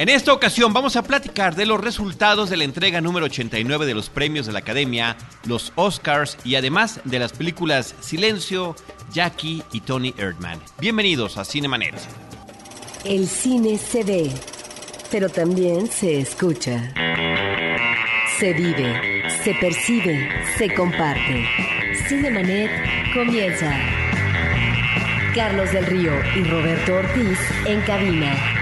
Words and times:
En 0.00 0.08
esta 0.08 0.32
ocasión 0.32 0.72
vamos 0.72 0.96
a 0.96 1.02
platicar 1.02 1.54
de 1.54 1.66
los 1.66 1.78
resultados 1.78 2.48
de 2.48 2.56
la 2.56 2.64
entrega 2.64 3.02
número 3.02 3.26
89 3.26 3.84
de 3.84 3.92
los 3.92 4.08
premios 4.08 4.46
de 4.46 4.52
la 4.54 4.60
Academia, 4.60 5.14
los 5.44 5.74
Oscars 5.74 6.38
y 6.42 6.54
además 6.54 7.02
de 7.04 7.18
las 7.18 7.34
películas 7.34 7.94
Silencio, 8.00 8.74
Jackie 9.12 9.62
y 9.72 9.82
Tony 9.82 10.14
Erdman. 10.16 10.58
Bienvenidos 10.78 11.36
a 11.36 11.44
Cinemanet. 11.44 11.96
El 13.04 13.28
cine 13.28 13.76
se 13.76 14.02
ve, 14.02 14.30
pero 15.10 15.28
también 15.28 15.86
se 15.86 16.18
escucha. 16.18 16.94
Se 18.38 18.54
vive, 18.54 19.28
se 19.44 19.52
percibe, 19.52 20.30
se 20.56 20.72
comparte. 20.72 21.46
Cinemanet 22.08 22.70
comienza. 23.12 23.78
Carlos 25.34 25.70
del 25.72 25.84
Río 25.84 26.12
y 26.36 26.44
Roberto 26.44 26.94
Ortiz 26.94 27.38
en 27.66 27.82
cabina. 27.82 28.59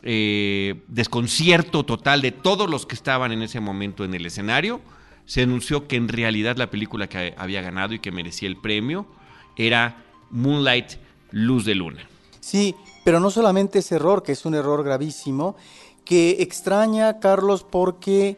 eh, 0.03 0.81
desconcierto 0.87 1.83
total 1.83 2.21
de 2.21 2.31
todos 2.31 2.69
los 2.69 2.85
que 2.85 2.95
estaban 2.95 3.33
en 3.33 3.41
ese 3.41 3.59
momento 3.59 4.05
en 4.05 4.13
el 4.13 4.25
escenario, 4.25 4.79
se 5.25 5.41
anunció 5.41 5.87
que 5.87 5.97
en 5.97 6.07
realidad 6.07 6.55
la 6.55 6.71
película 6.71 7.07
que 7.07 7.35
había 7.37 7.61
ganado 7.61 7.93
y 7.93 7.99
que 7.99 8.11
merecía 8.11 8.47
el 8.47 8.55
premio 8.55 9.05
era 9.57 10.03
Moonlight 10.31 10.93
Luz 11.31 11.65
de 11.65 11.75
Luna. 11.75 12.07
Sí, 12.39 12.75
pero 13.03 13.19
no 13.19 13.31
solamente 13.31 13.79
ese 13.79 13.95
error, 13.95 14.23
que 14.23 14.31
es 14.31 14.45
un 14.45 14.55
error 14.55 14.83
gravísimo, 14.83 15.55
que 16.05 16.37
extraña, 16.41 17.19
Carlos, 17.19 17.65
porque 17.69 18.37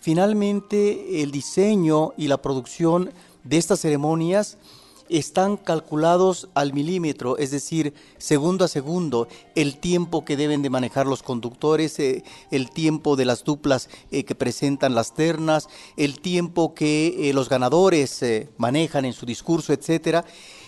finalmente 0.00 1.22
el 1.22 1.30
diseño 1.30 2.12
y 2.16 2.28
la 2.28 2.38
producción 2.38 3.10
de 3.42 3.58
estas 3.58 3.80
ceremonias 3.80 4.58
están 5.08 5.56
calculados 5.56 6.48
al 6.54 6.72
milímetro, 6.72 7.36
es 7.36 7.50
decir, 7.50 7.94
segundo 8.18 8.64
a 8.64 8.68
segundo, 8.68 9.28
el 9.54 9.76
tiempo 9.76 10.24
que 10.24 10.36
deben 10.36 10.62
de 10.62 10.70
manejar 10.70 11.06
los 11.06 11.22
conductores, 11.22 11.98
eh, 11.98 12.24
el 12.50 12.70
tiempo 12.70 13.16
de 13.16 13.26
las 13.26 13.44
duplas 13.44 13.88
eh, 14.10 14.24
que 14.24 14.34
presentan 14.34 14.94
las 14.94 15.14
ternas, 15.14 15.68
el 15.96 16.20
tiempo 16.20 16.74
que 16.74 17.28
eh, 17.28 17.34
los 17.34 17.48
ganadores 17.48 18.24
manejan 18.56 19.04
en 19.04 19.12
su 19.12 19.26
discurso, 19.26 19.72
etcétera. 19.72 20.24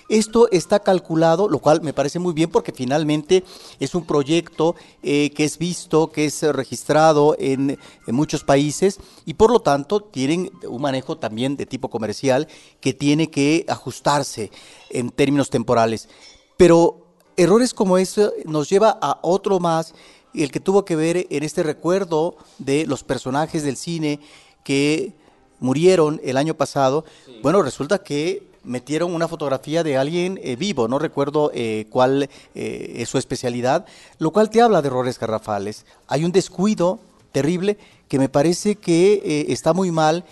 Esto 0.08 0.48
está 0.52 0.80
calculado, 0.80 1.48
lo 1.48 1.58
cual 1.58 1.82
me 1.82 1.92
parece 1.92 2.20
muy 2.20 2.32
bien 2.32 2.48
porque 2.50 2.72
finalmente 2.72 3.42
es 3.80 3.94
un 3.94 4.06
proyecto 4.06 4.76
eh, 5.02 5.30
que 5.30 5.44
es 5.44 5.58
visto, 5.58 6.12
que 6.12 6.26
es 6.26 6.42
registrado 6.42 7.34
en, 7.38 7.78
muchos 8.06 8.44
países 8.44 9.00
y 9.24 9.34
por 9.34 9.50
lo 9.50 9.60
tanto 9.60 10.00
tienen 10.00 10.50
un 10.68 10.80
manejo 10.80 11.18
también 11.18 11.56
de 11.56 11.66
tipo 11.66 11.90
comercial 11.90 12.46
que 12.80 12.94
tiene 12.94 13.30
que 13.30 13.64
ajustarse 13.68 14.52
en 14.90 15.10
términos 15.10 15.50
temporales. 15.50 16.08
Pero 16.56 17.06
errores 17.36 17.74
como 17.74 17.98
eso 17.98 18.32
nos 18.44 18.70
lleva 18.70 18.96
a 19.00 19.18
otro 19.22 19.58
más, 19.58 19.92
el 20.34 20.52
que 20.52 20.60
tuvo 20.60 20.84
que 20.84 20.94
ver 20.94 21.26
en 21.30 21.42
este 21.42 21.62
recuerdo 21.62 22.36
de 22.58 22.86
los 22.86 23.02
personajes 23.02 23.64
del 23.64 23.76
cine 23.76 24.20
que 24.62 25.14
murieron 25.58 26.20
el 26.22 26.36
año 26.36 26.54
pasado. 26.54 27.04
Bueno, 27.42 27.62
resulta 27.62 27.98
que 27.98 28.46
metieron 28.66 29.14
una 29.14 29.28
fotografía 29.28 29.82
de 29.82 29.96
alguien 29.96 30.38
eh, 30.42 30.56
vivo, 30.56 30.88
no 30.88 30.98
recuerdo 30.98 31.50
eh, 31.54 31.86
cuál 31.88 32.28
eh, 32.54 32.94
es 32.96 33.08
su 33.08 33.16
especialidad, 33.16 33.86
lo 34.18 34.32
cual 34.32 34.50
te 34.50 34.60
habla 34.60 34.82
de 34.82 34.88
errores 34.88 35.18
garrafales. 35.18 35.86
Hay 36.08 36.24
un 36.24 36.32
descuido 36.32 37.00
terrible 37.32 37.78
que 38.08 38.18
me 38.18 38.28
parece 38.28 38.76
que 38.76 39.46
está 39.48 39.72
muy 39.72 39.90
mal 39.90 40.24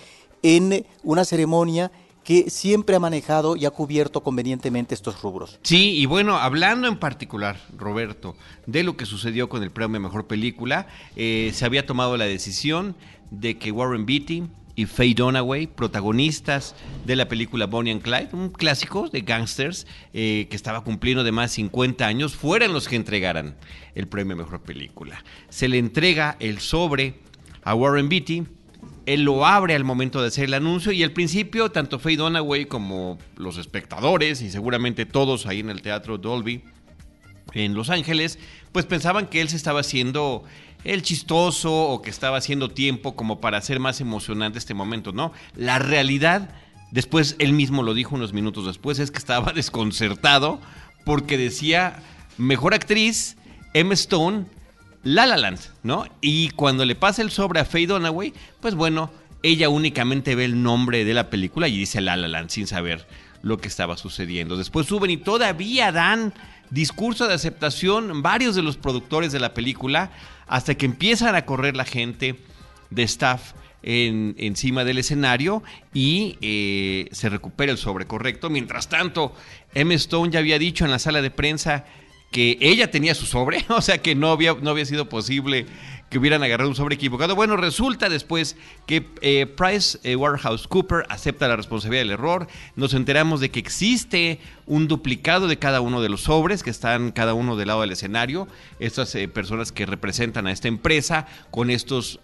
en 0.42 0.86
una 1.02 1.24
ceremonia 1.24 1.90
que 2.22 2.48
siempre 2.48 2.96
ha 2.96 3.00
manejado 3.00 3.56
y 3.56 3.66
ha 3.66 3.70
cubierto 3.70 4.22
convenientemente 4.22 4.94
estos 4.94 5.20
rubros. 5.20 5.58
Sí, 5.62 5.98
y 5.98 6.06
bueno, 6.06 6.38
hablando 6.38 6.88
en 6.88 6.98
particular, 6.98 7.60
Roberto, 7.76 8.34
de 8.66 8.82
lo 8.82 8.96
que 8.96 9.04
sucedió 9.04 9.50
con 9.50 9.62
el 9.62 9.70
premio 9.70 10.00
Mejor 10.00 10.26
Película, 10.26 10.86
se 11.14 11.64
había 11.64 11.84
tomado 11.84 12.16
la 12.16 12.24
decisión 12.24 12.94
de 13.30 13.58
que 13.58 13.72
Warren 13.72 14.06
Beatty, 14.06 14.44
y 14.76 14.86
Faye 14.86 15.14
Dunaway, 15.14 15.66
protagonistas 15.66 16.74
de 17.04 17.16
la 17.16 17.28
película 17.28 17.66
Bonnie 17.66 17.92
and 17.92 18.02
Clyde, 18.02 18.30
un 18.32 18.50
clásico 18.50 19.08
de 19.08 19.20
gangsters 19.20 19.86
eh, 20.12 20.46
que 20.50 20.56
estaba 20.56 20.82
cumpliendo 20.82 21.24
de 21.24 21.32
más 21.32 21.50
de 21.50 21.56
50 21.56 22.06
años, 22.06 22.34
fueran 22.34 22.72
los 22.72 22.88
que 22.88 22.96
entregaran 22.96 23.56
el 23.94 24.08
premio 24.08 24.36
Mejor 24.36 24.62
Película. 24.62 25.24
Se 25.48 25.68
le 25.68 25.78
entrega 25.78 26.36
el 26.40 26.58
sobre 26.58 27.14
a 27.62 27.74
Warren 27.74 28.08
Beatty, 28.08 28.44
él 29.06 29.22
lo 29.22 29.46
abre 29.46 29.74
al 29.74 29.84
momento 29.84 30.20
de 30.20 30.28
hacer 30.28 30.44
el 30.44 30.54
anuncio 30.54 30.90
y 30.92 31.02
al 31.02 31.12
principio 31.12 31.70
tanto 31.70 31.98
Faye 31.98 32.16
Dunaway 32.16 32.66
como 32.66 33.18
los 33.36 33.58
espectadores 33.58 34.40
y 34.42 34.50
seguramente 34.50 35.06
todos 35.06 35.46
ahí 35.46 35.60
en 35.60 35.70
el 35.70 35.82
Teatro 35.82 36.18
Dolby 36.18 36.62
en 37.52 37.74
Los 37.74 37.90
Ángeles, 37.90 38.38
pues 38.72 38.86
pensaban 38.86 39.26
que 39.26 39.40
él 39.40 39.48
se 39.48 39.56
estaba 39.56 39.80
haciendo 39.80 40.44
el 40.84 41.02
chistoso 41.02 41.72
o 41.72 42.02
que 42.02 42.10
estaba 42.10 42.36
haciendo 42.36 42.70
tiempo 42.70 43.16
como 43.16 43.40
para 43.40 43.58
hacer 43.58 43.80
más 43.80 44.00
emocionante 44.00 44.58
este 44.58 44.74
momento, 44.74 45.12
¿no? 45.12 45.32
La 45.56 45.78
realidad, 45.78 46.50
después 46.90 47.36
él 47.38 47.52
mismo 47.52 47.82
lo 47.82 47.94
dijo 47.94 48.14
unos 48.14 48.32
minutos 48.32 48.66
después, 48.66 48.98
es 48.98 49.10
que 49.10 49.18
estaba 49.18 49.52
desconcertado 49.54 50.60
porque 51.04 51.38
decía 51.38 52.02
mejor 52.38 52.74
actriz, 52.74 53.36
Emma 53.72 53.94
Stone, 53.94 54.44
La 55.02 55.26
La 55.26 55.36
Land, 55.36 55.60
¿no? 55.82 56.06
Y 56.20 56.50
cuando 56.50 56.84
le 56.84 56.94
pasa 56.94 57.22
el 57.22 57.30
sobre 57.30 57.60
a 57.60 57.64
Faye 57.64 57.86
Dunaway, 57.86 58.32
pues 58.60 58.74
bueno, 58.74 59.10
ella 59.42 59.68
únicamente 59.68 60.34
ve 60.34 60.44
el 60.44 60.62
nombre 60.62 61.04
de 61.04 61.14
la 61.14 61.30
película 61.30 61.68
y 61.68 61.78
dice 61.78 62.00
La 62.00 62.16
La 62.16 62.28
Land 62.28 62.50
sin 62.50 62.66
saber 62.66 63.06
lo 63.44 63.58
que 63.58 63.68
estaba 63.68 63.96
sucediendo. 63.96 64.56
Después 64.56 64.86
suben 64.86 65.10
y 65.10 65.18
todavía 65.18 65.92
dan 65.92 66.32
discurso 66.70 67.28
de 67.28 67.34
aceptación 67.34 68.22
varios 68.22 68.56
de 68.56 68.62
los 68.62 68.78
productores 68.78 69.32
de 69.32 69.38
la 69.38 69.52
película 69.52 70.10
hasta 70.46 70.74
que 70.74 70.86
empiezan 70.86 71.36
a 71.36 71.44
correr 71.44 71.76
la 71.76 71.84
gente 71.84 72.36
de 72.88 73.02
staff 73.02 73.52
en, 73.82 74.34
encima 74.38 74.84
del 74.84 74.96
escenario 74.96 75.62
y 75.92 76.38
eh, 76.40 77.08
se 77.12 77.28
recupera 77.28 77.70
el 77.70 77.76
sobre 77.76 78.06
correcto. 78.06 78.48
Mientras 78.48 78.88
tanto, 78.88 79.34
M. 79.74 79.94
Stone 79.94 80.32
ya 80.32 80.38
había 80.38 80.58
dicho 80.58 80.86
en 80.86 80.90
la 80.90 80.98
sala 80.98 81.20
de 81.20 81.30
prensa 81.30 81.84
que 82.32 82.56
ella 82.62 82.90
tenía 82.90 83.14
su 83.14 83.26
sobre, 83.26 83.64
o 83.68 83.82
sea 83.82 83.98
que 83.98 84.14
no 84.14 84.30
había, 84.30 84.54
no 84.54 84.70
había 84.70 84.86
sido 84.86 85.10
posible 85.10 85.66
que 86.14 86.20
hubieran 86.20 86.44
agarrado 86.44 86.70
un 86.70 86.76
sobre 86.76 86.94
equivocado. 86.94 87.34
Bueno, 87.34 87.56
resulta 87.56 88.08
después 88.08 88.56
que 88.86 89.04
eh, 89.20 89.46
Price 89.46 89.98
eh, 90.04 90.14
Waterhouse 90.14 90.68
Cooper 90.68 91.04
acepta 91.08 91.48
la 91.48 91.56
responsabilidad 91.56 92.02
del 92.02 92.12
error. 92.12 92.46
Nos 92.76 92.94
enteramos 92.94 93.40
de 93.40 93.50
que 93.50 93.58
existe 93.58 94.38
un 94.64 94.86
duplicado 94.86 95.48
de 95.48 95.58
cada 95.58 95.80
uno 95.80 96.00
de 96.00 96.08
los 96.08 96.20
sobres 96.20 96.62
que 96.62 96.70
están 96.70 97.10
cada 97.10 97.34
uno 97.34 97.56
del 97.56 97.66
lado 97.66 97.80
del 97.80 97.90
escenario. 97.90 98.46
Estas 98.78 99.12
eh, 99.16 99.26
personas 99.26 99.72
que 99.72 99.86
representan 99.86 100.46
a 100.46 100.52
esta 100.52 100.68
empresa 100.68 101.26
con 101.50 101.68
estos 101.68 102.20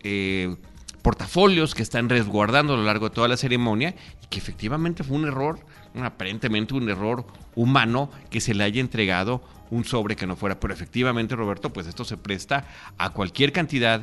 portafolios 1.02 1.74
que 1.74 1.82
están 1.82 2.08
resguardando 2.08 2.74
a 2.74 2.76
lo 2.76 2.84
largo 2.84 3.08
de 3.08 3.14
toda 3.16 3.26
la 3.26 3.36
ceremonia 3.36 3.96
y 4.22 4.28
que 4.28 4.38
efectivamente 4.38 5.02
fue 5.02 5.16
un 5.16 5.26
error, 5.26 5.58
aparentemente 5.94 6.74
un 6.74 6.88
error 6.88 7.26
humano 7.54 8.10
que 8.30 8.40
se 8.40 8.54
le 8.54 8.64
haya 8.64 8.80
entregado 8.80 9.42
un 9.70 9.84
sobre 9.84 10.16
que 10.16 10.26
no 10.26 10.36
fuera. 10.36 10.60
Pero 10.60 10.74
efectivamente, 10.74 11.36
Roberto, 11.36 11.72
pues 11.72 11.86
esto 11.86 12.04
se 12.04 12.16
presta 12.16 12.66
a 12.98 13.10
cualquier 13.10 13.52
cantidad 13.52 14.02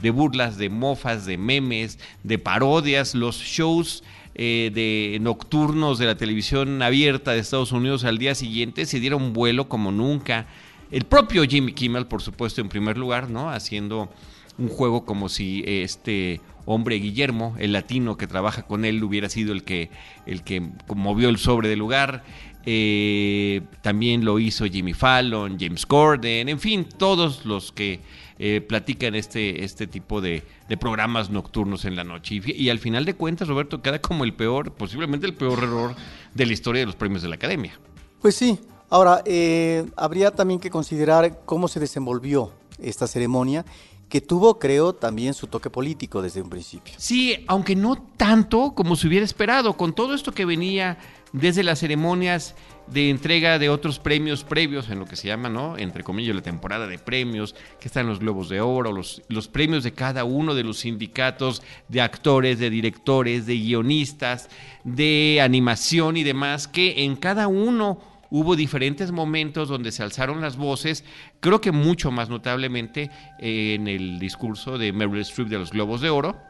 de 0.00 0.10
burlas, 0.10 0.58
de 0.58 0.68
mofas, 0.68 1.26
de 1.26 1.38
memes, 1.38 1.98
de 2.22 2.38
parodias, 2.38 3.14
los 3.14 3.38
shows 3.38 4.02
eh, 4.34 4.70
de 4.74 5.18
nocturnos 5.20 5.98
de 5.98 6.04
la 6.04 6.16
televisión 6.16 6.82
abierta 6.82 7.32
de 7.32 7.38
Estados 7.38 7.72
Unidos 7.72 8.04
al 8.04 8.18
día 8.18 8.34
siguiente 8.34 8.84
se 8.84 9.00
dieron 9.00 9.32
vuelo 9.32 9.68
como 9.68 9.90
nunca. 9.90 10.46
El 10.90 11.04
propio 11.04 11.44
Jimmy 11.44 11.72
Kimmel, 11.72 12.06
por 12.06 12.20
supuesto, 12.20 12.60
en 12.60 12.68
primer 12.68 12.98
lugar, 12.98 13.30
¿no? 13.30 13.50
Haciendo 13.50 14.10
un 14.58 14.68
juego 14.68 15.04
como 15.04 15.28
si 15.28 15.62
este 15.66 16.40
hombre 16.64 16.96
Guillermo, 16.96 17.54
el 17.58 17.72
latino 17.72 18.16
que 18.16 18.26
trabaja 18.26 18.62
con 18.62 18.84
él, 18.84 19.02
hubiera 19.02 19.28
sido 19.28 19.52
el 19.52 19.62
que, 19.62 19.90
el 20.26 20.42
que 20.42 20.68
movió 20.94 21.28
el 21.28 21.38
sobre 21.38 21.68
del 21.68 21.78
lugar. 21.78 22.24
Eh, 22.68 23.62
también 23.82 24.24
lo 24.24 24.40
hizo 24.40 24.64
Jimmy 24.66 24.92
Fallon, 24.92 25.56
James 25.58 25.86
Corden, 25.86 26.48
en 26.48 26.58
fin, 26.58 26.84
todos 26.84 27.46
los 27.46 27.70
que 27.70 28.00
eh, 28.40 28.60
platican 28.60 29.14
este, 29.14 29.64
este 29.64 29.86
tipo 29.86 30.20
de, 30.20 30.42
programas 30.80 31.30
nocturnos 31.30 31.84
en 31.84 31.94
la 31.94 32.02
noche. 32.02 32.34
Y, 32.44 32.64
y, 32.64 32.70
al 32.70 32.80
final 32.80 33.04
de 33.04 33.14
cuentas, 33.14 33.46
Roberto, 33.46 33.80
queda 33.82 34.00
como 34.00 34.24
el 34.24 34.34
peor, 34.34 34.72
posiblemente 34.72 35.26
el 35.26 35.34
peor 35.34 35.60
error 35.60 35.94
de 36.34 36.46
la 36.46 36.52
historia 36.52 36.80
de 36.80 36.86
los 36.86 36.96
premios 36.96 37.22
de 37.22 37.28
la 37.28 37.36
academia. 37.36 37.78
Pues 38.20 38.34
sí. 38.34 38.58
Ahora, 38.88 39.22
eh, 39.24 39.84
habría 39.96 40.30
también 40.30 40.60
que 40.60 40.70
considerar 40.70 41.40
cómo 41.44 41.68
se 41.68 41.80
desenvolvió 41.80 42.52
esta 42.78 43.06
ceremonia 43.06 43.64
que 44.08 44.20
tuvo, 44.20 44.58
creo, 44.58 44.94
también 44.94 45.34
su 45.34 45.46
toque 45.48 45.70
político 45.70 46.22
desde 46.22 46.40
un 46.40 46.48
principio. 46.48 46.94
Sí, 46.96 47.44
aunque 47.48 47.74
no 47.74 47.96
tanto 48.16 48.72
como 48.74 48.96
se 48.96 49.08
hubiera 49.08 49.24
esperado, 49.24 49.76
con 49.76 49.94
todo 49.94 50.14
esto 50.14 50.32
que 50.32 50.44
venía 50.44 50.98
desde 51.32 51.62
las 51.62 51.80
ceremonias 51.80 52.54
de 52.86 53.10
entrega 53.10 53.58
de 53.58 53.68
otros 53.68 53.98
premios 53.98 54.44
previos, 54.44 54.88
en 54.90 55.00
lo 55.00 55.06
que 55.06 55.16
se 55.16 55.26
llama, 55.26 55.48
¿no? 55.48 55.76
Entre 55.76 56.04
comillas, 56.04 56.36
la 56.36 56.42
temporada 56.42 56.86
de 56.86 56.98
premios, 56.98 57.56
que 57.80 57.88
están 57.88 58.06
los 58.06 58.20
Globos 58.20 58.48
de 58.48 58.60
Oro, 58.60 58.92
los, 58.92 59.22
los 59.28 59.48
premios 59.48 59.82
de 59.82 59.92
cada 59.92 60.24
uno 60.24 60.54
de 60.54 60.62
los 60.62 60.78
sindicatos 60.78 61.62
de 61.88 62.00
actores, 62.00 62.60
de 62.60 62.70
directores, 62.70 63.44
de 63.44 63.56
guionistas, 63.56 64.48
de 64.84 65.40
animación 65.42 66.16
y 66.16 66.22
demás, 66.22 66.68
que 66.68 67.02
en 67.04 67.16
cada 67.16 67.48
uno 67.48 67.98
hubo 68.30 68.56
diferentes 68.56 69.12
momentos 69.12 69.68
donde 69.68 69.92
se 69.92 70.02
alzaron 70.02 70.40
las 70.40 70.56
voces, 70.56 71.04
creo 71.40 71.60
que 71.60 71.72
mucho 71.72 72.10
más 72.10 72.28
notablemente 72.28 73.10
eh, 73.38 73.74
en 73.74 73.88
el 73.88 74.18
discurso 74.18 74.78
de 74.78 74.92
Meryl 74.92 75.20
Streep 75.20 75.48
de 75.48 75.58
los 75.58 75.70
Globos 75.70 76.00
de 76.00 76.10
Oro, 76.10 76.40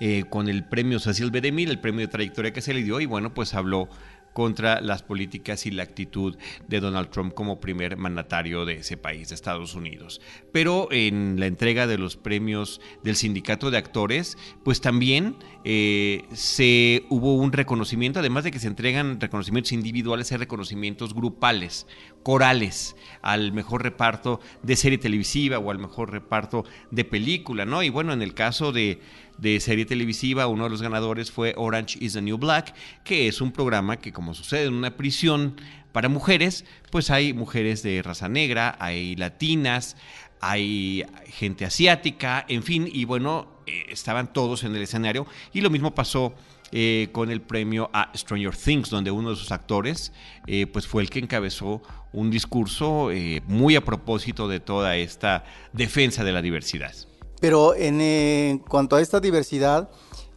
eh, 0.00 0.24
con 0.28 0.48
el 0.48 0.64
premio 0.64 0.98
Cecil 0.98 1.30
B. 1.30 1.40
DeMille, 1.40 1.70
el 1.70 1.78
premio 1.78 2.00
de 2.00 2.08
trayectoria 2.08 2.52
que 2.52 2.60
se 2.60 2.74
le 2.74 2.82
dio, 2.82 3.00
y 3.00 3.06
bueno, 3.06 3.32
pues 3.32 3.54
habló 3.54 3.88
contra 4.34 4.82
las 4.82 5.02
políticas 5.02 5.64
y 5.64 5.70
la 5.70 5.84
actitud 5.84 6.36
de 6.68 6.80
Donald 6.80 7.08
Trump 7.08 7.32
como 7.32 7.60
primer 7.60 7.96
mandatario 7.96 8.66
de 8.66 8.74
ese 8.74 8.98
país, 8.98 9.30
de 9.30 9.34
Estados 9.34 9.74
Unidos. 9.74 10.20
Pero 10.52 10.88
en 10.90 11.40
la 11.40 11.46
entrega 11.46 11.86
de 11.86 11.96
los 11.96 12.16
premios 12.18 12.82
del 13.02 13.16
sindicato 13.16 13.70
de 13.70 13.78
actores, 13.78 14.36
pues 14.62 14.82
también 14.82 15.36
eh, 15.64 16.24
se 16.32 17.06
hubo 17.08 17.36
un 17.36 17.52
reconocimiento, 17.52 18.18
además 18.18 18.44
de 18.44 18.50
que 18.50 18.58
se 18.58 18.66
entregan 18.66 19.20
reconocimientos 19.20 19.72
individuales, 19.72 20.30
hay 20.32 20.38
reconocimientos 20.38 21.14
grupales, 21.14 21.86
corales, 22.24 22.96
al 23.22 23.52
mejor 23.52 23.84
reparto 23.84 24.40
de 24.64 24.74
serie 24.74 24.98
televisiva 24.98 25.60
o 25.60 25.70
al 25.70 25.78
mejor 25.78 26.10
reparto 26.10 26.64
de 26.90 27.04
película, 27.04 27.64
¿no? 27.64 27.84
Y 27.84 27.90
bueno, 27.90 28.12
en 28.12 28.22
el 28.22 28.34
caso 28.34 28.72
de 28.72 29.00
de 29.38 29.60
serie 29.60 29.84
televisiva, 29.84 30.46
uno 30.46 30.64
de 30.64 30.70
los 30.70 30.82
ganadores 30.82 31.30
fue 31.30 31.54
Orange 31.56 31.98
is 32.00 32.12
the 32.14 32.22
New 32.22 32.38
Black, 32.38 32.74
que 33.04 33.28
es 33.28 33.40
un 33.40 33.52
programa 33.52 33.96
que 33.96 34.12
como 34.12 34.34
sucede 34.34 34.64
en 34.64 34.74
una 34.74 34.96
prisión 34.96 35.60
para 35.92 36.08
mujeres, 36.08 36.64
pues 36.90 37.10
hay 37.10 37.32
mujeres 37.32 37.82
de 37.82 38.02
raza 38.02 38.28
negra, 38.28 38.76
hay 38.80 39.16
latinas, 39.16 39.96
hay 40.40 41.04
gente 41.26 41.64
asiática, 41.64 42.44
en 42.48 42.62
fin, 42.62 42.88
y 42.92 43.04
bueno, 43.04 43.62
eh, 43.66 43.86
estaban 43.88 44.32
todos 44.32 44.64
en 44.64 44.74
el 44.74 44.82
escenario 44.82 45.26
y 45.52 45.60
lo 45.60 45.70
mismo 45.70 45.94
pasó 45.94 46.34
eh, 46.76 47.08
con 47.12 47.30
el 47.30 47.40
premio 47.40 47.88
a 47.92 48.10
Stranger 48.16 48.56
Things, 48.56 48.90
donde 48.90 49.12
uno 49.12 49.30
de 49.30 49.36
sus 49.36 49.52
actores 49.52 50.12
eh, 50.48 50.66
pues 50.66 50.88
fue 50.88 51.02
el 51.02 51.08
que 51.08 51.20
encabezó 51.20 51.80
un 52.12 52.30
discurso 52.30 53.10
muy 53.46 53.76
a 53.76 53.84
propósito 53.84 54.48
de 54.48 54.58
toda 54.58 54.96
esta 54.96 55.44
defensa 55.72 56.24
de 56.24 56.32
la 56.32 56.42
diversidad. 56.42 56.92
Pero 57.40 57.74
en 57.74 58.58
cuanto 58.58 58.96
a 58.96 59.00
esta 59.00 59.20
diversidad, 59.20 59.88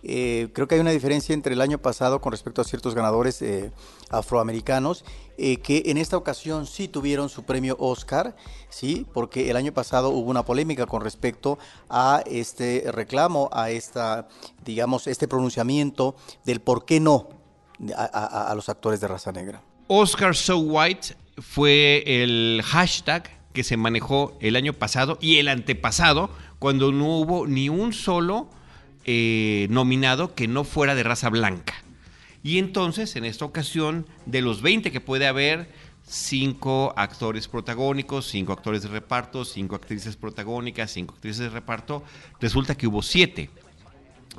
eh, 0.09 0.47
creo 0.53 0.69
que 0.69 0.75
hay 0.75 0.81
una 0.81 0.91
diferencia 0.91 1.33
entre 1.33 1.53
el 1.53 1.59
año 1.59 1.79
pasado 1.79 2.21
con 2.21 2.31
respecto 2.31 2.61
a 2.61 2.63
ciertos 2.63 2.95
ganadores 2.95 3.41
eh, 3.41 3.71
afroamericanos 4.09 5.03
eh, 5.37 5.57
que 5.57 5.83
en 5.87 5.97
esta 5.97 6.15
ocasión 6.15 6.65
sí 6.65 6.87
tuvieron 6.87 7.27
su 7.27 7.43
premio 7.43 7.75
Oscar, 7.77 8.33
sí, 8.69 9.05
porque 9.13 9.49
el 9.49 9.57
año 9.57 9.73
pasado 9.73 10.11
hubo 10.11 10.29
una 10.29 10.45
polémica 10.45 10.85
con 10.85 11.01
respecto 11.01 11.59
a 11.89 12.23
este 12.25 12.85
reclamo, 12.93 13.49
a 13.51 13.69
esta, 13.69 14.29
digamos, 14.63 15.07
este 15.07 15.27
pronunciamiento 15.27 16.15
del 16.45 16.61
por 16.61 16.85
qué 16.85 17.01
no 17.01 17.27
a, 17.93 18.49
a 18.49 18.55
los 18.55 18.69
actores 18.69 19.01
de 19.01 19.09
raza 19.09 19.33
negra. 19.33 19.61
Oscar 19.87 20.37
So 20.37 20.57
White 20.57 21.17
fue 21.37 22.03
el 22.05 22.61
hashtag 22.63 23.29
que 23.51 23.65
se 23.65 23.75
manejó 23.75 24.37
el 24.39 24.55
año 24.55 24.71
pasado 24.71 25.17
y 25.19 25.39
el 25.39 25.49
antepasado 25.49 26.29
cuando 26.59 26.93
no 26.93 27.19
hubo 27.19 27.45
ni 27.45 27.67
un 27.67 27.91
solo 27.91 28.47
eh, 29.09 29.67
nominado 29.69 30.35
que 30.35 30.49
no 30.49 30.65
fuera 30.65 30.93
de 30.93 31.01
raza 31.01 31.29
blanca. 31.29 31.73
Y 32.43 32.57
entonces, 32.57 33.15
en 33.15 33.23
esta 33.23 33.45
ocasión, 33.45 34.05
de 34.25 34.41
los 34.41 34.61
20 34.61 34.91
que 34.91 34.99
puede 34.99 35.27
haber, 35.27 35.69
cinco 36.05 36.93
actores 36.97 37.47
protagónicos, 37.47 38.27
cinco 38.27 38.51
actores 38.51 38.83
de 38.83 38.89
reparto, 38.89 39.45
cinco 39.45 39.77
actrices 39.77 40.17
protagónicas, 40.17 40.91
cinco 40.91 41.15
actrices 41.15 41.39
de 41.39 41.49
reparto, 41.49 42.03
resulta 42.41 42.75
que 42.75 42.87
hubo 42.87 43.01
siete, 43.01 43.49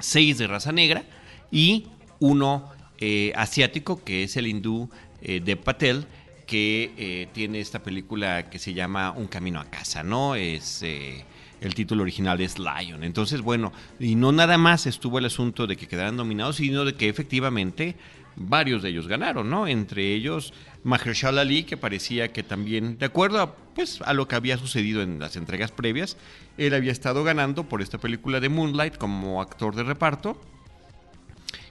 seis 0.00 0.36
de 0.36 0.46
raza 0.46 0.70
negra 0.70 1.04
y 1.50 1.86
uno 2.20 2.70
eh, 2.98 3.32
asiático, 3.36 4.04
que 4.04 4.22
es 4.22 4.36
el 4.36 4.46
hindú 4.46 4.90
eh, 5.22 5.40
de 5.40 5.56
Patel, 5.56 6.06
que 6.46 7.28
tiene 7.32 7.60
esta 7.60 7.82
película 7.82 8.50
que 8.50 8.58
se 8.58 8.74
llama 8.74 9.12
Un 9.12 9.28
Camino 9.28 9.60
a 9.60 9.64
Casa, 9.64 10.02
¿no? 10.02 10.34
Es 10.34 10.82
el 11.60 11.74
título 11.74 12.02
original 12.02 12.40
es 12.40 12.58
Lion. 12.58 13.04
Entonces, 13.04 13.40
bueno, 13.40 13.72
y 13.98 14.14
no 14.14 14.32
nada 14.32 14.58
más 14.58 14.86
estuvo 14.86 15.18
el 15.18 15.24
asunto 15.24 15.66
de 15.66 15.76
que 15.76 15.88
quedaran 15.88 16.16
nominados, 16.16 16.56
sino 16.56 16.84
de 16.84 16.94
que 16.94 17.08
efectivamente 17.08 17.96
varios 18.36 18.82
de 18.82 18.90
ellos 18.90 19.08
ganaron, 19.08 19.50
¿no? 19.50 19.66
Entre 19.66 20.14
ellos 20.14 20.52
Mahershala 20.84 21.40
Ali, 21.42 21.64
que 21.64 21.76
parecía 21.76 22.32
que 22.32 22.42
también, 22.42 22.98
de 22.98 23.06
acuerdo 23.06 23.40
a, 23.40 23.54
pues, 23.54 24.00
a 24.02 24.12
lo 24.12 24.28
que 24.28 24.36
había 24.36 24.56
sucedido 24.56 25.02
en 25.02 25.18
las 25.18 25.36
entregas 25.36 25.72
previas, 25.72 26.16
él 26.56 26.74
había 26.74 26.92
estado 26.92 27.24
ganando 27.24 27.64
por 27.64 27.82
esta 27.82 27.98
película 27.98 28.40
de 28.40 28.48
Moonlight 28.48 28.96
como 28.96 29.42
actor 29.42 29.74
de 29.74 29.82
reparto 29.82 30.40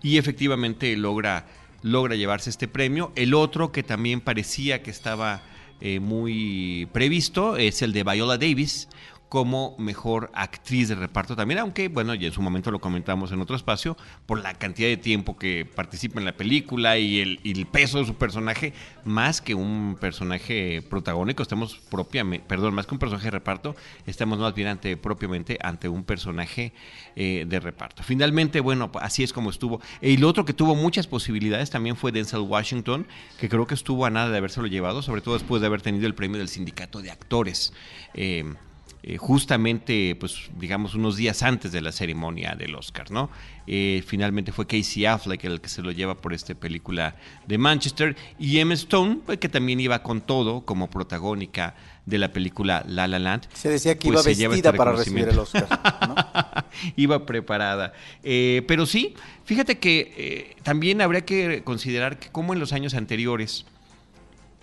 y 0.02 0.18
efectivamente 0.18 0.96
logra, 0.98 1.48
logra 1.82 2.16
llevarse 2.16 2.50
este 2.50 2.68
premio. 2.68 3.12
El 3.16 3.34
otro 3.34 3.72
que 3.72 3.84
también 3.84 4.22
parecía 4.22 4.84
que 4.84 4.92
estaba 4.92 5.42
eh, 5.80 6.00
muy 6.00 6.88
previsto 6.92 7.56
es 7.58 7.82
el 7.82 7.94
de 7.94 8.04
Viola 8.04 8.38
Davis, 8.38 8.90
como 9.30 9.76
mejor 9.78 10.32
actriz 10.34 10.88
de 10.90 10.96
reparto 10.96 11.36
también, 11.36 11.60
aunque 11.60 11.90
bueno, 11.90 12.14
ya 12.16 12.28
en 12.28 12.34
su 12.34 12.42
momento 12.42 12.72
lo 12.72 12.80
comentamos 12.80 13.32
en 13.32 13.42
otro 13.42 13.56
espacio, 13.56 13.98
por 14.26 14.42
la 14.42 14.54
cantidad 14.54 14.88
de 14.88 14.98
tiempo 14.98 15.38
que 15.38 15.66
participa 15.66 16.20
en 16.20 16.26
la 16.26 16.38
película 16.38 16.98
y 16.98 17.20
el, 17.20 17.68
peso 17.72 18.00
de 18.00 18.06
su 18.06 18.16
personaje, 18.16 18.74
más 19.04 19.42
que 19.42 19.54
un 19.54 19.98
personaje 20.00 20.82
protagónico, 20.90 21.44
estamos 21.44 21.76
propiamente, 21.90 22.46
perdón, 22.48 22.74
más 22.74 22.88
que 22.88 22.96
un 22.96 23.00
personaje 23.00 23.26
de 23.26 23.32
reparto, 23.32 23.76
estamos 24.06 24.40
más 24.40 24.54
bien 24.54 24.70
ante, 24.70 24.96
propiamente 24.96 25.58
ante 25.62 25.90
un 25.90 26.04
personaje 26.04 26.72
eh, 27.16 27.46
de 27.48 27.60
reparto. 27.60 28.04
Finalmente, 28.04 28.62
bueno, 28.62 28.90
así 29.02 29.24
es 29.24 29.34
como 29.34 29.50
estuvo. 29.50 29.82
Y 30.02 30.18
lo 30.18 30.30
otro 30.30 30.46
que 30.46 30.54
tuvo 30.54 30.76
muchas 30.76 31.08
posibilidades 31.08 31.70
también 31.70 31.98
fue 31.98 32.12
Denzel 32.12 32.40
Washington, 32.40 33.06
que 33.40 33.50
creo 33.50 33.68
que 33.68 33.74
estuvo 33.74 34.06
a 34.06 34.10
nada 34.10 34.30
de 34.30 34.38
habérselo 34.38 34.68
llevado, 34.68 35.02
sobre 35.02 35.22
todo 35.22 35.34
después 35.34 35.62
de 35.62 35.68
haber 35.68 35.82
tenido 35.82 36.08
el 36.08 36.16
premio 36.16 36.38
del 36.38 36.48
sindicato 36.48 37.02
de 37.02 37.12
actores. 37.12 37.74
Eh, 38.14 38.46
eh, 39.10 39.16
justamente, 39.16 40.18
pues 40.20 40.50
digamos, 40.60 40.94
unos 40.94 41.16
días 41.16 41.42
antes 41.42 41.72
de 41.72 41.80
la 41.80 41.94
ceremonia 41.94 42.56
del 42.60 42.76
Oscar, 42.76 43.10
¿no? 43.10 43.30
Eh, 43.66 44.04
finalmente 44.06 44.52
fue 44.52 44.68
Casey 44.68 45.06
Affleck 45.06 45.46
el 45.46 45.62
que 45.62 45.70
se 45.70 45.82
lo 45.82 45.94
lleva 45.94 46.16
por 46.16 46.34
esta 46.34 46.54
película 46.56 47.16
de 47.48 47.58
Manchester 47.58 48.18
y 48.38 48.58
Emma 48.58 48.74
Stone, 48.74 49.20
pues, 49.26 49.38
que 49.38 49.48
también 49.48 49.80
iba 49.80 50.04
con 50.04 50.20
todo 50.20 50.66
como 50.66 50.90
protagónica 50.90 51.74
de 52.06 52.18
la 52.18 52.34
película 52.34 52.84
La 52.86 53.08
La 53.08 53.18
Land. 53.18 53.48
Se 53.54 53.70
decía 53.70 53.98
que 53.98 54.10
iba 54.10 54.16
pues, 54.16 54.26
vestida 54.26 54.54
este 54.54 54.74
para 54.74 54.92
recibir 54.92 55.30
el 55.30 55.40
Oscar. 55.40 55.70
iba 56.98 57.26
preparada. 57.26 57.94
Eh, 58.24 58.64
pero 58.68 58.86
sí, 58.86 59.14
fíjate 59.46 59.80
que 59.80 60.58
también 60.64 61.00
habría 61.00 61.24
que 61.24 61.64
considerar 61.64 62.20
que 62.20 62.28
como 62.28 62.52
en 62.52 62.60
los 62.60 62.74
años 62.74 62.94
anteriores, 62.94 63.66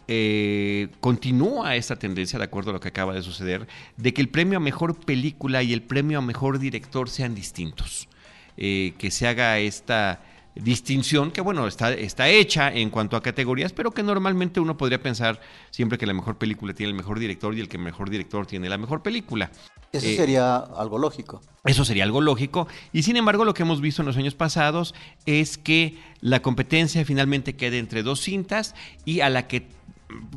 eh, 0.09 0.89
continúa 1.01 1.77
esta 1.77 1.97
tendencia, 1.97 2.39
de 2.39 2.45
acuerdo 2.45 2.71
a 2.71 2.75
lo 2.75 2.81
que 2.81 2.89
acaba 2.89 3.15
de 3.15 3.23
suceder, 3.23 3.67
de 3.97 4.13
que 4.13 4.21
el 4.21 4.29
premio 4.29 4.59
a 4.59 4.61
mejor 4.61 4.99
película 4.99 5.63
y 5.63 5.73
el 5.73 5.83
premio 5.83 6.19
a 6.19 6.23
mejor 6.23 6.59
director 6.59 7.09
sean 7.09 7.35
distintos. 7.35 8.09
Eh, 8.57 8.95
que 8.99 9.11
se 9.11 9.27
haga 9.27 9.59
esta 9.59 10.23
distinción 10.55 11.33
que 11.33 11.41
bueno 11.41 11.67
está, 11.67 11.93
está 11.93 12.29
hecha 12.29 12.73
en 12.73 12.91
cuanto 12.91 13.17
a 13.17 13.21
categorías 13.21 13.73
pero 13.73 13.91
que 13.91 14.05
normalmente 14.05 14.61
uno 14.61 14.77
podría 14.77 15.03
pensar 15.03 15.41
siempre 15.73 15.99
que 15.99 16.07
la 16.07 16.15
mejor 16.15 16.39
película 16.39 16.73
tiene 16.73 16.91
el 16.91 16.97
mejor 16.97 17.19
director 17.19 17.53
y 17.57 17.61
el 17.61 17.69
que 17.69 17.79
mejor 17.79 18.11
director 18.11 18.47
tiene 18.47 18.69
la 18.69 18.79
mejor 18.79 19.03
película. 19.03 19.51
Eso 19.91 20.07
eh, 20.07 20.17
sería 20.17 20.57
algo 20.57 20.99
lógico. 20.99 21.41
eso 21.65 21.85
sería 21.85 22.05
algo 22.05 22.21
lógico. 22.21 22.69
Y 22.93 23.03
sin 23.03 23.17
embargo 23.17 23.45
lo 23.45 23.55
que 23.55 23.63
hemos 23.63 23.81
visto 23.81 24.03
en 24.03 24.07
los 24.07 24.17
años 24.17 24.35
pasados 24.35 24.95
es 25.27 25.59
que 25.59 25.99
la 26.21 26.43
competencia 26.43 27.05
finalmente 27.05 27.57
queda 27.57 27.77
entre 27.77 28.03
dos 28.03 28.21
cintas 28.21 28.75
y 29.05 29.21
a 29.21 29.31
la 29.31 29.49
que 29.49 29.67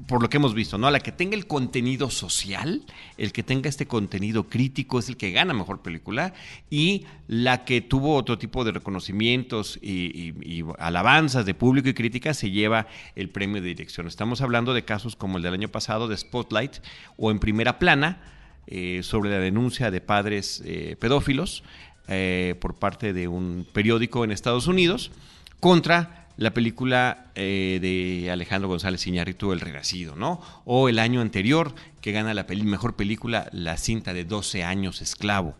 por 0.07 0.21
lo 0.21 0.29
que 0.29 0.37
hemos 0.37 0.53
visto, 0.53 0.77
¿no? 0.77 0.89
La 0.89 0.99
que 0.99 1.11
tenga 1.11 1.35
el 1.35 1.45
contenido 1.45 2.09
social, 2.09 2.83
el 3.17 3.31
que 3.33 3.43
tenga 3.43 3.69
este 3.69 3.85
contenido 3.85 4.47
crítico 4.47 4.99
es 4.99 5.09
el 5.09 5.17
que 5.17 5.31
gana 5.31 5.53
mejor 5.53 5.81
película 5.81 6.33
y 6.69 7.05
la 7.27 7.65
que 7.65 7.81
tuvo 7.81 8.15
otro 8.15 8.37
tipo 8.37 8.63
de 8.63 8.71
reconocimientos 8.71 9.77
y, 9.81 10.33
alabanzas 10.79 11.45
de 11.45 11.53
público 11.53 11.89
y 11.89 11.93
crítica 11.93 12.33
se 12.33 12.51
lleva 12.51 12.87
el 13.15 13.29
premio 13.29 13.61
de 13.61 13.67
dirección. 13.67 14.07
Estamos 14.07 14.41
hablando 14.41 14.73
de 14.73 14.85
casos 14.85 15.15
como 15.15 15.37
el 15.37 15.43
del 15.43 15.53
año 15.53 15.69
pasado 15.69 16.07
de 16.07 16.17
Spotlight 16.17 16.77
o 17.17 17.29
en 17.31 17.39
primera 17.39 17.77
plana 17.77 18.21
eh, 18.67 19.01
sobre 19.03 19.29
la 19.29 19.39
denuncia 19.39 19.91
de 19.91 20.01
padres 20.01 20.61
eh, 20.65 20.95
pedófilos 20.99 21.63
eh, 22.07 22.55
por 22.61 22.75
parte 22.75 23.11
de 23.11 23.27
un 23.27 23.67
periódico 23.73 24.23
en 24.23 24.31
Estados 24.31 24.67
Unidos 24.67 25.11
contra 25.59 26.26
la 26.37 26.53
película 26.53 27.31
eh, 27.35 27.79
de 27.81 28.31
Alejandro 28.31 28.69
González 28.69 29.05
Iñárritu, 29.07 29.51
El 29.51 29.59
Renacido, 29.59 30.15
¿no? 30.15 30.39
O 30.65 30.87
el 30.87 30.99
año 30.99 31.21
anterior, 31.21 31.73
que 31.99 32.11
gana 32.11 32.33
la 32.33 32.45
mejor 32.63 32.95
película, 32.95 33.49
la 33.51 33.77
cinta 33.77 34.13
de 34.13 34.23
12 34.23 34.63
años 34.63 35.01
esclavo. 35.01 35.55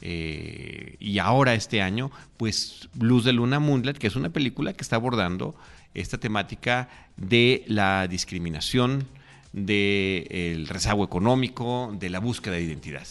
Eh, 0.00 0.96
y 0.98 1.18
ahora 1.18 1.54
este 1.54 1.82
año, 1.82 2.10
pues 2.36 2.88
Luz 2.98 3.24
de 3.24 3.32
Luna 3.32 3.60
Moonlight, 3.60 3.98
que 3.98 4.06
es 4.06 4.16
una 4.16 4.30
película 4.30 4.72
que 4.72 4.82
está 4.82 4.96
abordando 4.96 5.54
esta 5.94 6.18
temática 6.18 6.88
de 7.16 7.64
la 7.66 8.06
discriminación, 8.08 9.06
del 9.52 10.66
rezago 10.66 11.04
económico, 11.04 11.94
de 11.98 12.08
la 12.08 12.20
búsqueda 12.20 12.54
de 12.54 12.62
identidad. 12.62 13.06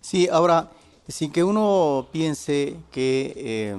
Sí, 0.00 0.28
ahora, 0.30 0.70
sin 1.08 1.32
que 1.32 1.42
uno 1.42 2.08
piense 2.12 2.76
que 2.92 3.32
eh, 3.36 3.76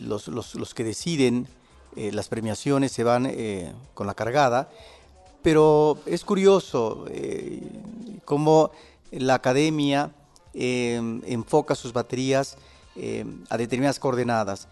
los, 0.00 0.28
los, 0.28 0.74
que 0.74 0.84
deciden 0.84 1.46
eh, 1.96 2.10
las 2.12 2.28
premiaciones 2.28 2.90
se 2.90 3.04
van 3.04 3.26
eh, 3.26 3.72
con 3.94 4.06
la 4.06 4.14
cargada, 4.14 4.68
pero 5.42 5.98
es 6.06 6.24
curioso 6.24 7.04
eh, 7.08 7.60
cómo 8.24 8.72
la 9.12 9.34
academia 9.34 10.10
enfoca 10.56 11.74
sus 11.74 11.92
baterías 11.92 12.56
a 13.48 13.56
determinadas 13.56 13.98
coordenadas. 13.98 14.68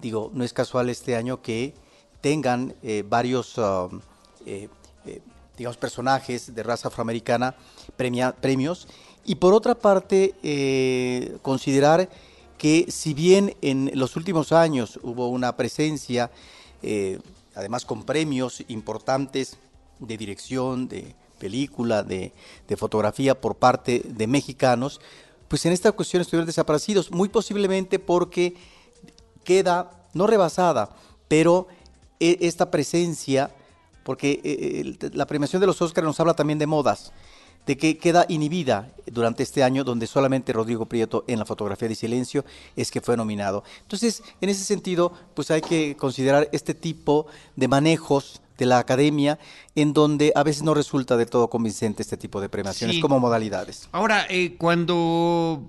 digo, 0.00 0.30
no 0.32 0.44
es 0.44 0.52
casual 0.54 0.88
este 0.88 1.14
año 1.14 1.42
que 1.42 1.74
tengan 2.22 2.74
varios, 3.04 3.58
um, 3.58 4.00
digamos, 5.58 5.76
personajes 5.76 6.54
de 6.54 6.62
raza 6.62 6.88
afroamericana 6.88 7.54
premios 8.40 8.88
y 9.26 9.34
por 9.34 9.52
otra 9.52 9.74
parte 9.74 10.34
considerar 11.42 12.08
que 12.60 12.84
si 12.90 13.14
bien 13.14 13.56
en 13.62 13.90
los 13.94 14.16
últimos 14.16 14.52
años 14.52 15.00
hubo 15.02 15.28
una 15.28 15.56
presencia, 15.56 16.30
eh, 16.82 17.18
además 17.54 17.86
con 17.86 18.04
premios 18.04 18.62
importantes 18.68 19.56
de 19.98 20.18
dirección, 20.18 20.86
de 20.86 21.14
película, 21.38 22.02
de, 22.02 22.34
fotografía 22.76 23.40
por 23.40 23.56
parte 23.56 24.02
de 24.04 24.26
mexicanos, 24.26 25.00
pues 25.48 25.64
en 25.64 25.72
esta 25.72 25.90
cuestión 25.92 26.20
estuvieron 26.20 26.44
desaparecidos, 26.44 27.10
muy 27.10 27.30
posiblemente 27.30 27.98
porque 27.98 28.52
queda, 29.42 30.06
no 30.12 30.26
rebasada, 30.26 30.94
pero 31.28 31.66
e, 32.20 32.36
esta 32.42 32.70
presencia, 32.70 33.50
porque 34.04 34.38
eh, 34.44 35.10
la 35.14 35.26
premiación 35.26 35.60
de 35.60 35.66
los 35.66 35.80
Óscar 35.80 36.04
nos 36.04 36.20
habla 36.20 36.34
también 36.34 36.58
de 36.58 36.66
modas, 36.66 37.14
de 37.66 37.76
que 37.76 37.98
queda 37.98 38.26
inhibida 38.28 38.90
durante 39.06 39.42
este 39.42 39.62
año 39.62 39.84
donde 39.84 40.06
solamente 40.06 40.52
Rodrigo 40.52 40.86
Prieto 40.86 41.24
en 41.26 41.38
la 41.38 41.44
fotografía 41.44 41.88
de 41.88 41.94
silencio 41.94 42.44
es 42.76 42.90
que 42.90 43.00
fue 43.00 43.16
nominado. 43.16 43.64
Entonces, 43.82 44.22
en 44.40 44.48
ese 44.48 44.64
sentido, 44.64 45.12
pues 45.34 45.50
hay 45.50 45.60
que 45.60 45.96
considerar 45.96 46.48
este 46.52 46.74
tipo 46.74 47.26
de 47.56 47.68
manejos 47.68 48.40
de 48.58 48.66
la 48.66 48.78
academia 48.78 49.38
en 49.74 49.92
donde 49.92 50.32
a 50.34 50.42
veces 50.42 50.62
no 50.62 50.74
resulta 50.74 51.16
del 51.16 51.28
todo 51.28 51.48
convincente 51.48 52.02
este 52.02 52.16
tipo 52.16 52.40
de 52.40 52.48
premiaciones 52.48 53.00
como 53.00 53.18
modalidades. 53.18 53.88
Ahora, 53.92 54.26
eh, 54.28 54.56
cuando 54.58 55.64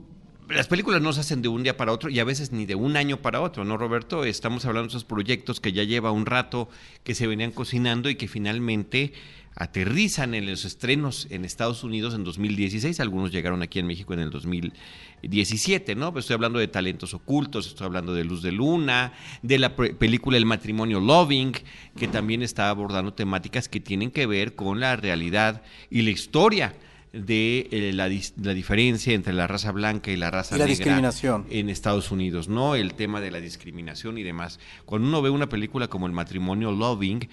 las 0.50 0.68
películas 0.68 1.02
no 1.02 1.14
se 1.14 1.22
hacen 1.22 1.42
de 1.42 1.48
un 1.48 1.64
día 1.64 1.78
para 1.78 1.94
otro 1.94 2.10
y 2.10 2.20
a 2.20 2.24
veces 2.24 2.52
ni 2.52 2.66
de 2.66 2.76
un 2.76 2.98
año 2.98 3.22
para 3.22 3.42
otro, 3.42 3.64
¿no, 3.64 3.78
Roberto? 3.78 4.26
Estamos 4.26 4.66
hablando 4.66 4.88
de 4.88 4.90
esos 4.90 5.06
proyectos 5.06 5.60
que 5.60 5.72
ya 5.72 5.84
lleva 5.84 6.12
un 6.12 6.26
rato 6.26 6.68
que 7.04 7.16
se 7.16 7.28
venían 7.28 7.52
cocinando 7.52 8.10
y 8.10 8.16
que 8.16 8.28
finalmente 8.28 9.14
aterrizan 9.56 10.34
en 10.34 10.50
los 10.50 10.66
estrenos 10.66 11.28
en 11.30 11.46
Estados 11.46 11.84
Unidos 11.84 12.14
en 12.14 12.24
2016, 12.24 13.00
algunos 13.00 13.32
llegaron 13.32 13.62
aquí 13.62 13.80
en 13.80 13.88
México 13.88 14.14
en 14.14 14.20
el 14.20 14.30
2017, 14.30 15.96
¿no? 15.96 16.12
Pues 16.14 16.24
estoy 16.24 16.36
hablando 16.36 16.60
de 16.60 16.68
Talentos 16.68 17.14
Ocultos, 17.14 17.68
estoy 17.68 17.86
hablando 17.86 18.14
de 18.14 18.24
Luz 18.24 18.42
de 18.42 18.52
Luna, 18.52 19.14
de 19.42 19.60
la 19.60 19.76
película 19.76 20.38
El 20.38 20.46
matrimonio 20.46 21.00
Loving, 21.00 21.54
que 21.96 22.08
también 22.08 22.42
está 22.42 22.70
abordando 22.70 23.14
temáticas 23.14 23.68
que 23.68 23.80
tienen 23.80 24.12
que 24.12 24.26
ver 24.26 24.56
con 24.56 24.80
la 24.80 24.96
realidad 24.96 25.62
y 25.90 26.04
la 26.04 26.12
historia 26.12 26.74
de 27.14 27.68
eh, 27.72 27.92
la, 27.94 28.08
diferencia 28.08 29.14
entre 29.14 29.34
la 29.34 29.46
raza 29.46 29.74
blanca 29.74 30.12
y 30.12 30.16
la 30.16 30.32
raza 30.32 30.58
la 30.58 30.66
discriminación. 30.66 31.46
en 31.50 31.70
Estados 31.70 32.10
Unidos, 32.10 32.48
¿no? 32.48 32.76
El 32.76 32.94
tema 32.94 33.20
de 33.20 33.32
la 33.32 33.42
discriminación 33.42 34.18
y 34.18 34.24
demás. 34.24 34.60
Cuando 34.86 35.10
uno 35.10 35.22
ve 35.22 35.30
una 35.30 35.50
película 35.50 35.90
como 35.90 36.08
El 36.08 36.14
matrimonio 36.14 36.72
Loving, 36.72 37.28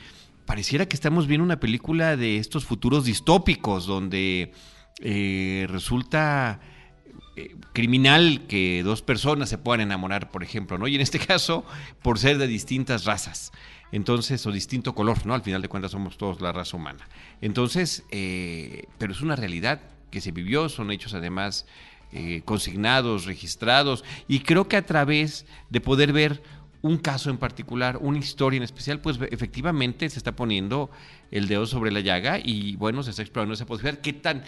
pareciera 0.49 0.87
que 0.87 0.97
estamos 0.97 1.27
viendo 1.27 1.45
una 1.45 1.61
película 1.61 2.17
de 2.17 2.39
estos 2.39 2.65
futuros 2.65 3.05
distópicos 3.05 3.85
donde 3.85 4.53
eh, 5.03 5.67
resulta 5.69 6.59
eh, 7.37 7.55
criminal 7.75 8.47
que 8.49 8.83
dos 8.83 9.03
personas 9.03 9.51
se 9.51 9.59
puedan 9.59 9.83
enamorar, 9.83 10.31
por 10.31 10.43
ejemplo, 10.43 10.79
¿no? 10.79 10.89
Y 10.89 10.95
en 10.95 11.03
este 11.03 11.19
caso, 11.27 11.67
por 12.01 12.19
ser 12.19 12.39
de 12.39 12.47
distintas 12.47 13.05
razas. 13.05 13.53
Entonces, 13.93 14.47
o 14.47 14.51
distinto 14.51 14.95
color, 14.95 15.27
¿no? 15.27 15.35
Al 15.35 15.43
final 15.43 15.61
de 15.61 15.69
cuentas 15.69 15.91
somos 15.91 16.17
todos 16.17 16.41
la 16.41 16.51
raza 16.51 16.79
humana. 16.79 17.07
Entonces, 17.43 18.05
eh, 18.11 18.87
pero 18.97 19.13
es 19.13 19.21
una 19.21 19.37
realidad 19.37 19.83
que 20.11 20.23
se 20.23 20.33
vivió, 20.33 20.71
son 20.71 20.91
hechos 20.91 21.13
además 21.13 21.67
consignados, 22.47 23.27
registrados, 23.27 24.03
y 24.29 24.41
creo 24.41 24.67
que 24.67 24.79
a 24.79 24.87
través 24.87 25.45
de 25.69 25.83
poder 25.83 26.15
ver 26.15 26.43
un 26.83 26.99
caso 26.99 27.31
en 27.31 27.39
particular, 27.39 27.99
una 28.01 28.19
historia 28.19 28.59
en 28.59 28.63
especial, 28.63 29.01
pues 29.01 29.19
efectivamente 29.31 30.09
se 30.11 30.19
está 30.19 30.37
poniendo 30.37 30.91
el 31.31 31.49
dedo 31.49 31.67
sobre 31.67 31.91
la 31.91 32.01
llaga 32.01 32.39
y 32.39 32.77
bueno, 32.77 33.03
se 33.03 33.11
está 33.11 33.23
explorando 33.23 33.55
esa 33.55 33.67
posibilidad. 33.67 34.01
¿Qué 34.01 34.13
tan, 34.13 34.45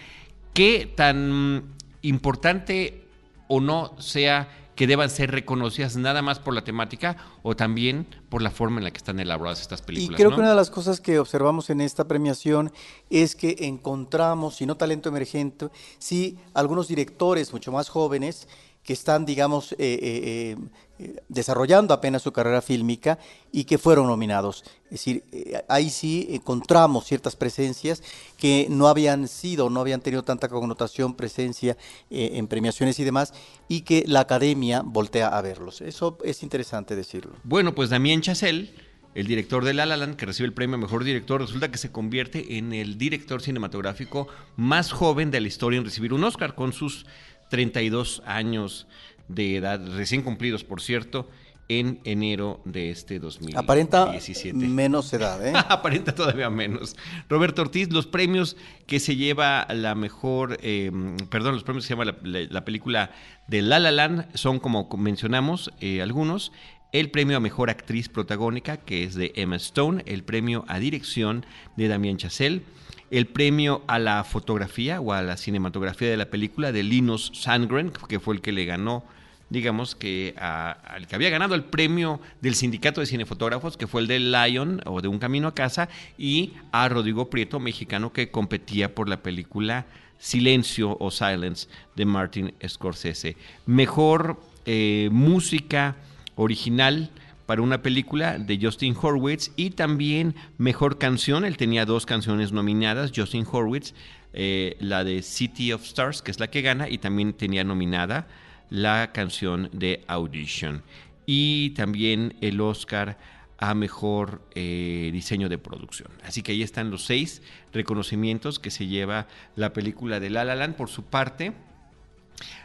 qué 0.55 0.93
tan 0.95 1.65
importante 2.03 3.05
o 3.49 3.61
no 3.61 3.95
sea 3.99 4.49
que 4.81 4.87
deban 4.87 5.11
ser 5.11 5.31
reconocidas 5.31 5.97
nada 5.97 6.23
más 6.23 6.39
por 6.39 6.55
la 6.55 6.65
temática 6.65 7.19
o 7.43 7.55
también 7.55 8.07
por 8.31 8.41
la 8.41 8.51
forma 8.51 8.79
en 8.79 8.85
la 8.85 8.91
que 8.91 8.97
están 8.97 9.21
elaboradas 9.21 9.61
estas 9.61 9.83
películas. 9.83 10.19
Y 10.19 10.23
creo 10.23 10.31
que 10.31 10.41
una 10.41 10.49
de 10.49 10.57
las 10.57 10.71
cosas 10.71 11.03
que 11.03 11.19
observamos 11.19 11.69
en 11.69 11.83
esta 11.83 12.09
premiación 12.09 12.73
es 13.11 13.37
que 13.37 13.57
encontramos, 13.59 14.57
si 14.57 14.65
no 14.65 14.79
talento 14.79 15.11
emergente, 15.11 15.69
sí 15.99 16.39
algunos 16.55 16.89
directores 16.89 17.53
mucho 17.53 17.73
más 17.73 17.91
jóvenes 17.91 18.49
que 18.91 18.95
están, 18.95 19.25
digamos, 19.25 19.71
eh, 19.71 19.77
eh, 19.79 20.57
eh, 20.99 21.23
desarrollando 21.29 21.95
apenas 21.95 22.23
su 22.23 22.33
carrera 22.33 22.61
fílmica 22.61 23.21
y 23.53 23.63
que 23.63 23.79
fueron 23.79 24.09
nominados. 24.09 24.65
Es 24.87 24.91
decir, 24.91 25.23
ahí 25.69 25.91
sí 25.91 26.27
encontramos 26.31 27.05
ciertas 27.05 27.37
presencias 27.37 28.03
que 28.37 28.67
no 28.69 28.89
habían 28.89 29.29
sido, 29.29 29.71
no 29.71 29.79
habían 29.79 30.01
tenido 30.01 30.25
tanta 30.25 30.49
connotación, 30.49 31.15
presencia 31.15 31.77
en 32.11 32.49
premiaciones 32.49 32.99
y 32.99 33.05
demás, 33.05 33.33
y 33.69 33.83
que 33.83 34.03
la 34.09 34.19
academia 34.19 34.83
voltea 34.85 35.29
a 35.29 35.41
verlos. 35.41 35.83
Eso 35.83 36.19
es 36.25 36.43
interesante 36.43 36.97
decirlo. 36.97 37.37
Bueno, 37.45 37.77
pues 37.77 37.91
Damien 37.91 38.23
Chazelle 38.23 38.75
el 39.15 39.27
director 39.27 39.65
de 39.65 39.75
La 39.75 39.87
La 39.87 39.97
Land, 39.97 40.17
que 40.17 40.27
recibe 40.27 40.47
el 40.47 40.53
premio 40.53 40.79
Mejor 40.79 41.03
Director, 41.03 41.41
resulta 41.41 41.71
que 41.71 41.79
se 41.79 41.91
convierte 41.91 42.59
en 42.59 42.73
el 42.73 42.97
director 42.97 43.43
cinematográfico 43.43 44.29
más 44.57 44.93
joven 44.93 45.33
de 45.33 45.41
la 45.41 45.49
historia 45.49 45.79
en 45.79 45.85
recibir 45.85 46.13
un 46.13 46.23
Oscar, 46.23 46.55
con 46.55 46.73
sus 46.73 47.07
32 47.51 48.23
años 48.25 48.87
de 49.29 49.57
edad, 49.57 49.81
recién 49.95 50.23
cumplidos, 50.23 50.65
por 50.65 50.81
cierto, 50.81 51.29
en 51.71 52.01
enero 52.03 52.61
de 52.65 52.91
este 52.91 53.21
2017. 53.21 53.57
Aparenta 53.57 54.13
menos 54.55 55.13
edad, 55.13 55.47
¿eh? 55.47 55.53
Aparenta 55.69 56.13
todavía 56.13 56.51
menos. 56.51 56.97
Roberto 57.29 57.63
Ortiz, 57.63 57.93
los 57.93 58.09
premios 58.09 58.57
que 58.87 58.99
se 58.99 59.15
lleva 59.15 59.69
la 59.73 59.95
mejor, 59.95 60.59
em, 60.63 61.17
perdón, 61.29 61.55
los 61.55 61.63
premios 61.63 61.85
que 61.85 61.89
se 61.89 61.95
llama 61.95 62.13
la, 62.23 62.65
película 62.65 63.13
de 63.47 63.63
La 63.63 63.79
La 63.79 63.93
Land 63.93 64.35
son, 64.35 64.59
como 64.59 64.89
mencionamos, 64.97 65.73
eh, 65.81 66.03
algunos. 66.03 66.51
el 66.93 67.13
premio 67.13 67.37
a 67.37 67.41
Mejor 67.41 67.71
Actriz 67.71 68.09
Protagónica, 68.09 68.79
que 68.79 69.05
es 69.05 69.15
de 69.15 69.33
Emma 69.37 69.55
Stone, 69.55 70.03
el 70.07 70.25
premio 70.25 70.65
a 70.67 70.81
Dirección 70.81 71.47
de 71.77 71.87
Damien 71.87 72.17
Chazelle, 72.17 72.63
el 73.11 73.27
premio 73.27 73.83
a 73.89 73.99
la 73.99 74.23
fotografía 74.25 75.01
o 75.01 75.13
a 75.13 75.23
la 75.23 75.37
cinematografía 75.37 76.09
de 76.09 76.17
la 76.17 76.31
película 76.31 76.73
de 76.73 76.83
Linus 76.83 77.33
Sandgren, 77.35 77.93
que 78.09 78.21
fue 78.21 78.35
el 78.35 78.41
que 78.41 78.53
le 78.53 78.65
ganó, 78.65 79.05
digamos 79.49 79.97
que 79.97 80.35
al 80.39 81.07
que 81.09 81.17
había 81.17 81.29
ganado 81.29 81.55
el 81.55 81.65
premio 81.65 82.21
del 82.41 82.55
Sindicato 82.55 83.01
de 83.01 83.07
Cinefotógrafos, 83.07 83.77
que 83.77 83.89
fue 83.89 84.03
el 84.03 84.07
de 84.07 84.21
Lion 84.21 84.81
o 84.87 85.01
de 85.01 85.09
Un 85.09 85.19
Camino 85.19 85.49
a 85.49 85.55
Casa, 85.55 85.89
y 86.17 86.53
a 86.71 86.89
Rodrigo 86.89 87.29
Prieto, 87.31 87.59
mexicano, 87.59 88.13
que 88.13 88.31
competía 88.31 88.95
por 88.95 89.09
la 89.09 89.23
película 89.23 89.87
Silencio 90.19 90.97
o 91.01 91.11
Silence 91.11 91.69
de 91.97 92.05
Martin 92.05 92.55
Scorsese. 92.67 93.37
Mejor 93.67 94.41
eh, 94.67 95.09
música 95.11 95.97
original 96.37 97.11
para 97.51 97.63
una 97.63 97.83
película 97.83 98.39
de 98.39 98.61
Justin 98.63 98.95
Horwitz 98.95 99.51
y 99.57 99.71
también 99.71 100.37
Mejor 100.57 100.99
Canción. 100.99 101.45
Él 101.45 101.57
tenía 101.57 101.85
dos 101.85 102.07
canciones 102.07 102.53
nominadas, 102.53 103.11
Justin 103.13 103.45
Horwitz, 103.45 103.93
eh, 104.33 104.77
la 104.79 105.03
de 105.03 105.21
City 105.23 105.73
of 105.73 105.83
Stars, 105.83 106.23
que 106.23 106.31
es 106.31 106.39
la 106.39 106.49
que 106.49 106.63
gana, 106.63 106.89
y 106.89 106.99
también 106.99 107.33
tenía 107.33 107.65
nominada 107.65 108.29
la 108.69 109.11
canción 109.13 109.69
de 109.73 110.05
Audition. 110.07 110.85
Y 111.27 111.71
también 111.71 112.37
el 112.41 112.61
Oscar 112.61 113.19
a 113.59 113.75
mejor 113.75 114.43
eh, 114.55 115.11
diseño 115.13 115.49
de 115.49 115.59
producción. 115.59 116.13
Así 116.23 116.43
que 116.43 116.53
ahí 116.53 116.63
están 116.63 116.93
los 116.93 117.05
seis 117.05 117.43
reconocimientos 117.73 118.61
que 118.61 118.71
se 118.71 118.87
lleva 118.87 119.27
la 119.57 119.73
película 119.73 120.21
de 120.21 120.31
La 120.31 120.45
La 120.45 120.55
Land 120.55 120.77
por 120.77 120.89
su 120.89 121.03
parte. 121.03 121.53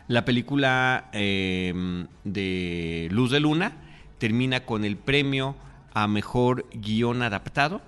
La 0.08 0.26
película 0.26 1.10
eh, 1.12 1.74
de 2.24 3.08
Luz 3.10 3.32
de 3.32 3.40
Luna 3.40 3.82
termina 4.26 4.62
con 4.62 4.86
el 4.86 4.98
premio 4.98 5.56
a 5.94 6.08
mejor 6.08 6.66
guion 6.74 7.22
adaptado, 7.22 7.84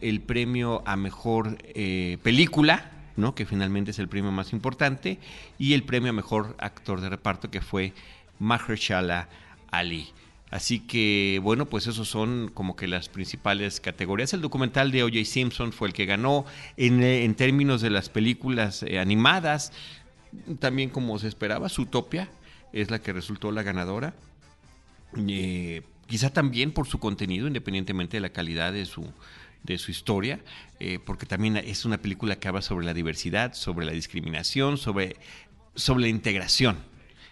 el 0.00 0.22
premio 0.22 0.82
a 0.86 0.96
mejor 0.96 1.58
eh, 1.62 2.16
película, 2.22 2.90
¿no? 3.16 3.34
que 3.34 3.44
finalmente 3.44 3.90
es 3.90 3.98
el 3.98 4.08
premio 4.08 4.32
más 4.32 4.54
importante, 4.54 5.18
y 5.58 5.74
el 5.74 5.82
premio 5.82 6.08
a 6.08 6.14
mejor 6.14 6.56
actor 6.58 7.02
de 7.02 7.10
reparto, 7.10 7.50
que 7.50 7.60
fue 7.60 7.92
Mahershala 8.38 9.28
Ali. 9.70 10.08
Así 10.50 10.80
que, 10.80 11.38
bueno, 11.42 11.66
pues 11.66 11.86
esos 11.86 12.08
son 12.08 12.50
como 12.54 12.76
que 12.76 12.88
las 12.88 13.10
principales 13.10 13.78
categorías. 13.78 14.32
El 14.32 14.40
documental 14.40 14.90
de 14.90 15.02
O.J. 15.02 15.26
Simpson 15.26 15.74
fue 15.74 15.88
el 15.88 15.92
que 15.92 16.06
ganó 16.06 16.46
en, 16.78 17.02
eh, 17.02 17.30
términos 17.36 17.82
de 17.82 17.90
las 17.90 18.08
películas 18.08 18.82
eh, 18.84 18.98
animadas. 18.98 19.70
También 20.60 20.88
como 20.88 21.18
se 21.18 21.28
esperaba, 21.28 21.68
Zootopia 21.68 22.30
es 22.72 22.90
la 22.90 23.00
que 23.00 23.12
resultó 23.12 23.52
la 23.52 23.62
ganadora. 23.62 24.14
Eh, 25.28 25.82
quizá 26.06 26.30
también 26.30 26.72
por 26.72 26.86
su 26.86 26.98
contenido, 26.98 27.46
independientemente 27.46 28.16
de 28.16 28.20
la 28.20 28.30
calidad 28.30 28.72
de 28.72 28.84
su, 28.86 29.12
de 29.62 29.78
su 29.78 29.90
historia, 29.90 30.40
eh, 30.80 30.98
porque 31.04 31.26
también 31.26 31.56
es 31.56 31.84
una 31.84 31.98
película 31.98 32.36
que 32.36 32.48
habla 32.48 32.62
sobre 32.62 32.86
la 32.86 32.94
diversidad, 32.94 33.54
sobre 33.54 33.86
la 33.86 33.92
discriminación, 33.92 34.78
sobre, 34.78 35.16
sobre 35.74 36.02
la 36.02 36.08
integración. 36.08 36.76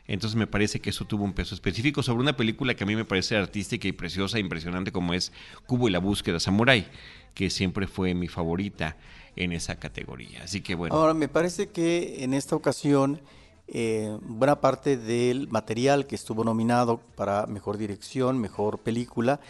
Entonces 0.08 0.36
me 0.36 0.46
parece 0.46 0.80
que 0.80 0.90
eso 0.90 1.04
tuvo 1.04 1.24
un 1.24 1.32
peso 1.32 1.54
específico 1.54 2.02
sobre 2.02 2.22
una 2.22 2.36
película 2.36 2.74
que 2.74 2.84
a 2.84 2.86
mí 2.86 2.96
me 2.96 3.04
parece 3.04 3.36
artística 3.36 3.86
y 3.86 3.92
preciosa, 3.92 4.38
impresionante 4.38 4.90
como 4.90 5.14
es 5.14 5.32
Cubo 5.66 5.88
y 5.88 5.92
la 5.92 6.00
búsqueda 6.00 6.40
samurai, 6.40 6.86
que 7.34 7.50
siempre 7.50 7.86
fue 7.86 8.14
mi 8.14 8.28
favorita 8.28 8.96
en 9.36 9.52
esa 9.52 9.76
categoría. 9.76 10.42
Así 10.42 10.60
que 10.60 10.74
bueno. 10.74 10.94
Ahora 10.94 11.14
me 11.14 11.28
parece 11.28 11.68
que 11.68 12.24
en 12.24 12.34
esta 12.34 12.56
ocasión 12.56 13.20
eh, 13.68 14.16
buena 14.22 14.60
parte 14.60 14.96
del 14.96 15.48
material 15.48 16.06
que 16.06 16.14
estuvo 16.14 16.44
nominado 16.44 17.00
para 17.16 17.46
mejor 17.46 17.78
dirección, 17.78 18.38
mejor 18.38 18.78
película, 18.78 19.40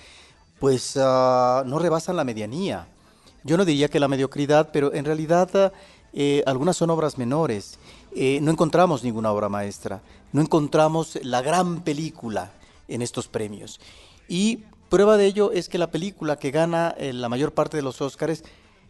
pues 0.58 0.96
uh, 0.96 1.64
no 1.64 1.78
rebasan 1.78 2.16
la 2.16 2.24
medianía. 2.24 2.86
Yo 3.44 3.56
no 3.56 3.64
diría 3.64 3.88
que 3.88 3.98
la 3.98 4.08
mediocridad, 4.08 4.70
pero 4.72 4.94
en 4.94 5.04
realidad 5.04 5.72
eh, 6.12 6.42
algunas 6.46 6.76
son 6.76 6.90
obras 6.90 7.18
menores. 7.18 7.78
Eh, 8.14 8.38
no 8.42 8.50
encontramos 8.50 9.02
ninguna 9.02 9.32
obra 9.32 9.48
maestra, 9.48 10.02
no 10.32 10.42
encontramos 10.42 11.18
la 11.22 11.40
gran 11.40 11.80
película 11.80 12.52
en 12.88 13.02
estos 13.02 13.28
premios. 13.28 13.80
Y 14.28 14.64
prueba 14.90 15.16
de 15.16 15.26
ello 15.26 15.52
es 15.52 15.68
que 15.68 15.78
la 15.78 15.90
película 15.90 16.36
que 16.36 16.50
gana 16.50 16.94
eh, 16.98 17.12
la 17.12 17.30
mayor 17.30 17.52
parte 17.52 17.78
de 17.78 17.82
los 17.82 18.00
Óscares 18.02 18.44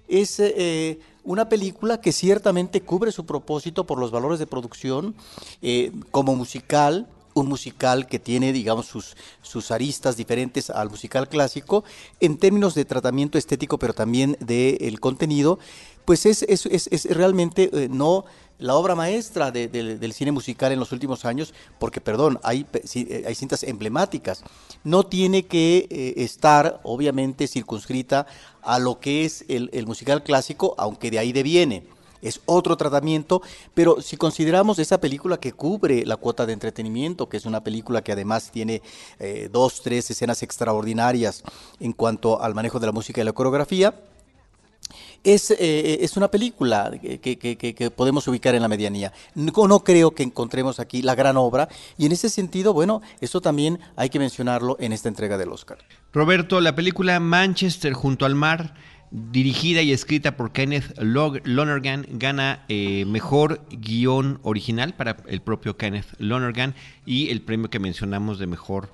es 0.08 0.40
eh, 0.40 0.98
una 1.24 1.48
película 1.48 2.00
que 2.00 2.12
ciertamente 2.12 2.80
cubre 2.80 3.12
su 3.12 3.24
propósito 3.24 3.86
por 3.86 3.98
los 3.98 4.10
valores 4.10 4.38
de 4.38 4.46
producción 4.46 5.14
eh, 5.60 5.92
como 6.10 6.34
musical, 6.34 7.08
un 7.34 7.48
musical 7.48 8.06
que 8.06 8.18
tiene, 8.18 8.52
digamos, 8.52 8.86
sus, 8.86 9.16
sus 9.40 9.70
aristas 9.70 10.16
diferentes 10.16 10.68
al 10.68 10.90
musical 10.90 11.28
clásico 11.28 11.84
en 12.20 12.36
términos 12.36 12.74
de 12.74 12.84
tratamiento 12.84 13.38
estético, 13.38 13.78
pero 13.78 13.94
también 13.94 14.36
del 14.40 15.00
contenido, 15.00 15.58
pues 16.04 16.26
es, 16.26 16.42
es, 16.42 16.66
es, 16.66 17.04
realmente 17.14 17.70
eh, 17.72 17.88
no 17.88 18.24
la 18.58 18.76
obra 18.76 18.94
maestra 18.94 19.50
del 19.50 20.12
cine 20.12 20.30
musical 20.30 20.70
en 20.70 20.78
los 20.78 20.92
últimos 20.92 21.24
años, 21.24 21.52
porque, 21.80 22.00
perdón, 22.00 22.38
hay, 22.44 22.64
eh, 22.94 23.24
hay 23.26 23.34
cintas 23.34 23.64
emblemáticas. 23.64 24.44
No 24.84 25.04
tiene 25.04 25.46
que 25.46 25.88
eh, 25.90 26.14
estar, 26.18 26.80
obviamente, 26.84 27.48
circunscrita 27.48 28.26
a 28.62 28.78
lo 28.78 29.00
que 29.00 29.24
es 29.24 29.44
el, 29.48 29.68
el 29.72 29.88
musical 29.88 30.22
clásico, 30.22 30.76
aunque 30.78 31.10
de 31.10 31.18
ahí 31.18 31.32
deviene 31.32 31.84
es 32.20 32.40
otro 32.46 32.76
tratamiento, 32.76 33.42
pero 33.74 34.00
si 34.00 34.16
consideramos 34.16 34.78
esa 34.78 35.00
película 35.00 35.40
que 35.40 35.52
cubre 35.52 36.06
la 36.06 36.16
cuota 36.16 36.46
de 36.46 36.52
entretenimiento, 36.52 37.28
que 37.28 37.36
es 37.36 37.46
una 37.46 37.64
película 37.64 38.04
que 38.04 38.12
además 38.12 38.52
tiene 38.52 38.80
dos, 39.50 39.82
tres 39.82 40.08
escenas 40.08 40.40
extraordinarias 40.44 41.42
en 41.80 41.92
cuanto 41.92 42.40
al 42.40 42.54
manejo 42.54 42.78
de 42.78 42.86
la 42.86 42.92
música 42.92 43.20
y 43.20 43.24
la 43.24 43.32
coreografía, 43.32 43.92
es, 45.24 45.50
eh, 45.50 45.98
es, 46.00 46.16
una 46.16 46.28
película 46.28 46.92
que, 47.00 47.18
que, 47.20 47.90
podemos 47.90 48.26
ubicar 48.28 48.54
en 48.54 48.62
la 48.62 48.68
medianía. 48.68 49.12
No, 49.34 49.68
no, 49.68 49.80
creo 49.80 50.12
que 50.12 50.22
encontremos 50.22 50.80
aquí 50.80 51.02
la 51.02 51.14
gran 51.14 51.36
obra 51.36 51.68
y 51.96 52.06
en 52.06 52.12
ese 52.12 52.28
sentido, 52.28 52.72
bueno, 52.72 53.02
eso 53.20 53.40
también 53.40 53.78
hay 53.96 54.10
que 54.10 54.18
mencionarlo 54.18 54.76
en 54.80 54.92
esta 54.92 55.08
entrega 55.08 55.38
del 55.38 55.50
Oscar. 55.50 55.78
Roberto, 56.12 56.60
la 56.60 56.74
película 56.74 57.18
Manchester 57.20 57.92
junto 57.92 58.26
al 58.26 58.34
mar 58.34 58.74
dirigida 59.12 59.82
y 59.82 59.92
escrita 59.92 60.36
por 60.36 60.52
Kenneth 60.52 60.98
Lonergan, 60.98 62.06
gana 62.12 62.64
eh, 62.68 63.04
mejor 63.04 63.60
guion 63.70 64.40
original 64.42 64.94
para 64.94 65.18
el 65.26 65.42
propio 65.42 65.76
Kenneth 65.76 66.06
Lonergan 66.18 66.74
y 67.04 67.28
el 67.28 67.42
premio 67.42 67.68
que 67.68 67.78
mencionamos 67.78 68.38
de 68.38 68.46
mejor 68.46 68.92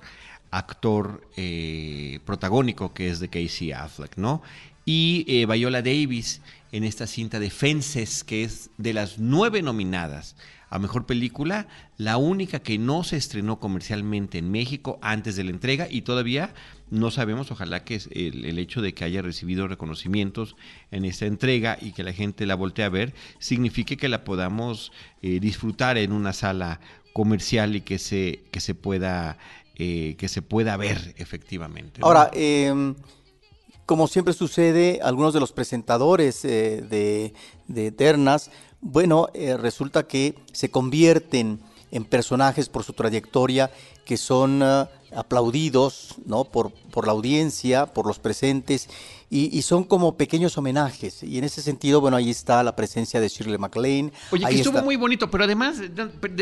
actor 0.51 1.21
eh, 1.37 2.19
protagónico, 2.25 2.93
que 2.93 3.09
es 3.09 3.19
de 3.19 3.29
Casey 3.29 3.71
Affleck, 3.71 4.17
¿no? 4.17 4.41
Y 4.85 5.25
eh, 5.27 5.45
Viola 5.45 5.81
Davis 5.81 6.41
en 6.71 6.83
esta 6.83 7.07
cinta 7.07 7.39
de 7.39 7.49
Fences, 7.49 8.23
que 8.23 8.43
es 8.43 8.69
de 8.77 8.93
las 8.93 9.19
nueve 9.19 9.61
nominadas 9.61 10.35
a 10.69 10.77
Mejor 10.77 11.05
Película, 11.05 11.67
la 11.97 12.17
única 12.17 12.59
que 12.59 12.77
no 12.77 13.03
se 13.03 13.17
estrenó 13.17 13.59
comercialmente 13.59 14.37
en 14.37 14.51
México 14.51 14.99
antes 15.01 15.35
de 15.35 15.43
la 15.43 15.49
entrega 15.49 15.87
y 15.89 16.03
todavía 16.03 16.53
no 16.91 17.11
sabemos, 17.11 17.51
ojalá 17.51 17.83
que 17.83 17.99
el, 18.11 18.57
hecho 18.59 18.81
de 18.81 18.93
que 18.93 19.03
haya 19.03 19.21
recibido 19.21 19.67
reconocimientos 19.67 20.55
en 20.91 21.05
esta 21.05 21.25
entrega 21.25 21.77
y 21.79 21.91
que 21.91 22.03
la 22.03 22.13
gente 22.13 22.45
la 22.45 22.55
voltee 22.55 22.85
a 22.85 22.89
ver, 22.89 23.13
signifique 23.39 23.97
que 23.97 24.09
la 24.09 24.23
podamos 24.23 24.91
eh, 25.21 25.39
disfrutar 25.39 25.97
en 25.97 26.11
una 26.11 26.33
sala 26.33 26.79
comercial 27.13 27.75
y 27.75 27.81
que 27.81 27.97
se, 27.97 28.43
que 28.51 28.59
se 28.59 28.75
pueda 28.75 29.37
eh, 29.81 30.15
que 30.17 30.27
se 30.27 30.41
pueda 30.41 30.75
ver 30.75 31.13
efectivamente. 31.17 32.01
Ahora, 32.03 32.29
eh, 32.33 32.93
como 33.89 34.07
siempre 34.07 34.35
sucede, 34.35 34.99
algunos 35.01 35.33
de 35.33 35.39
los 35.39 35.51
presentadores 35.51 36.45
eh, 36.45 36.85
de, 36.87 37.33
de, 37.67 37.87
Eternas, 37.87 38.51
bueno, 38.81 39.29
eh, 39.33 39.57
resulta 39.57 40.05
que 40.05 40.35
se 40.51 40.69
convierten 40.69 41.59
en 41.91 42.05
personajes 42.05 42.69
por 42.69 42.83
su 42.83 42.93
trayectoria 42.93 43.71
que 44.05 44.17
son 44.17 44.63
uh, 44.63 44.87
aplaudidos 45.15 46.15
¿no? 46.25 46.43
por, 46.45 46.71
por 46.71 47.05
la 47.05 47.11
audiencia, 47.11 47.85
por 47.85 48.07
los 48.07 48.17
presentes, 48.17 48.89
y, 49.29 49.55
y, 49.55 49.61
son 49.61 49.83
como 49.83 50.17
pequeños 50.17 50.57
homenajes. 50.57 51.21
Y 51.21 51.37
en 51.37 51.43
ese 51.43 51.61
sentido, 51.61 52.01
bueno, 52.01 52.17
ahí 52.17 52.31
está 52.31 52.63
la 52.63 52.75
presencia 52.75 53.19
de 53.21 53.27
Shirley 53.27 53.59
MacLaine. 53.59 54.11
Oye, 54.31 54.43
ahí 54.47 54.55
que 54.55 54.61
estuvo 54.61 54.77
está... 54.77 54.85
muy 54.85 54.95
bonito, 54.95 55.29
pero 55.29 55.43
además, 55.43 55.79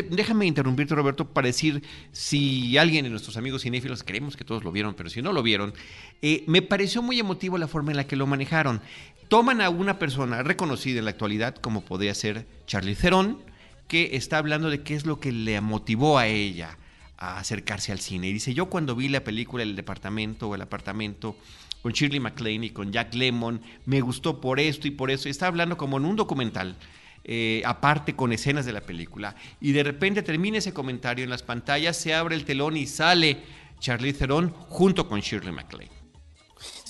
déjame 0.10 0.46
interrumpirte, 0.46 0.96
Roberto, 0.96 1.26
para 1.26 1.48
decir 1.48 1.84
si 2.14 2.78
alguien 2.78 3.04
de 3.04 3.10
nuestros 3.10 3.36
amigos 3.36 3.64
cinéfilos, 3.64 4.04
creemos 4.04 4.38
que 4.38 4.46
todos 4.46 4.64
lo 4.64 4.72
vieron, 4.72 4.94
pero 4.94 5.10
si 5.10 5.22
no 5.22 5.34
lo 5.34 5.44
vieron, 5.44 5.74
eh, 6.22 6.46
me 6.48 6.62
pareció 6.62 7.02
muy 7.02 7.20
emotivo 7.20 7.58
la 7.58 7.68
forma 7.68 7.92
en 7.92 7.98
la 7.98 8.08
que 8.08 8.16
lo 8.16 8.26
manejaron. 8.28 8.82
Toman 9.28 9.60
a 9.60 9.70
una 9.70 10.00
persona 10.00 10.42
reconocida 10.42 11.00
en 11.00 11.06
la 11.06 11.12
actualidad, 11.12 11.56
como 11.56 11.82
podría 11.82 12.16
ser 12.16 12.48
Charlie 12.66 12.96
Theron, 12.96 13.40
que 13.88 14.16
está 14.16 14.38
hablando 14.38 14.70
de 14.70 14.84
qué 14.84 14.96
es 14.96 15.06
lo 15.06 15.20
que 15.20 15.32
le 15.32 15.60
motivó 15.62 16.18
a 16.18 16.28
ella 16.28 16.78
a 17.18 17.40
acercarse 17.40 17.92
al 17.92 18.00
cine. 18.00 18.28
Y 18.28 18.34
dice, 18.34 18.54
yo 18.54 18.68
cuando 18.68 18.96
vi 18.96 19.10
la 19.10 19.24
película 19.24 19.64
El 19.64 19.76
departamento 19.76 20.50
o 20.50 20.56
el 20.56 20.62
apartamento 20.62 21.36
con 21.82 21.94
Shirley 21.94 22.20
MacLaine 22.20 22.66
y 22.66 22.70
con 22.72 22.92
Jack 22.92 23.14
Lemmon, 23.14 23.62
me 23.86 24.02
gustó 24.02 24.42
por 24.42 24.60
esto 24.60 24.88
y 24.88 24.92
por 24.92 25.12
eso. 25.12 25.30
Está 25.30 25.48
hablando 25.48 25.78
como 25.78 25.98
en 25.98 26.06
un 26.06 26.16
documental, 26.16 26.76
eh, 27.24 27.62
aparte 27.66 28.16
con 28.16 28.34
escenas 28.34 28.66
de 28.66 28.74
la 28.74 28.82
película. 28.82 29.36
Y 29.62 29.72
de 29.72 29.84
repente 29.84 30.22
termina 30.22 30.58
ese 30.58 30.74
comentario 30.74 31.24
en 31.24 31.30
las 31.30 31.44
pantallas, 31.44 31.98
se 31.98 32.14
abre 32.14 32.36
el 32.36 32.46
telón 32.46 32.78
y 32.78 32.88
sale 32.88 33.38
Charlize 33.80 34.20
Theron 34.20 34.50
junto 34.50 35.08
con 35.08 35.22
Shirley 35.22 35.54
MacLaine. 35.54 35.97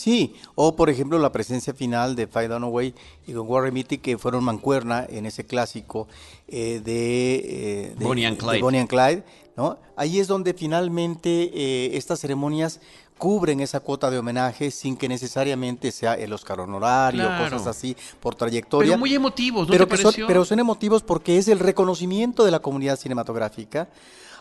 Sí, 0.07 0.35
o 0.55 0.73
por 0.73 0.89
ejemplo 0.89 1.19
la 1.19 1.33
presencia 1.33 1.73
final 1.73 2.15
de 2.15 2.27
Faye 2.27 2.47
Dunaway 2.47 2.93
y 3.27 3.33
con 3.33 3.45
Warren 3.45 3.73
Beatty 3.73 3.97
que 3.97 4.17
fueron 4.17 4.41
mancuerna 4.41 5.05
en 5.09 5.25
ese 5.25 5.45
clásico 5.45 6.07
eh, 6.47 6.79
de, 6.81 7.93
Bonnie 7.99 8.25
and 8.25 8.37
Clyde. 8.37 8.61
Bonnie 8.61 8.79
and 8.79 8.87
Clyde 8.87 9.23
¿no? 9.57 9.77
Ahí 9.97 10.21
es 10.21 10.29
donde 10.29 10.53
finalmente 10.53 11.51
eh, 11.53 11.97
estas 11.97 12.21
ceremonias 12.21 12.79
cubren 13.17 13.59
esa 13.59 13.81
cuota 13.81 14.09
de 14.09 14.17
homenaje 14.17 14.71
sin 14.71 14.95
que 14.95 15.09
necesariamente 15.09 15.91
sea 15.91 16.13
el 16.13 16.31
Oscar 16.31 16.61
honorario, 16.61 17.27
cosas 17.37 17.67
así 17.67 17.93
por 18.21 18.33
trayectoria. 18.33 18.91
Pero 18.91 18.99
muy 18.99 19.13
emotivos, 19.13 19.67
¿no 19.67 19.73
pero, 19.73 19.89
te 19.89 19.97
son, 19.97 20.13
pero 20.25 20.45
son 20.45 20.59
emotivos 20.59 21.03
porque 21.03 21.37
es 21.37 21.49
el 21.49 21.59
reconocimiento 21.59 22.45
de 22.45 22.51
la 22.51 22.59
comunidad 22.61 22.97
cinematográfica 22.97 23.89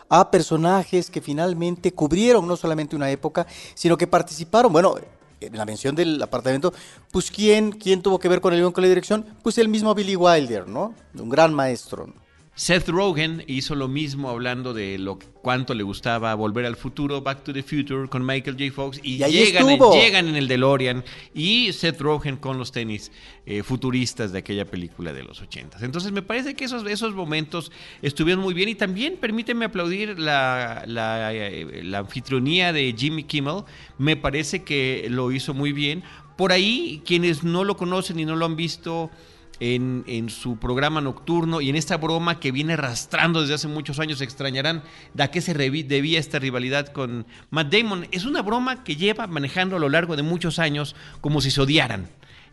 a 0.07 0.31
personajes 0.31 1.09
que 1.09 1.19
finalmente 1.19 1.91
cubrieron 1.91 2.47
no 2.47 2.55
solamente 2.55 2.95
una 2.95 3.11
época, 3.11 3.45
sino 3.75 3.97
que 3.97 4.07
participaron, 4.07 4.71
bueno, 4.71 4.95
en 5.41 5.57
la 5.57 5.65
mención 5.65 5.95
del 5.95 6.21
apartamento, 6.21 6.73
pues 7.11 7.31
¿quién, 7.31 7.71
quién 7.71 8.01
tuvo 8.01 8.19
que 8.19 8.29
ver 8.29 8.41
con 8.41 8.53
el 8.53 8.59
guion, 8.59 8.71
con 8.71 8.81
la 8.81 8.87
dirección? 8.89 9.25
Pues 9.43 9.57
el 9.57 9.67
mismo 9.67 9.93
Billy 9.93 10.15
Wilder, 10.15 10.67
¿no? 10.67 10.93
Un 11.13 11.29
gran 11.29 11.53
maestro. 11.53 12.13
Seth 12.57 12.89
Rogen 12.89 13.43
hizo 13.45 13.75
lo 13.75 13.87
mismo 13.87 14.31
hablando 14.31 14.73
de 14.73 14.97
lo 14.97 15.19
cuánto 15.43 15.75
le 15.75 15.83
gustaba 15.83 16.33
Volver 16.33 16.65
al 16.65 16.75
Futuro, 16.75 17.21
Back 17.21 17.43
to 17.43 17.53
the 17.53 17.61
Future 17.61 18.09
con 18.09 18.25
Michael 18.25 18.57
J. 18.57 18.73
Fox 18.73 18.99
y, 19.03 19.17
llegan, 19.17 19.69
en, 19.69 19.79
llegan, 19.91 20.27
en, 20.27 20.35
el 20.35 20.47
DeLorean 20.47 21.03
y 21.35 21.71
Seth 21.71 22.01
Rogen 22.01 22.37
con 22.37 22.57
los 22.57 22.71
tenis 22.71 23.11
eh, 23.45 23.61
futuristas 23.61 24.31
de 24.31 24.39
aquella 24.39 24.65
película 24.65 25.13
de 25.13 25.21
los 25.21 25.39
80. 25.39 25.85
Entonces 25.85 26.11
me 26.11 26.23
parece 26.23 26.55
que 26.55 26.65
esos, 26.65 26.83
esos 26.87 27.13
momentos 27.13 27.71
estuvieron 28.01 28.43
muy 28.43 28.55
bien 28.55 28.69
y 28.69 28.75
también 28.75 29.17
permíteme 29.17 29.65
aplaudir 29.65 30.17
la, 30.17 30.83
la, 30.87 31.31
eh, 31.35 31.83
la 31.83 31.99
anfitrionía 31.99 32.73
de 32.73 32.95
Jimmy 32.97 33.25
Kimmel, 33.25 33.65
me 33.99 34.15
parece 34.15 34.63
que 34.63 35.05
lo 35.11 35.31
hizo 35.31 35.53
muy 35.53 35.73
bien. 35.73 36.01
Por 36.35 36.51
ahí, 36.51 37.03
quienes 37.05 37.43
no 37.43 37.63
lo 37.63 37.77
conocen 37.77 38.19
y 38.19 38.25
no 38.25 38.35
lo 38.35 38.45
han 38.45 38.55
visto, 38.55 39.11
en, 39.59 40.29
su 40.29 40.57
programa 40.57 41.01
nocturno 41.01 41.61
y 41.61 41.69
en 41.69 41.75
esta 41.75 41.97
broma 41.97 42.39
que 42.39 42.51
viene 42.51 42.73
arrastrando 42.73 43.41
desde 43.41 43.55
hace 43.55 43.67
muchos 43.67 43.99
años, 43.99 44.19
se 44.19 44.23
extrañarán 44.23 44.83
de 45.13 45.23
a 45.23 45.31
qué 45.31 45.41
se 45.41 45.53
debía 45.53 46.19
esta 46.19 46.39
rivalidad 46.39 46.87
con 46.87 47.25
Matt 47.49 47.73
Damon. 47.73 48.07
Es 48.11 48.25
una 48.25 48.41
broma 48.41 48.83
que 48.83 48.95
lleva 48.95 49.27
manejando 49.27 49.75
a 49.75 49.79
lo 49.79 49.89
largo 49.89 50.15
de 50.15 50.23
muchos 50.23 50.59
años 50.59 50.95
como 51.21 51.41
si 51.41 51.51
se 51.51 51.61
odiaran 51.61 52.09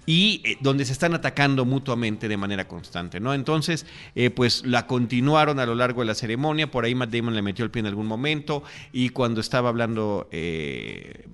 y 0.07 0.43
eh, 0.45 0.59
donde 0.61 0.85
se 0.85 0.93
están 0.93 1.15
atacando 1.15 1.65
mutuamente 1.65 2.29
de 2.29 2.37
manera 2.37 2.69
constante, 2.69 3.21
¿no? 3.21 3.35
Entonces, 3.35 3.87
eh, 4.15 4.31
pues 4.31 4.65
la 4.67 4.87
continuaron 4.87 5.59
a 5.59 5.67
lo 5.67 5.75
largo 5.75 6.03
de 6.03 6.07
la 6.07 6.15
ceremonia, 6.15 6.71
por 6.71 6.85
ahí 6.85 6.95
Matt 6.95 7.11
Damon 7.11 7.35
le 7.35 7.43
metió 7.43 7.65
el 7.65 7.71
pie 7.71 7.81
en 7.81 7.87
algún 7.87 8.07
momento 8.07 8.63
y 8.93 9.11
cuando 9.11 9.41
estaba 9.41 9.69
hablando 9.69 10.29
eh, 10.31 11.27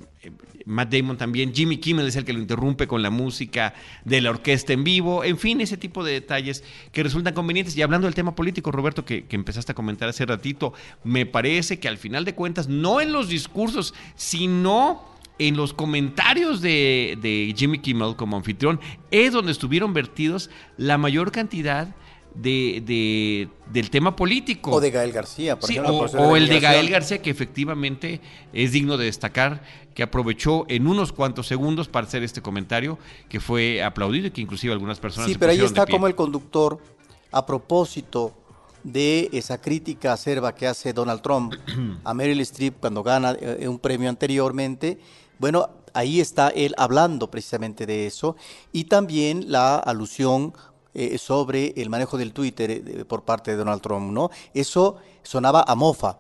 Matt 0.71 0.95
Damon 0.95 1.17
también, 1.17 1.53
Jimmy 1.53 1.79
Kimmel 1.79 2.07
es 2.07 2.17
el 2.17 2.25
que 2.25 2.33
lo 2.33 2.39
interrumpe 2.39 2.87
con 2.87 3.03
la 3.03 3.11
música 3.11 3.75
de 4.05 4.21
la 4.21 4.31
orquesta 4.31 4.73
en 4.73 4.85
vivo, 4.85 5.25
en 5.25 5.37
fin, 5.37 5.61
ese 5.61 5.77
tipo 5.77 6.05
de 6.05 6.13
detalles 6.13 6.63
que 6.93 7.03
resultan 7.03 7.35
convenientes. 7.35 7.77
Y 7.77 7.83
hablando 7.83 8.07
del 8.07 8.15
tema 8.15 8.35
político, 8.35 8.71
Roberto, 8.71 9.05
que, 9.05 9.27
empezaste 9.31 9.73
a 9.73 9.75
comentar 9.75 10.09
hace 10.09 10.25
ratito, 10.27 10.73
me 11.05 11.27
parece 11.27 11.81
que 11.81 11.89
al 11.89 11.99
final 11.99 12.25
de 12.25 12.35
cuentas, 12.35 12.69
no 12.69 13.01
en 13.01 13.13
los 13.13 13.29
discursos, 13.29 13.95
sino 14.15 15.05
en 15.39 15.57
los 15.57 15.73
comentarios 15.73 16.61
de, 16.61 17.55
Jimmy 17.57 17.79
Kimmel 17.79 18.15
como 18.15 18.37
anfitrión 18.37 18.79
es 19.11 19.33
donde 19.33 19.53
estuvieron 19.53 19.95
vertidos 19.95 20.51
la 20.77 20.99
mayor 20.99 21.33
cantidad 21.33 21.89
de, 21.89 21.95
del 22.35 23.91
tema 23.91 24.17
político. 24.17 24.73
O 24.73 24.81
de 24.81 24.91
Gael 24.91 25.13
García, 25.13 25.59
por 25.59 25.71
ejemplo. 25.71 25.99
O, 25.99 26.37
el 26.37 26.49
de 26.49 26.61
Gael 26.61 26.89
García, 26.91 27.21
que 27.21 27.31
efectivamente 27.31 28.21
es 28.53 28.73
digno 28.73 28.97
de 28.97 29.07
destacar, 29.07 29.63
que 29.95 30.03
aprovechó 30.03 30.65
en 30.69 30.87
unos 30.87 31.13
cuantos 31.13 31.47
segundos 31.47 31.89
para 31.89 32.07
hacer 32.07 32.23
este 32.23 32.41
comentario, 32.41 32.99
que 33.29 33.41
fue 33.41 33.83
aplaudido 33.83 34.29
y 34.29 34.31
que 34.31 34.41
inclusive 34.41 34.73
algunas 34.73 35.01
personas... 35.01 35.31
Sí, 35.31 35.37
pero 35.39 35.53
ahí 35.53 35.61
está 35.61 35.87
como 35.87 36.07
el 36.07 36.15
conductor, 36.15 36.79
a 37.33 37.47
propósito 37.47 38.35
de 38.83 39.29
esa 39.33 39.61
crítica 39.61 40.13
acerba 40.13 40.55
que 40.55 40.67
hace 40.67 40.93
Donald 40.93 41.21
Trump 41.21 41.55
a 42.05 42.15
Meryl 42.15 42.41
Streep 42.41 42.81
cuando 42.81 43.03
gana 43.03 43.37
eh, 43.39 43.69
un 43.69 43.79
premio 43.79 44.09
anteriormente, 44.09 44.99
bueno, 45.39 45.69
ahí 45.93 46.21
está 46.21 46.49
él 46.49 46.75
hablando 46.79 47.31
precisamente 47.31 47.87
de 47.87 48.07
eso 48.07 48.37
y 48.73 48.85
también 48.85 49.51
la 49.51 49.77
alusión 49.77 50.55
eh, 50.95 51.19
sobre 51.19 51.73
el 51.77 51.91
manejo 51.91 52.19
del 52.19 52.33
Twitter 52.33 52.71
eh, 52.71 53.05
por 53.05 53.25
parte 53.25 53.53
de 53.53 53.57
Donald 53.57 53.81
Trump, 53.81 54.13
¿no? 54.13 54.31
Eso 54.55 54.97
sonaba 55.23 55.65
a 55.67 55.75
mofa, 55.75 56.19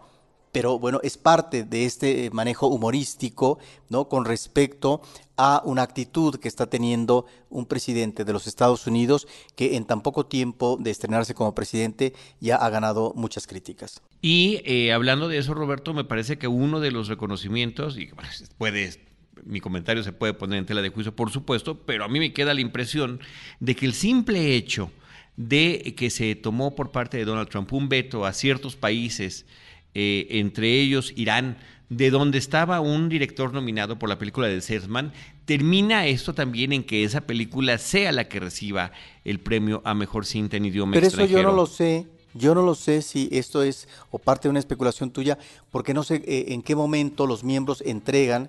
pero 0.52 0.78
bueno, 0.78 1.00
es 1.02 1.16
parte 1.16 1.64
de 1.64 1.84
este 1.84 2.30
manejo 2.32 2.66
humorístico, 2.68 3.58
¿no? 3.88 4.08
Con 4.08 4.24
respecto 4.24 5.00
a 5.36 5.62
una 5.64 5.82
actitud 5.82 6.36
que 6.36 6.48
está 6.48 6.66
teniendo 6.68 7.26
un 7.48 7.66
presidente 7.66 8.24
de 8.24 8.32
los 8.32 8.46
Estados 8.46 8.86
Unidos 8.86 9.26
que 9.56 9.76
en 9.76 9.86
tan 9.86 10.02
poco 10.02 10.26
tiempo 10.26 10.76
de 10.78 10.90
estrenarse 10.90 11.34
como 11.34 11.54
presidente 11.54 12.14
ya 12.40 12.56
ha 12.56 12.68
ganado 12.68 13.12
muchas 13.16 13.46
críticas. 13.46 14.02
Y 14.20 14.60
eh, 14.64 14.92
hablando 14.92 15.28
de 15.28 15.38
eso, 15.38 15.54
Roberto, 15.54 15.94
me 15.94 16.04
parece 16.04 16.36
que 16.36 16.48
uno 16.48 16.80
de 16.80 16.90
los 16.90 17.08
reconocimientos, 17.08 17.96
y 17.96 18.10
bueno, 18.10 18.28
puede 18.58 19.09
mi 19.44 19.60
comentario 19.60 20.02
se 20.02 20.12
puede 20.12 20.34
poner 20.34 20.58
en 20.58 20.66
tela 20.66 20.82
de 20.82 20.90
juicio, 20.90 21.14
por 21.14 21.30
supuesto, 21.30 21.78
pero 21.78 22.04
a 22.04 22.08
mí 22.08 22.18
me 22.18 22.32
queda 22.32 22.54
la 22.54 22.60
impresión 22.60 23.20
de 23.60 23.74
que 23.74 23.86
el 23.86 23.94
simple 23.94 24.54
hecho 24.54 24.90
de 25.36 25.94
que 25.96 26.10
se 26.10 26.34
tomó 26.34 26.74
por 26.74 26.90
parte 26.90 27.16
de 27.16 27.24
Donald 27.24 27.48
Trump 27.48 27.72
un 27.72 27.88
veto 27.88 28.26
a 28.26 28.32
ciertos 28.32 28.76
países, 28.76 29.46
eh, 29.94 30.26
entre 30.30 30.80
ellos 30.80 31.12
Irán, 31.16 31.56
de 31.88 32.10
donde 32.10 32.38
estaba 32.38 32.80
un 32.80 33.08
director 33.08 33.52
nominado 33.52 33.98
por 33.98 34.08
la 34.08 34.18
película 34.18 34.46
de 34.46 34.60
Sersman, 34.60 35.12
termina 35.44 36.06
esto 36.06 36.34
también 36.34 36.72
en 36.72 36.84
que 36.84 37.04
esa 37.04 37.22
película 37.22 37.78
sea 37.78 38.12
la 38.12 38.28
que 38.28 38.38
reciba 38.38 38.92
el 39.24 39.40
premio 39.40 39.82
a 39.84 39.94
mejor 39.94 40.24
cinta 40.24 40.56
en 40.56 40.66
idioma 40.66 40.92
Pero 40.92 41.06
extranjero. 41.06 41.38
Pero 41.38 41.48
eso 41.48 41.48
yo 41.48 41.56
no 41.56 41.56
lo 41.56 41.66
sé. 41.66 42.06
Yo 42.32 42.54
no 42.54 42.62
lo 42.62 42.76
sé 42.76 43.02
si 43.02 43.28
esto 43.32 43.64
es 43.64 43.88
o 44.12 44.18
parte 44.20 44.46
de 44.46 44.50
una 44.50 44.60
especulación 44.60 45.10
tuya, 45.10 45.36
porque 45.72 45.94
no 45.94 46.04
sé 46.04 46.22
eh, 46.26 46.46
en 46.48 46.62
qué 46.62 46.76
momento 46.76 47.26
los 47.26 47.42
miembros 47.42 47.82
entregan 47.84 48.48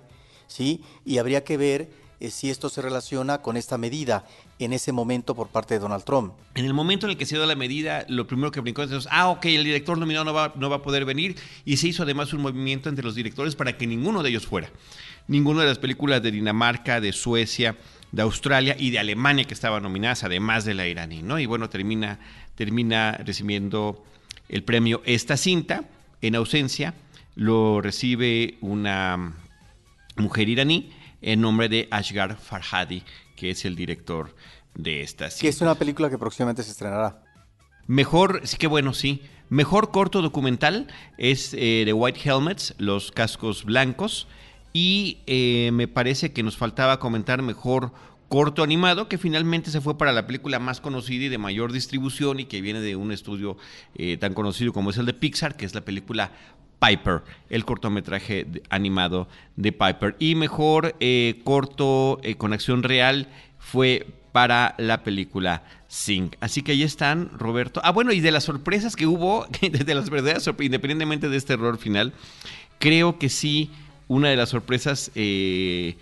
¿sí? 0.52 0.82
Y 1.04 1.18
habría 1.18 1.44
que 1.44 1.56
ver 1.56 1.90
eh, 2.20 2.30
si 2.30 2.50
esto 2.50 2.68
se 2.68 2.80
relaciona 2.80 3.42
con 3.42 3.56
esta 3.56 3.78
medida 3.78 4.24
en 4.60 4.72
ese 4.72 4.92
momento 4.92 5.34
por 5.34 5.48
parte 5.48 5.74
de 5.74 5.80
Donald 5.80 6.04
Trump. 6.04 6.34
En 6.54 6.64
el 6.64 6.72
momento 6.72 7.06
en 7.06 7.10
el 7.10 7.16
que 7.16 7.26
se 7.26 7.34
dio 7.34 7.44
la 7.46 7.56
medida, 7.56 8.06
lo 8.08 8.28
primero 8.28 8.52
que 8.52 8.60
brincó 8.60 8.84
es, 8.84 9.08
ah, 9.10 9.28
ok, 9.30 9.46
el 9.46 9.64
director 9.64 9.98
nominado 9.98 10.24
no 10.26 10.32
va, 10.32 10.52
no 10.54 10.70
va 10.70 10.76
a 10.76 10.82
poder 10.82 11.04
venir, 11.04 11.36
y 11.64 11.78
se 11.78 11.88
hizo 11.88 12.04
además 12.04 12.32
un 12.32 12.42
movimiento 12.42 12.88
entre 12.88 13.04
los 13.04 13.16
directores 13.16 13.56
para 13.56 13.76
que 13.76 13.88
ninguno 13.88 14.22
de 14.22 14.30
ellos 14.30 14.46
fuera. 14.46 14.70
Ninguna 15.26 15.62
de 15.62 15.68
las 15.68 15.78
películas 15.78 16.22
de 16.22 16.30
Dinamarca, 16.30 17.00
de 17.00 17.12
Suecia, 17.12 17.76
de 18.12 18.22
Australia 18.22 18.76
y 18.78 18.90
de 18.90 19.00
Alemania 19.00 19.44
que 19.44 19.54
estaban 19.54 19.82
nominadas, 19.82 20.22
además 20.22 20.64
de 20.64 20.74
la 20.74 20.86
iraní, 20.86 21.22
¿no? 21.22 21.40
Y 21.40 21.46
bueno, 21.46 21.70
termina, 21.70 22.20
termina 22.54 23.12
recibiendo 23.24 24.04
el 24.48 24.62
premio 24.62 25.02
esta 25.06 25.36
cinta, 25.36 25.84
en 26.20 26.36
ausencia, 26.36 26.94
lo 27.34 27.80
recibe 27.80 28.58
una 28.60 29.34
mujer 30.16 30.48
iraní 30.48 30.90
en 31.20 31.40
nombre 31.40 31.68
de 31.68 31.88
Ashgar 31.90 32.36
Farhadi, 32.36 33.02
que 33.36 33.50
es 33.50 33.64
el 33.64 33.76
director 33.76 34.34
de 34.74 35.02
esta 35.02 35.30
serie. 35.30 35.42
Que 35.42 35.54
es 35.54 35.60
una 35.60 35.74
película 35.74 36.10
que 36.10 36.18
próximamente 36.18 36.62
se 36.62 36.70
estrenará. 36.70 37.22
Mejor, 37.86 38.40
sí 38.44 38.56
que 38.56 38.66
bueno, 38.66 38.94
sí. 38.94 39.22
Mejor 39.48 39.90
corto 39.90 40.22
documental 40.22 40.88
es 41.18 41.52
eh, 41.54 41.82
The 41.84 41.92
White 41.92 42.20
Helmets, 42.24 42.74
Los 42.78 43.12
Cascos 43.12 43.64
Blancos. 43.64 44.26
Y 44.72 45.18
eh, 45.26 45.70
me 45.72 45.88
parece 45.88 46.32
que 46.32 46.42
nos 46.42 46.56
faltaba 46.56 46.98
comentar 46.98 47.42
mejor 47.42 47.92
corto 48.28 48.62
animado, 48.62 49.08
que 49.08 49.18
finalmente 49.18 49.70
se 49.70 49.82
fue 49.82 49.98
para 49.98 50.10
la 50.10 50.26
película 50.26 50.58
más 50.58 50.80
conocida 50.80 51.24
y 51.24 51.28
de 51.28 51.36
mayor 51.36 51.70
distribución 51.70 52.40
y 52.40 52.46
que 52.46 52.62
viene 52.62 52.80
de 52.80 52.96
un 52.96 53.12
estudio 53.12 53.58
eh, 53.94 54.16
tan 54.16 54.32
conocido 54.32 54.72
como 54.72 54.88
es 54.88 54.96
el 54.96 55.04
de 55.04 55.12
Pixar, 55.12 55.54
que 55.54 55.66
es 55.66 55.74
la 55.74 55.82
película 55.82 56.32
Piper, 56.82 57.22
el 57.48 57.64
cortometraje 57.64 58.46
animado 58.68 59.28
de 59.56 59.70
Piper. 59.72 60.16
Y 60.18 60.34
mejor 60.34 60.96
eh, 60.98 61.40
corto 61.44 62.18
eh, 62.24 62.34
con 62.34 62.52
acción 62.52 62.82
real 62.82 63.28
fue 63.58 64.06
para 64.32 64.74
la 64.78 65.04
película 65.04 65.62
Sing. 65.86 66.30
Así 66.40 66.62
que 66.62 66.72
ahí 66.72 66.82
están, 66.82 67.30
Roberto. 67.38 67.80
Ah, 67.84 67.92
bueno, 67.92 68.12
y 68.12 68.20
de 68.20 68.32
las 68.32 68.44
sorpresas 68.44 68.96
que 68.96 69.06
hubo, 69.06 69.46
de 69.60 69.94
las 69.94 70.10
verdaderas 70.10 70.42
sorpresas, 70.42 70.66
independientemente 70.66 71.28
de 71.28 71.36
este 71.36 71.52
error 71.52 71.78
final, 71.78 72.12
creo 72.78 73.18
que 73.18 73.28
sí, 73.28 73.70
una 74.08 74.30
de 74.30 74.36
las 74.36 74.48
sorpresas 74.48 75.12
eh, 75.14 75.96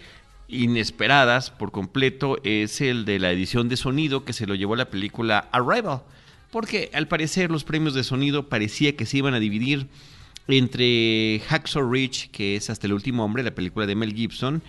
inesperadas 0.49 1.51
por 1.51 1.73
completo 1.73 2.39
es 2.43 2.81
el 2.81 3.05
de 3.05 3.19
la 3.19 3.31
edición 3.33 3.69
de 3.69 3.77
sonido 3.77 4.25
que 4.25 4.33
se 4.33 4.47
lo 4.47 4.55
llevó 4.55 4.77
la 4.77 4.89
película 4.89 5.49
Arrival. 5.53 6.03
Porque 6.51 6.91
al 6.95 7.07
parecer 7.07 7.51
los 7.51 7.65
premios 7.65 7.95
de 7.95 8.03
sonido 8.03 8.49
parecía 8.49 8.97
que 8.97 9.07
se 9.07 9.19
iban 9.19 9.35
a 9.35 9.41
dividir 9.41 9.89
entre 10.59 11.41
Hacksaw 11.49 11.91
Ridge, 11.91 12.31
que 12.31 12.57
es 12.57 12.71
Hasta 12.71 12.87
el 12.87 12.93
último 12.93 13.25
hombre, 13.25 13.43
la 13.43 13.55
película 13.55 13.87
de 13.87 13.95
Mel 13.95 14.15
Gibson, 14.15 14.63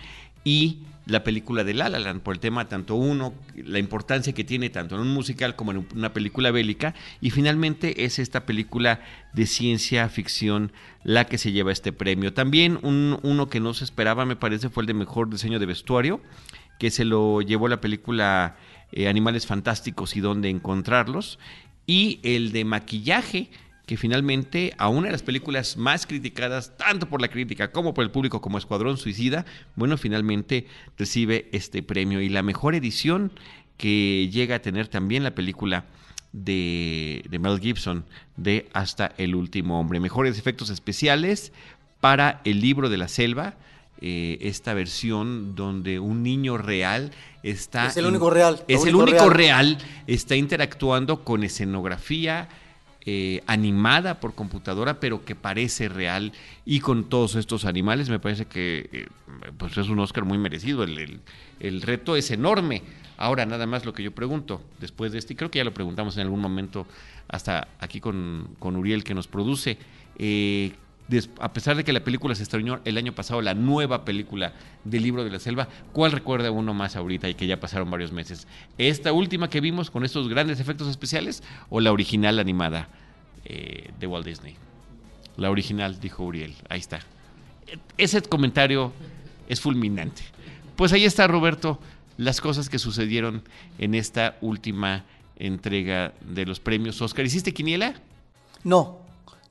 y 0.44 0.78
la 1.06 1.24
película 1.24 1.64
de 1.64 1.74
La 1.74 1.88
La 1.88 1.98
Land 1.98 2.20
por 2.20 2.34
el 2.34 2.40
tema 2.40 2.68
tanto 2.68 2.94
uno, 2.94 3.34
la 3.56 3.78
importancia 3.78 4.32
que 4.32 4.44
tiene 4.44 4.70
tanto 4.70 4.94
en 4.94 5.00
un 5.00 5.12
musical 5.12 5.56
como 5.56 5.72
en 5.72 5.86
una 5.94 6.12
película 6.12 6.50
bélica 6.50 6.94
y 7.20 7.30
finalmente 7.30 8.04
es 8.04 8.18
esta 8.18 8.46
película 8.46 9.00
de 9.32 9.46
ciencia 9.46 10.08
ficción 10.08 10.72
la 11.02 11.24
que 11.26 11.38
se 11.38 11.50
lleva 11.50 11.72
este 11.72 11.92
premio. 11.92 12.32
También 12.32 12.78
un, 12.82 13.18
uno 13.22 13.48
que 13.48 13.60
no 13.60 13.74
se 13.74 13.84
esperaba 13.84 14.24
me 14.24 14.36
parece 14.36 14.68
fue 14.68 14.84
el 14.84 14.86
de 14.86 14.94
mejor 14.94 15.28
diseño 15.28 15.58
de 15.58 15.66
vestuario 15.66 16.20
que 16.78 16.90
se 16.90 17.04
lo 17.04 17.42
llevó 17.42 17.68
la 17.68 17.80
película 17.80 18.56
eh, 18.92 19.08
Animales 19.08 19.46
Fantásticos 19.46 20.16
y 20.16 20.20
dónde 20.20 20.50
encontrarlos 20.50 21.38
y 21.86 22.20
el 22.22 22.52
de 22.52 22.64
maquillaje 22.64 23.50
que 23.86 23.96
finalmente 23.96 24.74
a 24.78 24.88
una 24.88 25.06
de 25.06 25.12
las 25.12 25.22
películas 25.22 25.76
más 25.76 26.06
criticadas 26.06 26.76
tanto 26.76 27.08
por 27.08 27.20
la 27.20 27.28
crítica 27.28 27.72
como 27.72 27.94
por 27.94 28.04
el 28.04 28.10
público 28.10 28.40
como 28.40 28.58
Escuadrón 28.58 28.96
Suicida, 28.96 29.44
bueno, 29.74 29.96
finalmente 29.96 30.66
recibe 30.96 31.48
este 31.52 31.82
premio 31.82 32.20
y 32.20 32.28
la 32.28 32.42
mejor 32.42 32.74
edición 32.74 33.32
que 33.76 34.28
llega 34.30 34.56
a 34.56 34.58
tener 34.62 34.88
también 34.88 35.24
la 35.24 35.34
película 35.34 35.84
de, 36.32 37.24
Mel 37.40 37.60
Gibson 37.60 38.04
de 38.36 38.68
Hasta 38.72 39.12
el 39.18 39.34
último 39.34 39.78
hombre. 39.78 40.00
Mejores 40.00 40.38
efectos 40.38 40.70
especiales 40.70 41.52
para 42.00 42.40
el 42.44 42.60
libro 42.60 42.88
de 42.88 42.96
la 42.96 43.08
selva, 43.08 43.54
eh, 44.00 44.38
esta 44.40 44.74
versión 44.74 45.54
donde 45.54 46.00
un 46.00 46.22
niño 46.22 46.58
real 46.58 47.12
está... 47.42 47.86
Es 47.86 47.96
el 47.96 48.06
único 48.06 48.30
real. 48.30 48.64
Es 48.66 48.84
el 48.84 48.94
único 48.94 49.30
real, 49.30 49.78
está 50.06 50.34
interactuando 50.36 51.24
con 51.24 51.44
escenografía, 51.44 52.48
eh, 53.04 53.42
animada 53.48 54.20
por 54.20 54.34
computadora, 54.34 55.00
pero 55.00 55.24
que 55.24 55.34
parece 55.34 55.88
real 55.88 56.32
y 56.64 56.78
con 56.78 57.04
todos 57.04 57.34
estos 57.34 57.64
animales, 57.64 58.08
me 58.08 58.20
parece 58.20 58.44
que 58.44 58.88
eh, 58.92 59.06
pues 59.58 59.76
es 59.76 59.88
un 59.88 59.98
Oscar 59.98 60.24
muy 60.24 60.38
merecido. 60.38 60.84
El, 60.84 61.20
el, 61.58 61.82
reto 61.82 62.14
es 62.14 62.30
enorme. 62.30 62.82
Ahora, 63.16 63.44
nada 63.44 63.66
más 63.66 63.84
lo 63.84 63.92
que 63.92 64.04
yo 64.04 64.12
pregunto, 64.12 64.62
después 64.78 65.10
de 65.10 65.18
este, 65.18 65.32
y 65.32 65.36
creo 65.36 65.50
que 65.50 65.58
ya 65.58 65.64
lo 65.64 65.74
preguntamos 65.74 66.16
en 66.16 66.22
algún 66.22 66.40
momento, 66.40 66.86
hasta 67.26 67.66
aquí 67.80 68.00
con, 68.00 68.54
con 68.60 68.76
Uriel 68.76 69.02
que 69.02 69.14
nos 69.14 69.26
produce, 69.26 69.78
eh, 70.18 70.72
a 71.40 71.52
pesar 71.52 71.76
de 71.76 71.84
que 71.84 71.92
la 71.92 72.04
película 72.04 72.34
se 72.34 72.42
estrenó 72.42 72.80
el 72.84 72.96
año 72.96 73.12
pasado, 73.12 73.42
la 73.42 73.54
nueva 73.54 74.04
película 74.04 74.52
del 74.84 75.02
libro 75.02 75.24
de 75.24 75.30
la 75.30 75.38
selva, 75.38 75.68
¿cuál 75.92 76.12
recuerda 76.12 76.50
uno 76.50 76.74
más 76.74 76.96
ahorita 76.96 77.28
y 77.28 77.34
que 77.34 77.46
ya 77.46 77.60
pasaron 77.60 77.90
varios 77.90 78.12
meses? 78.12 78.46
¿Esta 78.78 79.12
última 79.12 79.50
que 79.50 79.60
vimos 79.60 79.90
con 79.90 80.04
estos 80.04 80.28
grandes 80.28 80.60
efectos 80.60 80.88
especiales 80.88 81.42
o 81.68 81.80
la 81.80 81.92
original 81.92 82.38
animada 82.38 82.88
eh, 83.44 83.90
de 83.98 84.06
Walt 84.06 84.26
Disney? 84.26 84.56
La 85.36 85.50
original, 85.50 86.00
dijo 86.00 86.24
Uriel. 86.24 86.54
Ahí 86.68 86.80
está. 86.80 87.00
Ese 87.98 88.22
comentario 88.22 88.92
es 89.48 89.60
fulminante. 89.60 90.22
Pues 90.76 90.92
ahí 90.92 91.04
está, 91.04 91.26
Roberto, 91.26 91.78
las 92.16 92.40
cosas 92.40 92.68
que 92.68 92.78
sucedieron 92.78 93.42
en 93.78 93.94
esta 93.94 94.36
última 94.40 95.04
entrega 95.36 96.14
de 96.20 96.46
los 96.46 96.60
premios 96.60 97.00
Oscar. 97.02 97.24
¿Hiciste 97.24 97.52
quiniela? 97.52 97.94
No, 98.64 99.01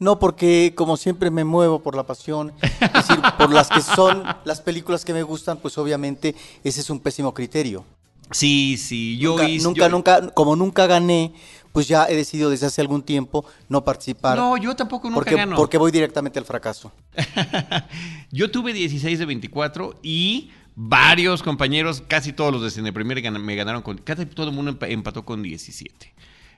no, 0.01 0.17
porque 0.17 0.73
como 0.75 0.97
siempre 0.97 1.29
me 1.29 1.43
muevo 1.43 1.83
por 1.83 1.95
la 1.95 2.07
pasión, 2.07 2.51
es 2.59 2.91
decir, 2.91 3.21
por 3.37 3.53
las 3.53 3.69
que 3.69 3.81
son 3.81 4.23
las 4.45 4.59
películas 4.59 5.05
que 5.05 5.13
me 5.13 5.21
gustan, 5.21 5.59
pues 5.59 5.77
obviamente 5.77 6.33
ese 6.63 6.81
es 6.81 6.89
un 6.89 6.99
pésimo 6.99 7.35
criterio. 7.35 7.85
Sí, 8.31 8.77
sí, 8.77 9.19
yo 9.19 9.33
nunca, 9.33 9.47
hice, 9.47 9.63
nunca, 9.63 9.89
nunca, 9.89 10.31
como 10.31 10.55
nunca 10.55 10.87
gané, 10.87 11.33
pues 11.71 11.87
ya 11.87 12.07
he 12.07 12.15
decidido 12.15 12.49
desde 12.49 12.65
hace 12.65 12.81
algún 12.81 13.03
tiempo 13.03 13.45
no 13.69 13.83
participar. 13.83 14.39
No, 14.39 14.57
yo 14.57 14.75
tampoco 14.75 15.07
nunca 15.07 15.19
porque, 15.19 15.35
gano. 15.35 15.55
Porque 15.55 15.77
voy 15.77 15.91
directamente 15.91 16.39
al 16.39 16.45
fracaso. 16.45 16.91
yo 18.31 18.49
tuve 18.49 18.73
16 18.73 19.19
de 19.19 19.25
24 19.27 19.99
y 20.01 20.49
varios 20.75 21.43
compañeros, 21.43 22.01
casi 22.07 22.33
todos 22.33 22.51
los 22.51 22.63
de 22.63 22.71
Cine 22.71 22.91
Premier 22.91 23.31
me 23.39 23.55
ganaron 23.55 23.83
con, 23.83 23.99
casi 23.99 24.25
todo 24.25 24.49
el 24.49 24.55
mundo 24.55 24.75
empató 24.87 25.25
con 25.25 25.43
17. 25.43 26.11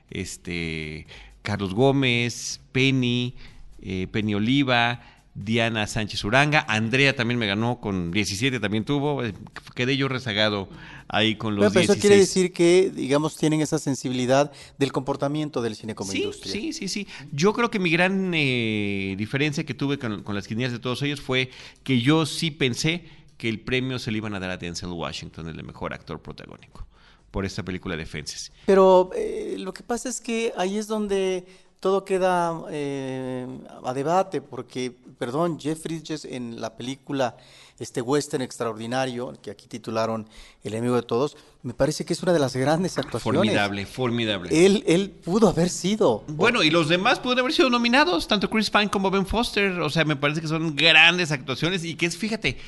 Este, 0.08 1.06
Carlos 1.44 1.74
Gómez, 1.74 2.58
Penny, 2.72 3.34
eh, 3.82 4.08
Penny 4.10 4.34
Oliva, 4.34 5.02
Diana 5.34 5.86
Sánchez 5.86 6.24
Uranga, 6.24 6.64
Andrea 6.68 7.14
también 7.14 7.38
me 7.38 7.46
ganó 7.46 7.80
con 7.80 8.12
17, 8.12 8.60
también 8.60 8.84
tuvo, 8.84 9.22
eh, 9.22 9.34
quedé 9.74 9.94
yo 9.98 10.08
rezagado 10.08 10.70
ahí 11.06 11.36
con 11.36 11.54
los 11.54 11.70
pero, 11.70 11.92
Eso 11.92 12.00
quiere 12.00 12.16
decir 12.16 12.54
que, 12.54 12.90
digamos, 12.94 13.36
tienen 13.36 13.60
esa 13.60 13.78
sensibilidad 13.78 14.52
del 14.78 14.90
comportamiento 14.90 15.60
del 15.60 15.76
cine 15.76 15.94
como 15.94 16.14
industria. 16.14 16.50
Sí, 16.50 16.72
sí, 16.72 16.88
sí. 16.88 17.06
Yo 17.30 17.52
creo 17.52 17.70
que 17.70 17.78
mi 17.78 17.90
gran 17.90 18.32
eh, 18.34 19.14
diferencia 19.18 19.64
que 19.64 19.74
tuve 19.74 19.98
con, 19.98 20.24
las 20.34 20.48
quinielas 20.48 20.72
de 20.72 20.78
todos 20.78 21.02
ellos 21.02 21.20
fue 21.20 21.50
que 21.82 22.00
yo 22.00 22.24
sí 22.24 22.50
pensé 22.50 23.04
que 23.36 23.50
el 23.50 23.60
premio 23.60 23.98
se 23.98 24.10
le 24.10 24.18
iban 24.18 24.34
a 24.34 24.40
dar 24.40 24.48
a 24.48 24.56
Denzel 24.56 24.88
Washington, 24.90 25.48
el 25.48 25.62
mejor 25.62 25.92
actor 25.92 26.22
protagónico 26.22 26.86
por 27.34 27.44
esta 27.44 27.64
película 27.64 27.96
de 27.96 28.06
Fences. 28.06 28.52
Pero 28.64 29.10
eh, 29.12 29.56
lo 29.58 29.74
que 29.74 29.82
pasa 29.82 30.08
es 30.08 30.20
que 30.20 30.52
ahí 30.56 30.78
es 30.78 30.86
donde 30.86 31.44
todo 31.80 32.04
queda 32.04 32.62
eh, 32.70 33.44
a 33.84 33.92
debate, 33.92 34.40
porque, 34.40 34.92
perdón, 35.18 35.58
Jeff 35.58 35.82
Bridges 35.82 36.24
en 36.24 36.60
la 36.60 36.76
película 36.76 37.36
este 37.80 38.00
western 38.02 38.40
extraordinario, 38.40 39.32
que 39.42 39.50
aquí 39.50 39.66
titularon 39.66 40.28
El 40.62 40.74
enemigo 40.74 40.94
de 40.94 41.02
todos, 41.02 41.36
me 41.64 41.74
parece 41.74 42.04
que 42.04 42.12
es 42.12 42.22
una 42.22 42.32
de 42.32 42.38
las 42.38 42.54
grandes 42.54 42.98
actuaciones. 42.98 43.40
Formidable, 43.40 43.84
formidable. 43.84 44.64
Él, 44.64 44.84
él 44.86 45.10
pudo 45.10 45.48
haber 45.48 45.70
sido. 45.70 46.22
Bueno, 46.28 46.62
y 46.62 46.70
los 46.70 46.88
demás 46.88 47.18
pudieron 47.18 47.40
haber 47.40 47.52
sido 47.52 47.68
nominados, 47.68 48.28
tanto 48.28 48.48
Chris 48.48 48.70
Pine 48.70 48.90
como 48.90 49.10
Ben 49.10 49.26
Foster, 49.26 49.80
o 49.80 49.90
sea, 49.90 50.04
me 50.04 50.14
parece 50.14 50.40
que 50.40 50.46
son 50.46 50.76
grandes 50.76 51.32
actuaciones 51.32 51.84
y 51.84 51.96
que 51.96 52.06
es, 52.06 52.16
fíjate, 52.16 52.58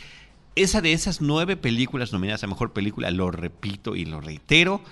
esa 0.57 0.81
de 0.81 0.92
esas 0.92 1.21
nueve 1.21 1.57
películas 1.57 2.12
nominadas 2.12 2.42
a 2.42 2.47
Mejor 2.47 2.73
Película, 2.73 3.11
lo 3.11 3.31
repito 3.31 3.95
y 3.95 4.07
lo 4.07 4.21
reitero, 4.23 4.83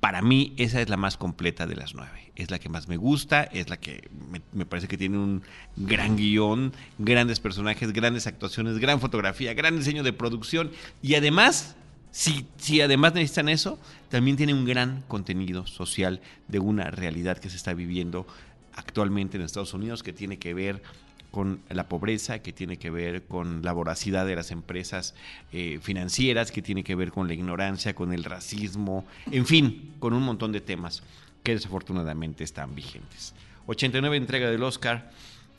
para 0.00 0.22
mí 0.22 0.54
esa 0.56 0.80
es 0.80 0.88
la 0.88 0.96
más 0.96 1.18
completa 1.18 1.66
de 1.66 1.76
las 1.76 1.94
nueve. 1.94 2.32
Es 2.36 2.50
la 2.50 2.58
que 2.58 2.70
más 2.70 2.88
me 2.88 2.96
gusta, 2.96 3.42
es 3.42 3.68
la 3.68 3.76
que 3.76 4.08
me, 4.52 4.64
parece 4.64 4.88
que 4.88 4.96
tiene 4.96 5.18
un 5.18 5.42
gran 5.76 6.16
guion, 6.16 6.72
grandes 6.98 7.38
personajes, 7.38 7.92
grandes 7.92 8.26
actuaciones, 8.26 8.78
gran 8.78 8.98
fotografía, 8.98 9.52
gran 9.52 9.76
diseño 9.76 10.02
de 10.02 10.14
producción 10.14 10.70
y 11.02 11.16
además, 11.16 11.76
si, 12.12 12.46
si 12.56 12.80
además 12.80 13.12
necesitan 13.12 13.50
eso, 13.50 13.78
también 14.08 14.38
tiene 14.38 14.54
un 14.54 14.64
gran 14.64 15.02
contenido 15.06 15.66
social 15.66 16.22
de 16.48 16.60
una 16.60 16.90
realidad 16.90 17.36
que 17.36 17.50
se 17.50 17.56
está 17.56 17.74
viviendo 17.74 18.26
actualmente 18.74 19.36
en 19.36 19.42
Estados 19.42 19.74
Unidos 19.74 20.02
que 20.02 20.14
tiene 20.14 20.38
que 20.38 20.54
ver 20.54 20.82
con 21.30 21.60
la 21.68 21.88
pobreza, 21.88 22.40
que 22.40 22.52
tiene 22.52 22.76
que 22.76 22.90
ver 22.90 23.24
con 23.24 23.62
la 23.62 23.72
voracidad 23.72 24.26
de 24.26 24.36
las 24.36 24.50
empresas 24.50 25.14
eh, 25.52 25.78
financieras, 25.82 26.52
que 26.52 26.62
tiene 26.62 26.82
que 26.82 26.94
ver 26.94 27.12
con 27.12 27.28
la 27.28 27.34
ignorancia, 27.34 27.94
con 27.94 28.12
el 28.12 28.24
racismo, 28.24 29.04
en 29.30 29.46
fin, 29.46 29.94
con 29.98 30.12
un 30.12 30.22
montón 30.22 30.52
de 30.52 30.60
temas 30.60 31.02
que 31.42 31.54
desafortunadamente 31.54 32.44
están 32.44 32.74
vigentes. 32.74 33.34
89 33.66 34.16
entrega 34.16 34.50
del 34.50 34.62
Oscar 34.62 35.10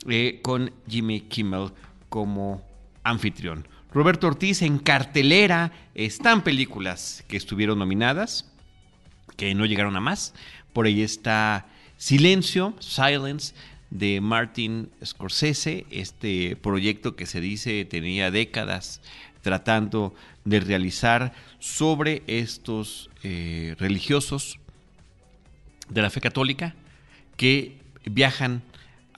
eh, 0.08 0.40
con 0.42 0.72
Jimmy 0.88 1.22
Kimmel 1.22 1.70
como 2.08 2.62
anfitrión. 3.02 3.66
Roberto 3.92 4.26
Ortiz 4.26 4.62
en 4.62 4.78
cartelera 4.78 5.72
están 5.94 6.42
películas 6.42 7.24
que 7.28 7.36
estuvieron 7.36 7.78
nominadas, 7.78 8.50
que 9.36 9.54
no 9.54 9.66
llegaron 9.66 9.96
a 9.96 10.00
más. 10.00 10.34
Por 10.72 10.86
ahí 10.86 11.02
está 11.02 11.66
Silencio, 11.98 12.74
Silence, 12.80 13.54
de 13.92 14.22
Martin 14.22 14.90
Scorsese, 15.04 15.84
este 15.90 16.56
proyecto 16.56 17.14
que 17.14 17.26
se 17.26 17.42
dice 17.42 17.84
tenía 17.84 18.30
décadas 18.30 19.02
tratando 19.42 20.14
de 20.46 20.60
realizar 20.60 21.34
sobre 21.58 22.22
estos 22.26 23.10
eh, 23.22 23.76
religiosos 23.78 24.58
de 25.90 26.00
la 26.00 26.08
fe 26.08 26.22
católica 26.22 26.74
que 27.36 27.76
viajan 28.06 28.62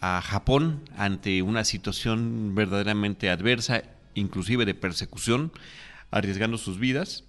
a 0.01 0.21
Japón 0.21 0.83
ante 0.97 1.43
una 1.43 1.63
situación 1.63 2.57
verdaderamente 2.57 3.31
adversa, 3.31 3.85
inclusive 4.15 4.65
de 4.65 4.75
persecución, 4.75 5.53
arriesgando 6.11 6.59
sus 6.59 6.81
vidas 6.81 7.23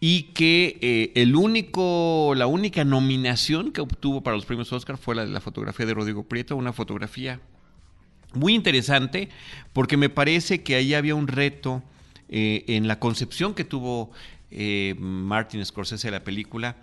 y 0.00 0.24
que 0.34 0.78
eh, 0.80 1.12
el 1.16 1.34
único, 1.34 2.34
la 2.36 2.46
única 2.46 2.84
nominación 2.84 3.72
que 3.72 3.80
obtuvo 3.80 4.22
para 4.22 4.36
los 4.36 4.46
premios 4.46 4.72
Oscar 4.72 4.96
fue 4.96 5.14
la 5.14 5.24
de 5.24 5.32
la 5.32 5.40
fotografía 5.40 5.86
de 5.86 5.94
Rodrigo 5.94 6.22
Prieto, 6.22 6.56
una 6.56 6.72
fotografía 6.72 7.40
muy 8.34 8.54
interesante, 8.54 9.28
porque 9.72 9.96
me 9.96 10.08
parece 10.08 10.62
que 10.62 10.76
ahí 10.76 10.94
había 10.94 11.14
un 11.14 11.26
reto 11.26 11.82
eh, 12.28 12.64
en 12.68 12.86
la 12.86 13.00
concepción 13.00 13.54
que 13.54 13.64
tuvo 13.64 14.10
eh, 14.50 14.94
Martin 14.98 15.64
Scorsese 15.64 16.08
de 16.08 16.12
la 16.12 16.24
película, 16.24 16.76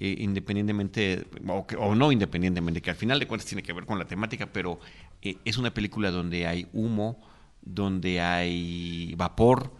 independientemente, 0.00 1.26
o, 1.48 1.66
o, 1.78 1.94
no 1.96 2.12
independientemente, 2.12 2.80
que 2.80 2.90
al 2.90 2.96
final 2.96 3.18
de 3.18 3.26
cuentas 3.26 3.48
tiene 3.48 3.64
que 3.64 3.72
ver 3.72 3.84
con 3.84 3.98
la 3.98 4.04
temática, 4.04 4.46
pero 4.52 4.78
es 5.22 5.58
una 5.58 5.74
película 5.74 6.12
donde 6.12 6.46
hay 6.46 6.68
humo, 6.72 7.18
donde 7.62 8.20
hay 8.20 9.12
vapor, 9.16 9.72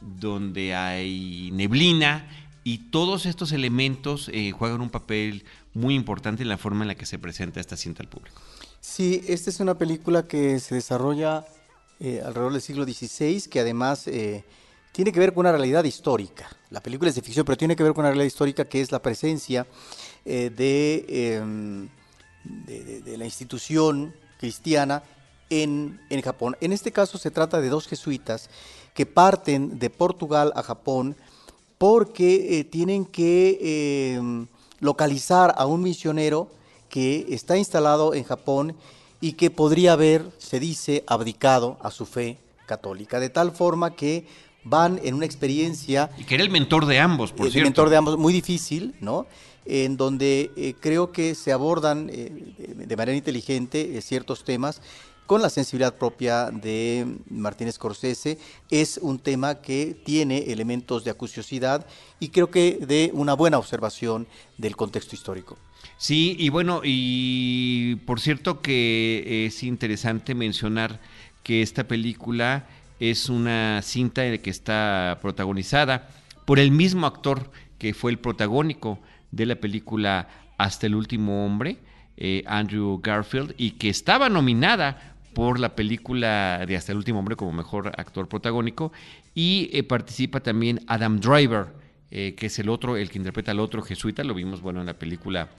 donde 0.00 0.74
hay 0.74 1.50
neblina 1.52 2.28
y 2.66 2.90
todos 2.90 3.26
estos 3.26 3.52
elementos 3.52 4.28
eh, 4.32 4.50
juegan 4.50 4.80
un 4.80 4.90
papel 4.90 5.44
muy 5.72 5.94
importante 5.94 6.42
en 6.42 6.48
la 6.48 6.58
forma 6.58 6.82
en 6.82 6.88
la 6.88 6.94
que 6.96 7.06
se 7.06 7.16
presenta 7.16 7.60
esta 7.60 7.76
cinta 7.76 8.02
al 8.02 8.08
público. 8.08 8.40
Sí, 8.80 9.22
esta 9.28 9.50
es 9.50 9.60
una 9.60 9.78
película 9.78 10.26
que 10.26 10.58
se 10.58 10.74
desarrolla 10.74 11.44
eh, 12.00 12.20
alrededor 12.24 12.52
del 12.52 12.60
siglo 12.62 12.84
XVI, 12.84 13.42
que 13.48 13.60
además 13.60 14.08
eh, 14.08 14.44
tiene 14.90 15.12
que 15.12 15.20
ver 15.20 15.32
con 15.32 15.42
una 15.42 15.52
realidad 15.52 15.84
histórica. 15.84 16.48
La 16.70 16.82
película 16.82 17.08
es 17.08 17.14
de 17.14 17.22
ficción, 17.22 17.46
pero 17.46 17.56
tiene 17.56 17.76
que 17.76 17.84
ver 17.84 17.92
con 17.92 18.02
una 18.02 18.10
realidad 18.10 18.26
histórica 18.26 18.64
que 18.64 18.80
es 18.80 18.90
la 18.90 19.00
presencia 19.00 19.66
em, 20.24 21.88
de, 22.66 23.00
de, 23.04 23.16
la 23.16 23.24
institución 23.24 24.12
cristiana 24.38 25.04
en, 25.50 26.00
en, 26.10 26.20
Japón. 26.20 26.56
En 26.60 26.72
este 26.72 26.90
caso 26.90 27.16
se 27.16 27.30
trata 27.30 27.60
de 27.60 27.68
dos 27.68 27.86
jesuitas 27.86 28.50
que 28.96 29.06
parten 29.06 29.78
de 29.78 29.90
Portugal 29.90 30.52
a 30.56 30.62
Japón 30.62 31.14
porque 31.78 32.58
eh, 32.58 32.64
tienen 32.64 33.04
que 33.04 34.14
em, 34.16 34.46
localizar 34.80 35.54
a 35.58 35.66
un 35.66 35.82
misionero 35.82 36.48
que 36.88 37.26
está 37.28 37.58
instalado 37.58 38.14
en 38.14 38.24
Japón 38.24 38.74
y 39.20 39.32
que 39.34 39.50
podría 39.50 39.92
haber, 39.92 40.24
se 40.38 40.58
dice, 40.58 41.04
abdicado 41.06 41.76
a 41.82 41.90
su 41.90 42.06
fe 42.06 42.38
católica, 42.64 43.20
de 43.20 43.28
tal 43.28 43.52
forma 43.52 43.94
que 43.94 44.26
van 44.64 44.98
en 45.04 45.14
una 45.14 45.26
experiencia... 45.26 46.10
Y 46.16 46.24
que 46.24 46.34
era 46.34 46.44
el 46.44 46.50
mentor 46.50 46.86
de 46.86 46.98
ambos, 46.98 47.32
por 47.32 47.50
cierto. 47.50 47.58
El 47.58 47.64
mentor 47.64 47.90
de 47.90 47.96
ambos, 47.98 48.18
muy 48.18 48.32
difícil, 48.32 48.94
¿no? 49.00 49.26
En 49.66 49.98
donde 49.98 50.50
eh, 50.56 50.74
creo 50.80 51.12
que 51.12 51.34
se 51.34 51.52
abordan 51.52 52.08
eh, 52.10 52.54
de 52.58 52.96
manera 52.96 53.16
inteligente 53.16 54.00
ciertos 54.00 54.42
temas 54.42 54.80
con 55.26 55.42
la 55.42 55.50
sensibilidad 55.50 55.96
propia 55.96 56.50
de 56.50 57.18
Martínez 57.28 57.74
Scorsese. 57.74 58.38
Es 58.70 58.98
un 59.02 59.18
tema 59.18 59.56
que 59.56 59.96
tiene 60.04 60.52
elementos 60.52 61.04
de 61.04 61.10
acuciosidad 61.10 61.86
y 62.20 62.28
creo 62.28 62.50
que 62.50 62.78
de 62.80 63.10
una 63.12 63.34
buena 63.34 63.58
observación 63.58 64.26
del 64.56 64.76
contexto 64.76 65.14
histórico. 65.14 65.56
Sí, 65.98 66.36
y 66.38 66.48
bueno, 66.48 66.80
y 66.84 67.96
por 68.06 68.20
cierto 68.20 68.60
que 68.60 69.46
es 69.46 69.62
interesante 69.62 70.34
mencionar 70.34 71.00
que 71.42 71.62
esta 71.62 71.84
película 71.84 72.66
es 73.00 73.28
una 73.28 73.82
cinta 73.82 74.22
que 74.38 74.50
está 74.50 75.18
protagonizada 75.20 76.08
por 76.44 76.58
el 76.58 76.70
mismo 76.70 77.06
actor 77.06 77.50
que 77.78 77.94
fue 77.94 78.10
el 78.10 78.18
protagónico 78.18 78.98
de 79.30 79.46
la 79.46 79.56
película 79.56 80.28
Hasta 80.58 80.86
el 80.86 80.94
último 80.94 81.44
hombre, 81.44 81.76
eh, 82.16 82.42
Andrew 82.46 82.98
Garfield, 83.02 83.54
y 83.58 83.72
que 83.72 83.90
estaba 83.90 84.30
nominada 84.30 85.15
por 85.36 85.60
la 85.60 85.76
película 85.76 86.64
de 86.66 86.76
Hasta 86.76 86.92
el 86.92 86.96
último 86.96 87.18
hombre 87.18 87.36
como 87.36 87.52
mejor 87.52 87.92
actor 87.98 88.26
protagónico. 88.26 88.90
Y 89.34 89.68
eh, 89.70 89.82
participa 89.82 90.40
también 90.40 90.80
Adam 90.86 91.20
Driver, 91.20 91.66
eh, 92.10 92.34
que 92.34 92.46
es 92.46 92.58
el 92.58 92.70
otro, 92.70 92.96
el 92.96 93.10
que 93.10 93.18
interpreta 93.18 93.50
al 93.50 93.60
otro 93.60 93.82
jesuita, 93.82 94.24
lo 94.24 94.32
vimos 94.32 94.62
bueno 94.62 94.80
en 94.80 94.86
la 94.86 94.94
película 94.94 95.50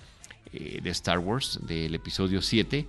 eh, 0.51 0.79
de 0.81 0.89
Star 0.89 1.19
Wars 1.19 1.59
del 1.61 1.93
episodio 1.93 2.41
7 2.41 2.87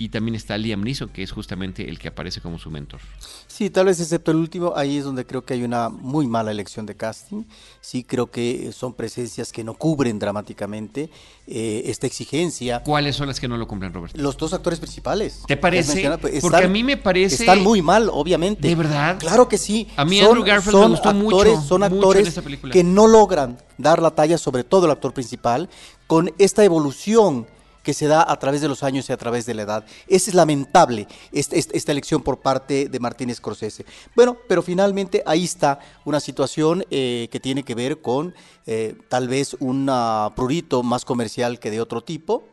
y 0.00 0.08
también 0.08 0.34
está 0.34 0.56
Liam 0.56 0.82
Neeson, 0.82 1.10
que 1.10 1.22
es 1.22 1.30
justamente 1.30 1.86
el 1.86 1.98
que 1.98 2.08
aparece 2.08 2.40
como 2.40 2.58
su 2.58 2.70
mentor. 2.70 3.00
Sí, 3.46 3.68
tal 3.68 3.84
vez 3.84 4.00
excepto 4.00 4.30
el 4.30 4.38
último, 4.38 4.72
ahí 4.74 4.96
es 4.96 5.04
donde 5.04 5.26
creo 5.26 5.44
que 5.44 5.52
hay 5.52 5.62
una 5.62 5.90
muy 5.90 6.26
mala 6.26 6.50
elección 6.50 6.86
de 6.86 6.96
casting. 6.96 7.44
Sí, 7.82 8.02
creo 8.02 8.30
que 8.30 8.72
son 8.72 8.94
presencias 8.94 9.52
que 9.52 9.62
no 9.62 9.74
cubren 9.74 10.18
dramáticamente 10.18 11.10
eh, 11.46 11.82
esta 11.84 12.06
exigencia. 12.06 12.82
¿Cuáles 12.82 13.14
son 13.14 13.28
las 13.28 13.38
que 13.38 13.46
no 13.46 13.58
lo 13.58 13.68
cumplen, 13.68 13.92
Roberto? 13.92 14.18
Los 14.18 14.38
dos 14.38 14.54
actores 14.54 14.80
principales. 14.80 15.42
¿Te 15.46 15.58
parece? 15.58 16.16
Pues, 16.16 16.40
Porque 16.40 16.64
a 16.64 16.68
mí 16.68 16.82
me 16.82 16.96
parece... 16.96 17.34
Están 17.34 17.62
muy 17.62 17.82
mal, 17.82 18.08
obviamente. 18.10 18.68
¿De 18.68 18.74
verdad? 18.74 19.18
Claro 19.18 19.50
que 19.50 19.58
sí. 19.58 19.86
A 19.96 20.06
mí 20.06 20.18
Andrew 20.18 20.42
Garfield 20.42 20.78
me 20.78 20.88
gustó 20.88 21.10
actores, 21.10 21.56
mucho. 21.56 21.68
Son 21.68 21.82
actores 21.82 22.40
que 22.72 22.82
no 22.82 23.06
logran 23.06 23.58
dar 23.76 24.00
la 24.00 24.12
talla, 24.12 24.38
sobre 24.38 24.64
todo 24.64 24.86
el 24.86 24.92
actor 24.92 25.12
principal, 25.12 25.68
con 26.06 26.32
esta 26.38 26.64
evolución 26.64 27.46
que 27.90 27.94
se 27.94 28.06
da 28.06 28.24
a 28.30 28.38
través 28.38 28.60
de 28.60 28.68
los 28.68 28.84
años 28.84 29.08
y 29.08 29.12
a 29.12 29.16
través 29.16 29.46
de 29.46 29.54
la 29.54 29.62
edad. 29.62 29.84
Es 30.06 30.32
lamentable 30.32 31.08
esta, 31.32 31.56
esta 31.56 31.90
elección 31.90 32.22
por 32.22 32.38
parte 32.38 32.88
de 32.88 33.00
Martínez 33.00 33.38
Scorsese. 33.38 33.84
Bueno, 34.14 34.36
pero 34.46 34.62
finalmente 34.62 35.24
ahí 35.26 35.42
está 35.42 35.80
una 36.04 36.20
situación 36.20 36.84
eh, 36.92 37.26
que 37.32 37.40
tiene 37.40 37.64
que 37.64 37.74
ver 37.74 38.00
con 38.00 38.32
eh, 38.64 38.94
tal 39.08 39.26
vez 39.26 39.56
un 39.58 39.90
prurito 40.36 40.84
más 40.84 41.04
comercial 41.04 41.58
que 41.58 41.72
de 41.72 41.80
otro 41.80 42.04
tipo, 42.04 42.44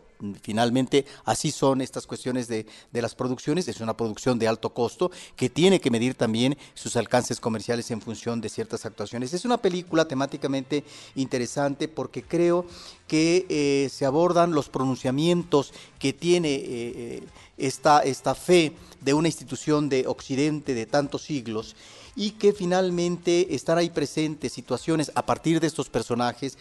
Finalmente, 0.42 1.06
así 1.26 1.52
son 1.52 1.82
estas 1.82 2.08
cuestiones 2.08 2.48
de, 2.48 2.66
las 2.92 3.14
producciones. 3.14 3.68
Es 3.68 3.82
una 3.82 3.96
producción 3.96 4.40
de 4.40 4.48
alto 4.48 4.74
costo 4.74 5.12
que 5.36 5.50
tiene 5.50 5.80
que 5.80 5.92
medir 5.92 6.16
también 6.16 6.58
sus 6.74 6.96
alcances 6.96 7.40
comerciales 7.40 7.92
en 7.92 8.02
función 8.02 8.42
de 8.42 8.50
ciertas 8.50 8.86
actuaciones. 8.86 9.34
Es 9.34 9.46
una 9.46 9.58
película 9.58 10.08
temáticamente 10.08 10.84
interesante 11.16 11.88
porque 11.88 12.24
creo 12.24 12.66
que 13.08 13.46
eh, 13.50 13.90
se 13.92 14.06
abordan 14.06 14.54
los 14.54 14.70
pronunciamientos 14.70 15.72
que 16.00 16.14
tiene 16.14 16.56
eh, 16.56 16.64
eh, 16.66 17.24
esta, 17.58 18.00
esta 18.00 18.34
fe 18.34 18.74
de 19.02 19.14
una 19.14 19.28
institución 19.28 19.88
de 19.88 20.08
Occidente 20.08 20.74
de 20.74 20.88
tantos 20.88 21.22
siglos 21.22 21.76
y 22.16 22.32
que 22.32 22.54
finalmente 22.54 23.54
están 23.54 23.78
ahí 23.78 23.92
presentes 23.92 24.52
situaciones 24.52 25.12
a 25.14 25.24
partir 25.26 25.60
de 25.60 25.68
estos 25.68 25.90
personajes 25.90 26.58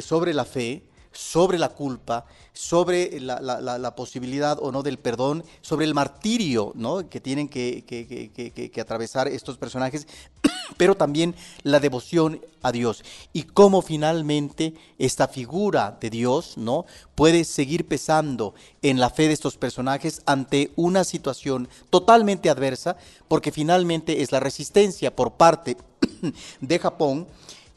sobre 0.00 0.34
la 0.34 0.44
fe, 0.44 0.82
sobre 1.18 1.58
la 1.58 1.70
culpa, 1.70 2.26
sobre 2.52 3.18
la, 3.20 3.94
posibilidad 3.96 4.56
o 4.62 4.70
no 4.70 4.84
del 4.84 5.00
perdón, 5.00 5.42
sobre 5.62 5.84
el 5.84 5.92
martirio 5.92 6.70
¿no? 6.76 7.08
que 7.10 7.20
tienen 7.20 7.48
que, 7.48 7.82
que, 7.84 8.80
atravesar 8.80 9.26
estos 9.26 9.58
personajes, 9.58 10.06
pero 10.76 10.96
también 10.96 11.34
la 11.64 11.80
devoción 11.80 12.40
a 12.62 12.70
Dios 12.70 13.02
y 13.32 13.42
cómo 13.42 13.82
finalmente 13.82 14.74
esta 14.96 15.26
figura 15.26 15.98
de 16.00 16.08
Dios 16.08 16.56
¿no? 16.56 16.86
puede 17.16 17.42
seguir 17.42 17.88
pesando 17.88 18.54
en 18.82 19.00
la 19.00 19.10
fe 19.10 19.26
de 19.26 19.34
estos 19.34 19.56
personajes 19.56 20.22
ante 20.24 20.70
una 20.76 21.02
situación 21.02 21.68
totalmente 21.90 22.48
adversa, 22.48 22.96
porque 23.26 23.50
finalmente 23.50 24.22
es 24.22 24.30
la 24.30 24.38
resistencia 24.38 25.14
por 25.16 25.32
parte 25.32 25.76
de 26.60 26.78
Japón, 26.78 27.26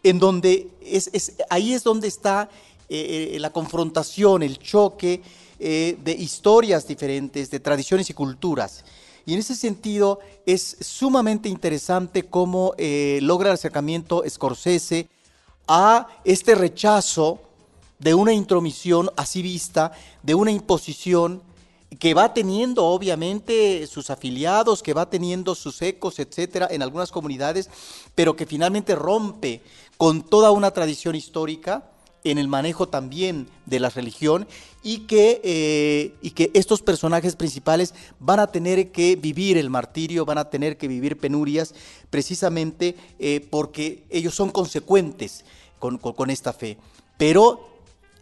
en 0.03 0.19
donde 0.19 0.69
es, 0.81 1.09
es 1.13 1.33
ahí 1.49 1.73
es 1.73 1.83
donde 1.83 2.07
está 2.07 2.49
eh, 2.93 3.35
eh, 3.35 3.39
la 3.39 3.53
confrontación, 3.53 4.43
el 4.43 4.59
choque 4.59 5.21
eh, 5.57 5.97
de 6.03 6.11
historias 6.11 6.85
diferentes, 6.85 7.49
de 7.49 7.61
tradiciones 7.61 8.09
y 8.09 8.13
culturas. 8.13 8.83
Y 9.25 9.31
en 9.31 9.39
ese 9.39 9.55
sentido 9.55 10.19
es 10.45 10.75
sumamente 10.81 11.47
interesante 11.47 12.23
cómo 12.23 12.73
logra 13.21 13.47
el 13.47 13.53
acercamiento 13.53 14.25
Scorsese 14.27 15.07
a 15.69 16.05
este 16.25 16.53
rechazo 16.53 17.39
de 17.97 18.13
una 18.13 18.33
intromisión 18.33 19.09
así 19.15 19.41
vista, 19.41 19.93
de 20.21 20.35
una 20.35 20.51
imposición 20.51 21.41
que 21.97 22.13
va 22.13 22.33
teniendo 22.33 22.87
obviamente 22.87 23.87
sus 23.87 24.09
afiliados, 24.09 24.83
que 24.83 24.93
va 24.93 25.09
teniendo 25.09 25.55
sus 25.55 25.81
ecos, 25.81 26.19
etcétera, 26.19 26.67
en 26.69 26.81
algunas 26.81 27.09
comunidades, 27.09 27.69
pero 28.15 28.35
que 28.35 28.45
finalmente 28.45 28.95
rompe 28.95 29.61
con 29.95 30.23
toda 30.23 30.51
una 30.51 30.71
tradición 30.71 31.15
histórica 31.15 31.90
en 32.23 32.37
el 32.37 32.47
manejo 32.47 32.87
también 32.87 33.47
de 33.65 33.79
la 33.79 33.89
religión 33.89 34.47
y 34.83 34.99
que, 34.99 35.41
eh, 35.43 36.13
y 36.21 36.31
que 36.31 36.51
estos 36.53 36.81
personajes 36.81 37.35
principales 37.35 37.93
van 38.19 38.39
a 38.39 38.47
tener 38.47 38.91
que 38.91 39.15
vivir 39.15 39.57
el 39.57 39.69
martirio, 39.69 40.25
van 40.25 40.37
a 40.37 40.49
tener 40.49 40.77
que 40.77 40.87
vivir 40.87 41.17
penurias, 41.17 41.73
precisamente 42.09 42.95
eh, 43.19 43.45
porque 43.49 44.03
ellos 44.09 44.35
son 44.35 44.49
consecuentes 44.49 45.45
con, 45.79 45.97
con 45.97 46.29
esta 46.29 46.53
fe. 46.53 46.77
Pero 47.17 47.69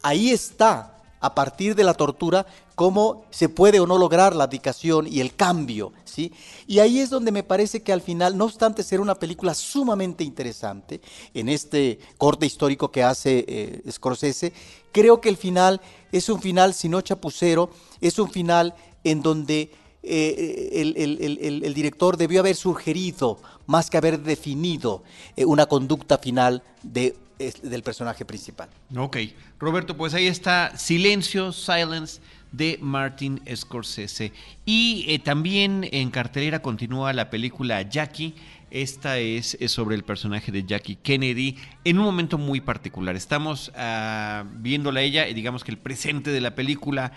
ahí 0.01 0.31
está 0.31 0.98
a 1.19 1.35
partir 1.35 1.75
de 1.75 1.83
la 1.83 1.93
tortura 1.93 2.45
cómo 2.75 3.25
se 3.29 3.49
puede 3.49 3.79
o 3.79 3.87
no 3.87 3.97
lograr 3.97 4.35
la 4.35 4.45
abdicación 4.45 5.05
y 5.07 5.19
el 5.19 5.35
cambio, 5.35 5.91
¿sí? 6.05 6.31
Y 6.65 6.79
ahí 6.79 6.99
es 6.99 7.09
donde 7.09 7.31
me 7.31 7.43
parece 7.43 7.83
que 7.83 7.91
al 7.91 8.01
final, 8.01 8.37
no 8.37 8.45
obstante 8.45 8.83
ser 8.83 9.01
una 9.01 9.15
película 9.15 9.53
sumamente 9.53 10.23
interesante 10.23 11.01
en 11.33 11.49
este 11.49 11.99
corte 12.17 12.45
histórico 12.45 12.91
que 12.91 13.03
hace 13.03 13.45
eh, 13.47 13.91
Scorsese, 13.91 14.53
creo 14.91 15.19
que 15.19 15.29
el 15.29 15.37
final 15.37 15.81
es 16.11 16.29
un 16.29 16.41
final, 16.41 16.73
si 16.73 16.89
no 16.89 17.01
chapucero, 17.01 17.69
es 17.99 18.17
un 18.17 18.29
final 18.31 18.75
en 19.03 19.21
donde 19.21 19.71
eh, 20.01 20.81
el, 20.81 21.73
director 21.73 22.15
debió 22.15 22.39
haber 22.39 22.55
sugerido, 22.55 23.37
más 23.67 23.89
que 23.89 23.97
haber 23.97 24.21
definido, 24.21 25.03
eh, 25.35 25.45
una 25.45 25.65
conducta 25.65 26.17
final 26.17 26.63
de 26.81 27.15
del 27.39 27.83
personaje 27.83 28.25
principal. 28.25 28.69
Ok, 28.95 29.17
Roberto, 29.59 29.95
pues 29.95 30.13
ahí 30.13 30.27
está 30.27 30.77
Silencio, 30.77 31.53
Silence 31.53 32.21
de 32.51 32.77
Martin 32.81 33.41
Scorsese. 33.55 34.33
Y 34.65 35.05
eh, 35.07 35.19
también 35.19 35.87
en 35.91 36.11
cartelera 36.11 36.61
continúa 36.61 37.13
la 37.13 37.29
película 37.29 37.81
Jackie. 37.81 38.35
Esta 38.71 39.17
es, 39.17 39.57
sobre 39.67 39.95
el 39.95 40.03
personaje 40.03 40.51
de 40.51 40.63
Jackie 40.63 40.95
Kennedy 40.95 41.57
en 41.85 41.97
un 41.97 42.05
momento 42.05 42.37
muy 42.37 42.61
particular. 42.61 43.15
Estamos 43.15 43.69
uh, 43.69 44.45
viéndola 44.57 45.01
ella 45.01 45.27
y 45.27 45.33
digamos 45.33 45.63
que 45.63 45.71
el 45.71 45.77
presente 45.77 46.29
de 46.31 46.41
la 46.41 46.53
película 46.53 47.11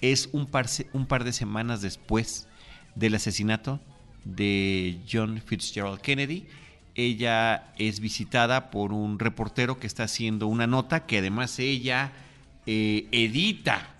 es 0.00 0.28
un 0.32 0.46
par, 0.46 0.66
un 0.94 1.06
par 1.06 1.22
de 1.22 1.32
semanas 1.32 1.80
después 1.80 2.48
del 2.96 3.14
asesinato 3.14 3.78
de 4.24 4.98
John 5.08 5.40
Fitzgerald 5.44 6.00
Kennedy 6.00 6.46
ella 6.96 7.72
es 7.76 8.00
visitada 8.00 8.70
por 8.70 8.92
un 8.92 9.18
reportero 9.18 9.78
que 9.78 9.86
está 9.86 10.04
haciendo 10.04 10.46
una 10.46 10.66
nota 10.66 11.04
que 11.04 11.18
además 11.18 11.58
ella 11.58 12.12
eh, 12.64 13.06
edita 13.12 13.94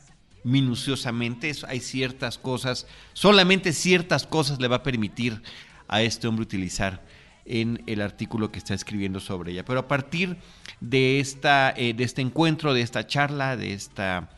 minuciosamente. 0.45 1.53
Hay 1.69 1.81
ciertas 1.81 2.39
cosas, 2.39 2.87
solamente 3.13 3.75
ciertas 3.75 4.27
cosas 4.27 4.61
le 4.61 4.69
va 4.69 4.77
a 4.77 4.83
permitir 4.83 5.43
a 5.89 6.01
este 6.01 6.27
hombre 6.27 6.45
utilizar 6.45 7.03
en 7.45 7.83
el 7.87 8.01
artículo 8.01 8.51
que 8.51 8.59
está 8.59 8.73
escribiendo 8.73 9.21
sobre 9.21 9.53
ella. 9.53 9.65
Pero 9.65 9.81
a 9.81 9.89
partir 9.89 10.39
de, 10.81 11.21
esta, 11.21 11.75
eh, 11.77 11.93
de 11.93 12.03
este 12.03 12.23
encuentro, 12.23 12.73
de 12.73 12.81
esta 12.81 13.07
charla, 13.07 13.59
de 13.59 13.75
esta, 13.75 14.31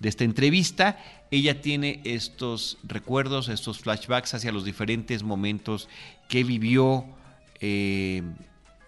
de 0.00 0.08
esta 0.08 0.24
entrevista, 0.24 0.98
ella 1.30 1.60
tiene 1.60 2.00
estos 2.04 2.78
recuerdos, 2.82 3.48
estos 3.48 3.78
flashbacks 3.78 4.34
hacia 4.34 4.50
los 4.50 4.64
diferentes 4.64 5.22
momentos 5.22 5.88
que 6.28 6.42
vivió, 6.42 7.06
eh, 7.60 8.22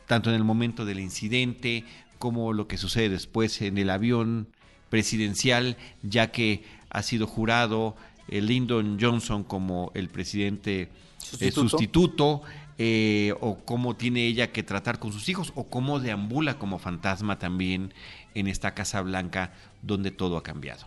tanto 0.06 0.30
en 0.30 0.36
el 0.36 0.44
momento 0.44 0.84
del 0.84 1.00
incidente 1.00 1.84
como 2.18 2.52
lo 2.52 2.68
que 2.68 2.78
sucede 2.78 3.08
después 3.08 3.60
en 3.62 3.78
el 3.78 3.90
avión 3.90 4.46
presidencial, 4.90 5.76
ya 6.02 6.30
que 6.30 6.64
ha 6.90 7.02
sido 7.02 7.26
jurado 7.26 7.96
eh, 8.28 8.40
Lyndon 8.40 8.98
Johnson 9.00 9.42
como 9.42 9.90
el 9.94 10.08
presidente 10.08 10.90
sustituto, 11.18 12.42
eh, 12.78 13.34
o 13.40 13.56
cómo 13.64 13.96
tiene 13.96 14.26
ella 14.26 14.52
que 14.52 14.62
tratar 14.62 14.98
con 14.98 15.12
sus 15.12 15.28
hijos, 15.28 15.52
o 15.54 15.64
cómo 15.64 15.98
deambula 15.98 16.58
como 16.58 16.78
fantasma 16.78 17.38
también 17.38 17.94
en 18.34 18.48
esta 18.48 18.74
Casa 18.74 19.00
Blanca 19.00 19.52
donde 19.82 20.10
todo 20.10 20.36
ha 20.36 20.42
cambiado. 20.42 20.86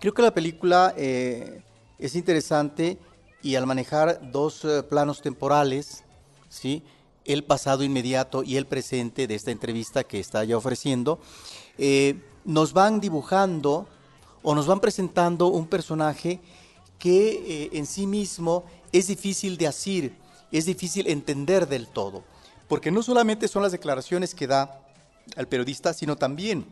Creo 0.00 0.14
que 0.14 0.22
la 0.22 0.34
película 0.34 0.92
eh, 0.96 1.62
es 1.98 2.16
interesante 2.16 2.98
y 3.40 3.54
al 3.54 3.66
manejar 3.66 4.32
dos 4.32 4.66
planos 4.90 5.22
temporales, 5.22 6.04
¿sí? 6.52 6.82
el 7.24 7.44
pasado 7.44 7.84
inmediato 7.84 8.42
y 8.42 8.56
el 8.56 8.66
presente 8.66 9.26
de 9.26 9.34
esta 9.34 9.50
entrevista 9.50 10.04
que 10.04 10.20
está 10.20 10.44
ya 10.44 10.56
ofreciendo, 10.56 11.20
nos 12.44 12.72
van 12.72 13.00
dibujando 13.00 13.86
o 14.42 14.54
nos 14.54 14.66
van 14.66 14.80
presentando 14.80 15.46
un 15.46 15.66
personaje 15.66 16.40
que 16.98 17.30
eh, 17.30 17.70
en 17.72 17.86
sí 17.86 18.06
mismo 18.06 18.64
es 18.92 19.06
difícil 19.06 19.56
de 19.56 19.66
asir, 19.66 20.14
es 20.50 20.66
difícil 20.66 21.06
entender 21.08 21.68
del 21.68 21.88
todo, 21.88 22.22
porque 22.68 22.90
no 22.90 23.02
solamente 23.02 23.48
son 23.48 23.62
las 23.62 23.72
declaraciones 23.72 24.34
que 24.34 24.46
da 24.46 24.80
al 25.36 25.48
periodista, 25.48 25.94
sino 25.94 26.16
también 26.16 26.66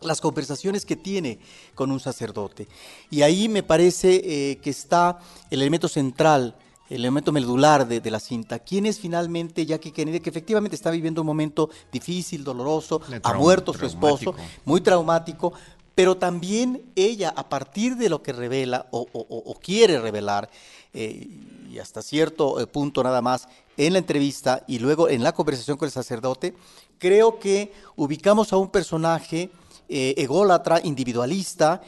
las 0.00 0.20
conversaciones 0.20 0.84
que 0.84 0.96
tiene 0.96 1.38
con 1.74 1.90
un 1.90 2.00
sacerdote. 2.00 2.68
Y 3.10 3.22
ahí 3.22 3.48
me 3.48 3.62
parece 3.62 4.20
eh, 4.24 4.58
que 4.58 4.70
está 4.70 5.20
el 5.50 5.60
elemento 5.60 5.88
central 5.88 6.54
el 6.88 7.00
elemento 7.00 7.32
medular 7.32 7.86
de, 7.86 8.10
la 8.10 8.20
cinta. 8.20 8.58
¿Quién 8.58 8.86
es 8.86 9.00
finalmente 9.00 9.66
Jackie 9.66 9.90
Kennedy, 9.90 10.20
que 10.20 10.30
efectivamente 10.30 10.76
está 10.76 10.90
viviendo 10.90 11.22
un 11.22 11.26
momento 11.26 11.70
difícil, 11.90 12.44
doloroso, 12.44 13.00
ha 13.22 13.34
muerto 13.34 13.72
su 13.72 13.86
esposo, 13.86 14.34
muy 14.64 14.80
traumático, 14.80 15.52
pero 15.94 16.16
también 16.16 16.82
ella, 16.94 17.32
a 17.34 17.48
partir 17.48 17.96
de 17.96 18.08
lo 18.08 18.22
que 18.22 18.32
revela 18.32 18.86
o, 18.90 19.58
quiere 19.62 19.98
revelar, 19.98 20.50
eh, 20.92 21.26
y 21.70 21.78
hasta 21.78 22.02
cierto 22.02 22.60
eh, 22.60 22.66
punto 22.66 23.02
nada 23.02 23.22
más, 23.22 23.48
en 23.76 23.94
la 23.94 23.98
entrevista 23.98 24.62
y 24.66 24.78
luego 24.78 25.08
en 25.08 25.22
la 25.22 25.32
conversación 25.32 25.76
con 25.76 25.86
el 25.86 25.92
sacerdote, 25.92 26.54
creo 26.98 27.38
que 27.38 27.72
ubicamos 27.96 28.52
a 28.52 28.56
un 28.56 28.68
personaje 28.68 29.50
eh, 29.88 30.14
ególatra, 30.18 30.80
individualista, 30.84 31.82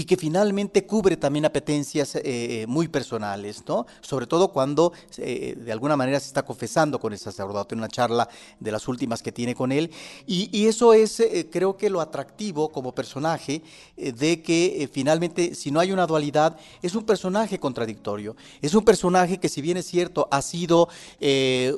y 0.00 0.04
que 0.04 0.16
finalmente 0.16 0.86
cubre 0.86 1.18
también 1.18 1.44
apetencias 1.44 2.14
eh, 2.14 2.22
eh, 2.24 2.66
muy 2.66 2.88
personales, 2.88 3.62
¿no? 3.68 3.86
Sobre 4.00 4.26
todo 4.26 4.48
cuando 4.48 4.94
eh, 5.18 5.54
de 5.58 5.72
alguna 5.72 5.94
manera 5.94 6.18
se 6.18 6.28
está 6.28 6.42
confesando 6.42 6.98
con 6.98 7.12
el 7.12 7.18
sacerdote 7.18 7.74
en 7.74 7.80
una 7.80 7.88
charla 7.88 8.26
de 8.58 8.72
las 8.72 8.88
últimas 8.88 9.22
que 9.22 9.30
tiene 9.30 9.54
con 9.54 9.72
él. 9.72 9.90
Y, 10.26 10.66
eso 10.70 10.94
es, 10.94 11.22
creo 11.50 11.76
que 11.76 11.90
lo 11.90 12.00
atractivo 12.00 12.70
como 12.70 12.94
personaje 12.94 13.62
de 13.96 14.40
que 14.40 14.88
finalmente, 14.90 15.54
si 15.54 15.70
no 15.70 15.80
hay 15.80 15.92
una 15.92 16.06
dualidad, 16.06 16.56
es 16.80 16.94
un 16.94 17.04
personaje 17.04 17.58
contradictorio. 17.58 18.36
Es 18.62 18.74
un 18.74 18.84
personaje 18.84 19.38
que, 19.38 19.50
si 19.50 19.60
bien 19.60 19.76
es 19.76 19.86
cierto, 19.86 20.28
ha 20.30 20.40
sido 20.40 20.88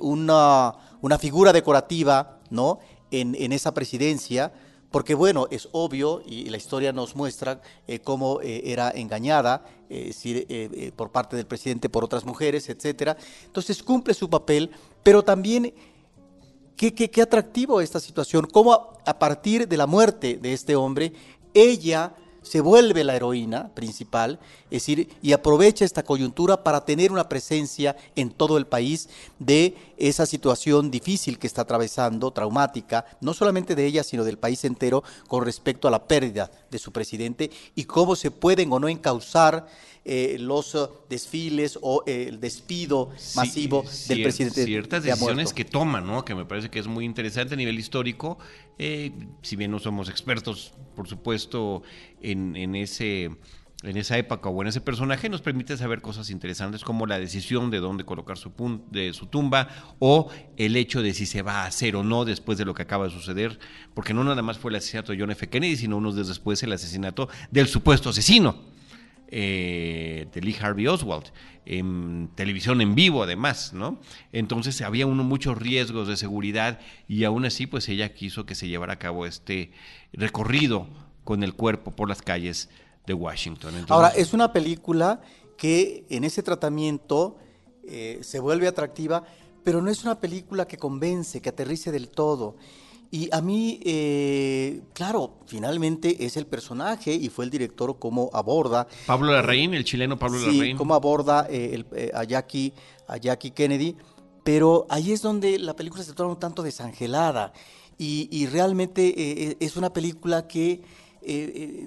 una, 0.01 0.75
una, 1.01 1.19
figura 1.19 1.53
decorativa, 1.53 2.39
¿no? 2.51 2.79
En, 3.11 3.35
en 3.35 3.53
esa 3.53 3.73
presidencia, 3.75 4.53
porque 4.93 5.15
bueno, 5.15 5.49
es 5.51 5.69
obvio 5.73 6.23
y 6.25 6.49
la 6.51 6.59
historia 6.59 6.93
nos 6.93 7.17
muestra 7.17 7.61
eh, 7.89 7.99
cómo 7.99 8.41
eh, 8.43 8.63
era 8.67 8.91
engañada 8.91 9.65
eh, 9.89 10.93
por 10.95 11.11
parte 11.11 11.35
del 11.37 11.47
presidente 11.47 11.89
por 11.89 12.05
otras 12.05 12.25
mujeres, 12.25 12.69
etcétera. 12.69 13.17
Entonces 13.47 13.83
cumple 13.83 14.15
su 14.15 14.31
papel, 14.31 14.71
pero 15.03 15.25
también 15.25 15.75
qué, 16.77 16.95
qué, 16.95 17.11
qué 17.11 17.23
atractivo 17.23 17.81
esta 17.81 17.99
situación, 17.99 18.47
cómo 18.53 18.93
a 19.05 19.19
partir 19.19 19.67
de 19.67 19.77
la 19.77 19.87
muerte 19.87 20.39
de 20.41 20.53
este 20.53 20.77
hombre, 20.77 21.13
ella 21.55 22.15
se 22.43 22.61
vuelve 22.61 23.05
la 23.05 23.17
heroína 23.17 23.73
principal, 23.75 24.39
es 24.73 24.87
decir, 24.87 25.09
y 25.21 25.33
aprovecha 25.33 25.85
esta 25.85 26.03
coyuntura 26.03 26.65
para 26.65 26.87
tener 26.87 27.13
una 27.13 27.29
presencia 27.29 27.95
en 28.17 28.31
todo 28.31 28.57
el 28.57 28.67
país 28.67 29.11
de 29.39 29.77
esa 29.99 30.25
situación 30.25 30.91
difícil 30.91 31.39
que 31.39 31.47
está 31.47 31.61
atravesando, 31.61 32.31
traumática, 32.31 33.05
no 33.21 33.35
solamente 33.35 33.75
de 33.75 33.85
ella, 33.85 34.03
sino 34.03 34.25
del 34.25 34.39
país 34.39 34.65
entero, 34.65 35.05
con 35.29 35.45
respecto 35.45 35.89
a 35.89 35.91
la 35.91 36.09
pérdida 36.09 36.51
de 36.71 36.79
su 36.79 36.91
presidente 36.91 37.51
y 37.75 37.85
cómo 37.85 38.17
se 38.17 38.31
pueden 38.31 38.73
o 38.73 38.81
no 38.81 38.89
encauzar 38.89 39.67
eh, 40.07 40.39
los 40.41 40.75
eh, 40.75 40.79
desfiles 41.11 41.79
o 41.83 42.03
eh, 42.07 42.29
el 42.31 42.41
despido 42.41 43.11
masivo 43.37 43.85
del 44.09 44.23
presidente. 44.23 44.65
Ciertas 44.65 45.03
decisiones 45.03 45.53
que 45.53 45.67
toman, 45.67 46.07
¿no? 46.07 46.25
que 46.25 46.35
me 46.35 46.47
parece 46.47 46.71
que 46.71 46.79
es 46.79 46.87
muy 46.87 47.05
interesante 47.05 47.53
a 47.53 47.57
nivel 47.59 47.79
histórico, 47.79 48.39
si 48.79 49.55
bien 49.55 49.71
no 49.71 49.79
somos 49.79 50.09
expertos, 50.09 50.73
por 50.97 51.07
supuesto, 51.07 51.83
en, 52.23 52.57
en 52.57 52.75
ese 52.75 53.31
en 53.83 53.97
esa 53.97 54.17
época 54.17 54.49
o 54.49 54.63
en 54.63 54.69
ese 54.69 54.81
personaje 54.81 55.29
nos 55.29 55.43
permite 55.43 55.77
saber 55.77 56.01
cosas 56.01 56.31
interesantes 56.31 56.85
como 56.85 57.07
la 57.07 57.19
decisión 57.19 57.71
de 57.71 57.79
dónde 57.79 58.05
colocar 58.05 58.39
su, 58.39 58.53
de 58.91 59.13
su 59.13 59.27
tumba 59.27 59.69
o 59.99 60.31
el 60.57 60.77
hecho 60.77 61.03
de 61.03 61.15
si 61.15 61.27
se 61.27 61.43
va 61.43 61.63
a 61.63 61.67
hacer 61.67 61.97
o 61.97 62.05
no 62.05 62.25
después 62.25 62.59
de 62.59 62.65
lo 62.65 62.75
que 62.75 62.83
acaba 62.83 63.05
de 63.05 63.11
suceder, 63.11 63.59
porque 63.95 64.15
no 64.15 64.25
nada 64.25 64.43
más 64.43 64.59
fue 64.59 64.71
el 64.71 64.77
asesinato 64.77 65.13
de 65.13 65.19
John 65.19 65.31
F. 65.31 65.49
Kennedy, 65.49 65.77
sino 65.77 65.97
unos 65.97 66.15
días 66.15 66.29
después 66.29 66.63
el 66.63 66.73
asesinato 66.73 67.29
del 67.51 67.67
supuesto 67.67 68.11
asesino 68.11 68.73
eh, 69.35 70.29
de 70.33 70.41
Lee 70.43 70.57
Harvey 70.61 70.87
Oswald, 70.87 71.33
en 71.65 72.29
televisión 72.35 72.81
en 72.83 72.95
vivo 72.95 73.23
además, 73.23 73.73
¿no? 73.73 73.99
Entonces 74.31 74.83
había 74.83 75.07
uno 75.07 75.25
muchos 75.25 75.57
riesgos 75.57 76.07
de 76.07 76.17
seguridad 76.17 76.81
y 77.09 77.25
aún 77.25 77.47
así 77.47 77.67
pues 77.67 77.89
ella 77.89 78.13
quiso 78.13 78.45
que 78.45 78.55
se 78.55 78.69
llevara 78.69 78.93
a 78.93 78.99
cabo 78.99 79.25
este 79.25 79.73
recorrido 80.13 80.87
con 81.25 81.43
el 81.43 81.55
cuerpo 81.55 81.93
por 81.93 82.11
las 82.11 82.21
calles 82.21 82.69
de 83.07 83.15
Washington. 83.15 83.87
Ahora, 83.89 84.09
es 84.09 84.33
una 84.33 84.53
película 84.53 85.21
que 85.57 86.05
en 86.09 86.25
ese 86.25 86.43
tratamiento 86.43 87.37
eh, 87.85 88.19
se 88.23 88.41
vuelve 88.41 88.69
atractiva, 88.69 89.25
pero 89.65 89.81
no 89.81 89.91
es 89.91 90.03
una 90.05 90.21
película 90.21 90.67
que 90.67 90.77
convence, 90.77 91.41
que 91.41 91.49
aterrice 91.49 91.93
del 91.93 92.09
todo. 92.09 92.57
Y 93.15 93.29
a 93.31 93.43
mí, 93.43 93.79
eh, 93.85 94.81
claro, 94.95 95.35
finalmente 95.45 96.25
es 96.25 96.39
el 96.39 96.47
personaje 96.47 97.13
y 97.13 97.29
fue 97.29 97.45
el 97.45 97.51
director 97.51 97.99
cómo 97.99 98.31
aborda. 98.33 98.89
Pablo 99.05 99.31
Larraín, 99.31 99.75
el 99.75 99.85
chileno 99.85 100.19
Pablo 100.19 100.39
sí, 100.39 100.47
Larraín. 100.47 100.79
cómo 100.79 100.95
aborda 100.95 101.47
eh, 101.51 101.85
eh, 101.93 102.11
a, 102.15 102.25
Jackie, 102.25 102.73
a 103.07 103.19
Jackie 103.19 103.51
Kennedy. 103.51 103.97
Pero 104.43 104.87
ahí 104.89 105.13
es 105.13 105.21
donde 105.21 105.59
la 105.59 105.77
película 105.77 106.03
se 106.03 106.15
torna 106.15 106.33
un 106.33 106.41
tanto 106.41 106.63
desangelada. 106.63 107.53
Y, 107.99 108.47
realmente 108.47 109.65
es 109.65 109.77
una 109.77 109.93
película 109.93 110.49
que 110.49 110.83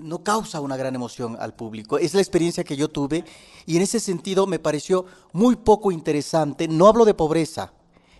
no 0.01 0.23
causa 0.23 0.61
una 0.61 0.77
gran 0.77 0.95
emoción 0.95 1.38
al 1.39 1.53
público. 1.53 1.97
Es 1.97 2.13
la 2.13 2.21
experiencia 2.21 2.63
que 2.63 2.77
yo 2.77 2.88
tuve 2.88 3.23
y 3.65 3.75
en 3.75 3.81
ese 3.81 3.99
sentido 3.99 4.47
me 4.47 4.59
pareció 4.59 5.05
muy 5.33 5.55
poco 5.55 5.91
interesante. 5.91 6.67
No 6.67 6.88
hablo 6.88 7.05
de 7.05 7.13
pobreza, 7.13 7.73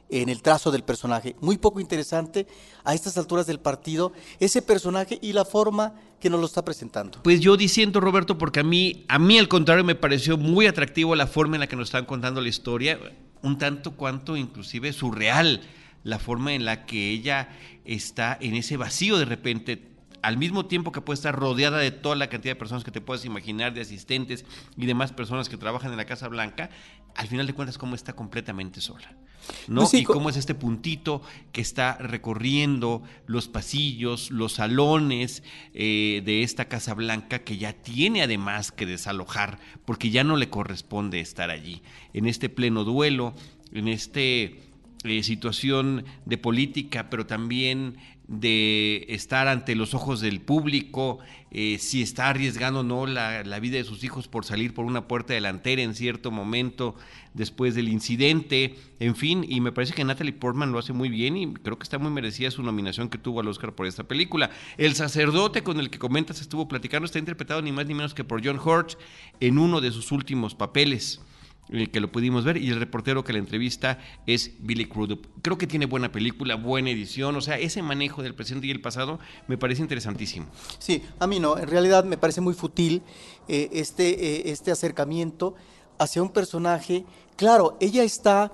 en 0.09 0.30
el 0.30 0.41
trazo 0.41 0.72
del 0.72 0.84
personaje. 0.84 1.36
Muy 1.41 1.57
poco 1.57 1.80
interesante 1.80 2.47
a 2.84 2.93
estas 2.93 3.18
alturas 3.18 3.47
del 3.47 3.59
partido 3.59 4.13
ese 4.39 4.61
personaje 4.61 5.18
y 5.22 5.34
la 5.34 5.45
forma 5.45 5.95
que 6.20 6.30
nos 6.30 6.39
lo 6.39 6.45
está 6.45 6.63
presentando. 6.63 7.22
Pues 7.24 7.39
yo 7.39 7.57
diciendo 7.57 7.99
Roberto 7.99 8.38
porque 8.38 8.59
a 8.59 8.63
mí 8.63 9.05
a 9.07 9.20
mí 9.20 9.38
al 9.38 9.47
contrario 9.47 9.84
me 9.84 9.95
pareció 9.95 10.38
muy 10.38 10.68
atractivo 10.68 11.16
la 11.16 11.28
forma 11.28 11.55
en 11.55 11.61
la 11.61 11.68
que 11.68 11.76
nos 11.76 11.89
están 11.89 12.05
contando 12.05 12.41
la 12.41 12.49
historia, 12.49 12.99
un 13.41 13.57
tanto 13.57 13.95
cuanto 13.95 14.38
inclusive 14.38 14.93
surreal 14.93 15.61
la 16.03 16.20
forma 16.20 16.53
en 16.53 16.66
la 16.66 16.86
que 16.86 17.09
ella 17.11 17.49
está 17.84 18.38
en 18.39 18.55
ese 18.55 18.78
vacío 18.78 19.18
de 19.18 19.26
repente 19.26 19.95
al 20.26 20.38
mismo 20.38 20.66
tiempo 20.66 20.92
que 20.92 21.02
puede 21.02 21.16
estar 21.16 21.36
rodeada 21.36 21.78
de 21.78 21.92
toda 21.92 22.16
la 22.16 22.30
cantidad 22.30 22.56
de 22.56 22.60
personas 22.60 22.84
que 22.84 22.90
te 22.90 23.00
puedes 23.00 23.26
imaginar, 23.26 23.76
de 23.76 23.82
asistentes 23.82 24.44
y 24.76 24.88
demás 24.88 25.12
personas 25.14 25.50
que 25.50 25.56
trabajan 25.56 25.92
en 25.92 25.98
la 25.98 26.06
Casa 26.06 26.28
Blanca, 26.30 26.72
al 27.14 27.28
final 27.28 27.46
de 27.46 27.54
cuentas 27.54 27.78
cómo 27.78 27.94
está 27.94 28.14
completamente 28.14 28.82
sola. 28.82 29.16
¿no? 29.68 29.82
Pues 29.82 29.94
y 29.94 30.04
cómo 30.04 30.32
es 30.32 30.38
este 30.38 30.56
puntito 30.56 31.22
que 31.52 31.62
está 31.62 32.00
recorriendo 32.00 33.04
los 33.28 33.48
pasillos, 33.48 34.32
los 34.32 34.54
salones 34.54 35.44
eh, 35.76 36.24
de 36.26 36.42
esta 36.42 36.66
Casa 36.66 36.96
Blanca 36.96 37.44
que 37.44 37.60
ya 37.60 37.74
tiene 37.74 38.24
además 38.24 38.72
que 38.72 38.88
desalojar 38.88 39.60
porque 39.86 40.10
ya 40.10 40.24
no 40.24 40.38
le 40.38 40.50
corresponde 40.50 41.20
estar 41.20 41.52
allí. 41.52 41.84
En 42.14 42.26
este 42.26 42.50
pleno 42.50 42.84
duelo, 42.84 43.36
en 43.72 43.88
este 43.88 44.60
eh, 45.04 45.22
situación 45.22 46.04
de 46.26 46.40
política, 46.40 47.12
pero 47.12 47.28
también 47.28 47.98
de 48.28 49.06
estar 49.10 49.48
ante 49.48 49.76
los 49.76 49.94
ojos 49.94 50.20
del 50.20 50.42
público, 50.42 51.20
eh, 51.52 51.78
si 51.80 52.02
está 52.02 52.30
arriesgando 52.30 52.80
o 52.80 52.84
no 52.84 53.06
la, 53.06 53.44
vida 53.60 53.78
de 53.78 53.84
sus 53.84 54.04
hijos 54.04 54.28
por 54.28 54.46
salir 54.46 54.74
por 54.74 54.86
una 54.86 55.08
puerta 55.08 55.34
delantera 55.34 55.84
en 55.84 55.94
cierto 55.94 56.32
momento 56.32 56.96
después 57.34 57.76
del 57.76 57.88
incidente, 57.88 58.76
en 59.00 59.16
fin, 59.16 59.46
y 59.48 59.62
me 59.62 59.72
parece 59.72 59.94
que 59.94 60.04
Natalie 60.04 60.34
Portman 60.34 60.72
lo 60.72 60.80
hace 60.80 60.92
muy 60.92 61.10
bien 61.10 61.38
y 61.38 61.54
creo 61.54 61.78
que 61.78 61.84
está 61.84 62.00
muy 62.00 62.12
merecida 62.12 62.50
su 62.52 62.64
nominación 62.64 63.10
que 63.10 63.18
tuvo 63.18 63.42
al 63.42 63.48
Oscar 63.48 63.74
por 63.74 63.86
esta 63.86 64.04
película. 64.04 64.50
El 64.78 64.96
sacerdote 64.96 65.64
con 65.64 65.80
el 65.80 65.90
que 65.90 66.00
comentas 66.00 66.42
estuvo 66.42 66.68
platicando 66.68 67.06
está 67.06 67.20
interpretado 67.20 67.62
ni 67.62 67.72
más 67.72 67.86
ni 67.86 67.94
menos 67.94 68.14
que 68.14 68.24
por 68.24 68.44
John 68.44 68.60
Hurt 68.60 68.94
en 69.40 69.60
uno 69.60 69.82
de 69.82 69.92
sus 69.92 70.12
últimos 70.12 70.56
papeles 70.56 71.22
que 71.91 71.99
lo 71.99 72.11
pudimos 72.11 72.43
ver, 72.43 72.57
y 72.57 72.70
el 72.70 72.80
reportero 72.80 73.24
que 73.24 73.34
la 73.34 73.39
entrevista 73.39 73.99
es 74.28 74.51
Billy 74.59 74.86
Crudup. 74.86 75.26
Creo 75.41 75.57
que 75.57 75.68
tiene 75.68 75.88
buena 75.88 76.11
película, 76.11 76.55
buena 76.55 76.91
edición, 76.91 77.36
o 77.36 77.41
sea, 77.41 77.57
ese 77.57 77.82
manejo 77.82 78.22
del 78.22 78.36
presente 78.36 78.68
y 78.68 78.72
el 78.72 78.82
pasado 78.82 79.20
me 79.47 79.57
parece 79.57 79.82
interesantísimo. 79.82 80.45
Sí, 80.78 81.03
a 81.20 81.28
mí 81.28 81.39
no, 81.39 81.57
en 81.57 81.68
realidad 81.68 82.03
me 82.03 82.18
parece 82.18 82.41
muy 82.41 82.53
futil 82.53 83.01
eh, 83.47 83.70
este, 83.74 84.09
eh, 84.09 84.51
este 84.51 84.72
acercamiento 84.72 85.55
hacia 85.97 86.22
un 86.22 86.30
personaje. 86.30 87.05
Claro, 87.36 87.78
ella 87.80 88.03
está 88.03 88.51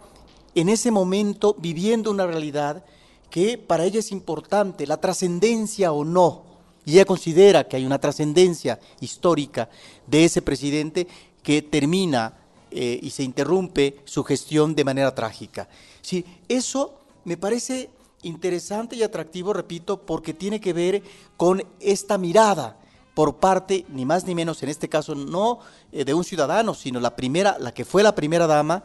en 0.55 0.69
ese 0.69 0.91
momento 0.91 1.55
viviendo 1.59 2.11
una 2.11 2.25
realidad 2.25 2.83
que 3.29 3.57
para 3.57 3.85
ella 3.85 3.99
es 3.99 4.11
importante, 4.11 4.87
la 4.87 4.99
trascendencia 4.99 5.91
o 5.91 6.03
no. 6.03 6.43
Y 6.85 6.93
ella 6.93 7.05
considera 7.05 7.65
que 7.65 7.77
hay 7.77 7.85
una 7.85 7.99
trascendencia 7.99 8.79
histórica 8.99 9.69
de 10.07 10.25
ese 10.25 10.41
presidente 10.41 11.07
que 11.43 11.61
termina 11.61 12.40
eh, 12.71 12.99
y 13.01 13.09
se 13.09 13.23
interrumpe 13.23 13.99
su 14.05 14.23
gestión 14.23 14.75
de 14.75 14.83
manera 14.83 15.13
trágica. 15.13 15.67
Sí, 16.01 16.25
eso 16.47 16.99
me 17.25 17.37
parece 17.37 17.89
interesante 18.23 18.95
y 18.95 19.03
atractivo, 19.03 19.53
repito, 19.53 20.01
porque 20.01 20.33
tiene 20.33 20.59
que 20.59 20.73
ver 20.73 21.03
con 21.37 21.63
esta 21.79 22.17
mirada 22.17 22.77
por 23.13 23.37
parte, 23.37 23.85
ni 23.89 24.05
más 24.05 24.25
ni 24.25 24.35
menos 24.35 24.63
en 24.63 24.69
este 24.69 24.89
caso, 24.89 25.15
no 25.15 25.59
eh, 25.91 26.05
de 26.05 26.13
un 26.13 26.23
ciudadano, 26.23 26.73
sino 26.73 26.99
la 26.99 27.15
primera, 27.15 27.57
la 27.59 27.73
que 27.73 27.85
fue 27.85 28.03
la 28.03 28.15
primera 28.15 28.47
dama, 28.47 28.83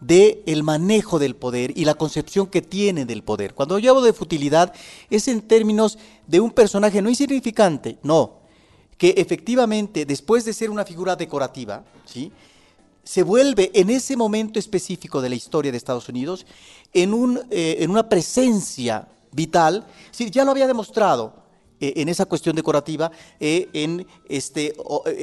de 0.00 0.42
el 0.46 0.64
manejo 0.64 1.20
del 1.20 1.36
poder 1.36 1.78
y 1.78 1.84
la 1.84 1.94
concepción 1.94 2.48
que 2.48 2.60
tiene 2.60 3.04
del 3.04 3.22
poder. 3.22 3.54
Cuando 3.54 3.78
yo 3.78 3.92
hablo 3.92 4.02
de 4.02 4.12
futilidad 4.12 4.74
es 5.10 5.28
en 5.28 5.42
términos 5.42 5.96
de 6.26 6.40
un 6.40 6.50
personaje 6.50 7.00
no 7.00 7.08
insignificante, 7.08 7.98
no, 8.02 8.40
que 8.98 9.14
efectivamente 9.16 10.04
después 10.04 10.44
de 10.44 10.52
ser 10.54 10.70
una 10.70 10.84
figura 10.84 11.14
decorativa, 11.14 11.84
¿sí? 12.04 12.32
Se 13.04 13.22
vuelve 13.22 13.70
en 13.74 13.90
ese 13.90 14.16
momento 14.16 14.58
específico 14.58 15.20
de 15.20 15.28
la 15.28 15.34
historia 15.34 15.72
de 15.72 15.78
Estados 15.78 16.08
Unidos 16.08 16.46
en, 16.92 17.14
un, 17.14 17.40
eh, 17.50 17.78
en 17.80 17.90
una 17.90 18.08
presencia 18.08 19.08
vital. 19.32 19.86
Sí, 20.10 20.30
ya 20.30 20.44
lo 20.44 20.52
había 20.52 20.66
demostrado 20.66 21.42
eh, 21.80 21.94
en 21.96 22.08
esa 22.08 22.26
cuestión 22.26 22.54
decorativa, 22.54 23.10
eh, 23.40 23.68
en 23.72 24.06
este, 24.28 24.72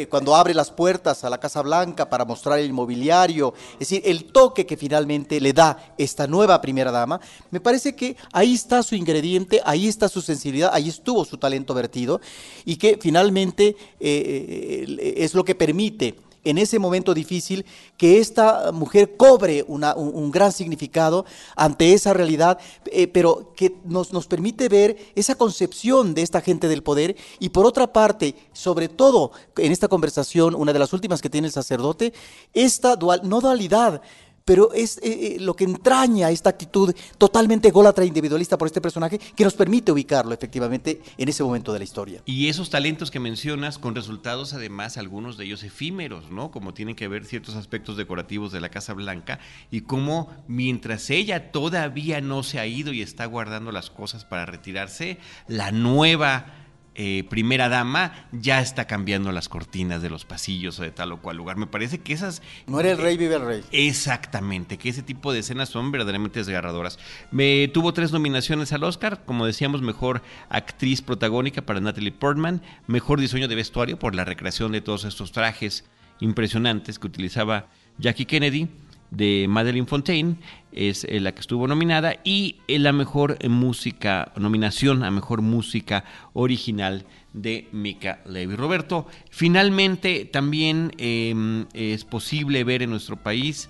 cuando 0.09 0.35
abre 0.35 0.53
las 0.53 0.71
puertas 0.71 1.23
a 1.23 1.29
la 1.29 1.39
Casa 1.39 1.61
Blanca 1.61 2.09
para 2.09 2.25
mostrar 2.25 2.59
el 2.59 2.73
mobiliario, 2.73 3.53
es 3.73 3.79
decir, 3.79 4.01
el 4.03 4.25
toque 4.25 4.65
que 4.65 4.75
finalmente 4.75 5.39
le 5.39 5.53
da 5.53 5.95
esta 5.97 6.27
nueva 6.27 6.59
primera 6.59 6.91
dama, 6.91 7.21
me 7.49 7.61
parece 7.61 7.95
que 7.95 8.17
ahí 8.33 8.55
está 8.55 8.83
su 8.83 8.95
ingrediente, 8.95 9.61
ahí 9.63 9.87
está 9.87 10.09
su 10.09 10.21
sensibilidad, 10.21 10.71
ahí 10.73 10.89
estuvo 10.89 11.23
su 11.23 11.37
talento 11.37 11.73
vertido 11.73 12.19
y 12.65 12.75
que 12.75 12.99
finalmente 13.01 13.77
es 13.99 15.33
lo 15.33 15.45
que 15.45 15.55
permite 15.55 16.28
en 16.43 16.57
ese 16.57 16.79
momento 16.79 17.13
difícil 17.13 17.65
que 17.97 18.19
esta 18.19 18.71
mujer 18.71 19.17
cobre 19.17 19.63
un, 19.67 20.31
gran 20.31 20.51
significado 20.51 21.25
ante 21.55 21.93
esa 21.93 22.13
realidad, 22.13 22.59
eh, 22.91 23.07
pero 23.07 23.53
que 23.55 23.75
nos, 23.85 24.13
nos 24.13 24.27
permite 24.27 24.69
ver 24.69 24.97
esa 25.15 25.35
concepción 25.35 26.13
de 26.13 26.21
esta 26.21 26.41
gente 26.41 26.67
del 26.67 26.83
poder. 26.83 27.15
Y 27.39 27.49
por 27.49 27.65
otra 27.65 27.91
parte, 27.91 28.35
sobre 28.53 28.89
todo 28.89 29.31
en 29.57 29.71
esta 29.71 29.87
conversación, 29.87 30.55
una 30.55 30.73
de 30.73 30.79
las 30.79 30.93
últimas 30.93 31.21
que 31.21 31.29
tiene 31.29 31.47
el 31.47 31.53
sacerdote, 31.53 32.13
esta 32.53 32.95
dual, 32.95 33.21
no 33.23 33.41
dualidad, 33.41 34.01
pero 34.49 34.73
es 34.73 34.97
eh, 34.97 35.01
eh, 35.03 35.37
lo 35.39 35.55
que 35.55 35.63
entraña 35.63 36.31
esta 36.31 36.49
actitud 36.49 36.91
totalmente 37.19 37.67
ególatra 37.67 38.03
e 38.03 38.07
individualista 38.07 38.57
por 38.57 38.65
este 38.65 38.81
personaje 38.81 39.19
que 39.19 39.43
nos 39.43 39.53
permite 39.53 39.91
ubicarlo 39.91 40.33
efectivamente 40.33 41.03
en 41.19 41.29
ese 41.29 41.43
momento 41.43 41.71
de 41.71 41.77
la 41.77 41.83
historia. 41.83 42.23
Y 42.25 42.47
esos 42.47 42.71
talentos 42.71 43.11
que 43.11 43.19
mencionas 43.19 43.77
con 43.77 43.93
resultados 43.93 44.55
además 44.55 44.97
algunos 44.97 45.37
de 45.37 45.45
ellos 45.45 45.61
efímeros, 45.61 46.31
¿no? 46.31 46.49
Como 46.49 46.73
tienen 46.73 46.95
que 46.95 47.07
ver 47.07 47.25
ciertos 47.25 47.53
aspectos 47.53 47.95
decorativos 47.95 48.51
de 48.51 48.59
la 48.59 48.69
Casa 48.69 48.95
Blanca 48.95 49.37
y 49.69 49.81
cómo 49.81 50.33
mientras 50.47 51.11
ella 51.11 51.51
todavía 51.51 52.19
no 52.19 52.41
se 52.41 52.59
ha 52.59 52.65
ido 52.65 52.91
y 52.91 53.03
está 53.03 53.27
guardando 53.27 53.71
las 53.71 53.91
cosas 53.91 54.25
para 54.25 54.47
retirarse, 54.47 55.19
la 55.47 55.71
nueva 55.71 56.58
eh, 57.01 57.23
primera 57.29 57.69
dama 57.69 58.27
ya 58.33 58.59
está 58.59 58.85
cambiando 58.85 59.31
las 59.31 59.47
cortinas 59.47 60.01
de 60.01 60.09
los 60.09 60.25
pasillos 60.25 60.77
o 60.79 60.83
de 60.83 60.91
tal 60.91 61.13
o 61.13 61.21
cual 61.21 61.37
lugar. 61.37 61.55
Me 61.55 61.65
parece 61.65 61.99
que 61.99 62.11
esas... 62.11 62.41
No 62.67 62.77
era 62.81 62.91
el 62.91 62.97
rey, 62.97 63.15
vive 63.15 63.35
el 63.35 63.45
rey. 63.45 63.63
Exactamente, 63.71 64.77
que 64.77 64.89
ese 64.89 65.01
tipo 65.01 65.31
de 65.31 65.39
escenas 65.39 65.69
son 65.69 65.93
verdaderamente 65.93 66.39
desgarradoras. 66.39 66.99
Me 67.31 67.69
tuvo 67.69 67.93
tres 67.93 68.11
nominaciones 68.11 68.73
al 68.73 68.83
Oscar, 68.83 69.23
como 69.23 69.45
decíamos, 69.45 69.81
mejor 69.81 70.21
actriz 70.49 71.01
protagónica 71.01 71.61
para 71.61 71.79
Natalie 71.79 72.11
Portman, 72.11 72.61
mejor 72.85 73.21
diseño 73.21 73.47
de 73.47 73.55
vestuario 73.55 73.97
por 73.97 74.13
la 74.13 74.25
recreación 74.25 74.73
de 74.73 74.81
todos 74.81 75.05
estos 75.05 75.31
trajes 75.31 75.85
impresionantes 76.19 76.99
que 76.99 77.07
utilizaba 77.07 77.67
Jackie 77.97 78.25
Kennedy 78.25 78.67
de 79.09 79.47
Madeline 79.47 79.87
Fontaine 79.87 80.35
es 80.71 81.03
eh, 81.03 81.19
la 81.19 81.33
que 81.33 81.41
estuvo 81.41 81.67
nominada 81.67 82.17
y 82.23 82.57
eh, 82.67 82.79
la 82.79 82.91
mejor 82.91 83.37
música, 83.47 84.31
nominación 84.35 85.03
a 85.03 85.11
mejor 85.11 85.41
música 85.41 86.03
original 86.33 87.05
de 87.33 87.67
Mika 87.71 88.19
Levy. 88.25 88.55
Roberto, 88.55 89.07
finalmente 89.29 90.25
también 90.25 90.91
em, 90.97 91.65
es 91.73 92.05
posible 92.05 92.63
ver 92.63 92.83
en 92.83 92.89
nuestro 92.89 93.17
país, 93.17 93.69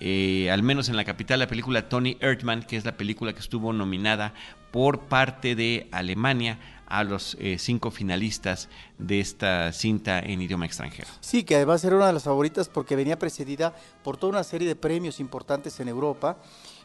eh, 0.00 0.50
al 0.50 0.62
menos 0.62 0.88
en 0.88 0.96
la 0.96 1.04
capital, 1.04 1.38
la 1.38 1.46
película 1.46 1.88
Tony 1.88 2.16
Erdmann, 2.20 2.62
que 2.62 2.76
es 2.76 2.84
la 2.84 2.96
película 2.96 3.32
que 3.32 3.40
estuvo 3.40 3.72
nominada 3.72 4.34
por 4.70 5.00
parte 5.02 5.54
de 5.54 5.86
Alemania 5.92 6.58
a 6.92 7.04
los 7.04 7.38
eh, 7.40 7.56
cinco 7.58 7.90
finalistas 7.90 8.68
de 8.98 9.18
esta 9.18 9.72
cinta 9.72 10.18
en 10.20 10.42
idioma 10.42 10.66
extranjero. 10.66 11.08
Sí, 11.20 11.42
que 11.42 11.56
además 11.56 11.82
era 11.84 11.96
una 11.96 12.08
de 12.08 12.12
las 12.12 12.24
favoritas 12.24 12.68
porque 12.68 12.96
venía 12.96 13.18
precedida 13.18 13.74
por 14.04 14.18
toda 14.18 14.32
una 14.32 14.44
serie 14.44 14.68
de 14.68 14.76
premios 14.76 15.18
importantes 15.18 15.80
en 15.80 15.88
Europa. 15.88 16.36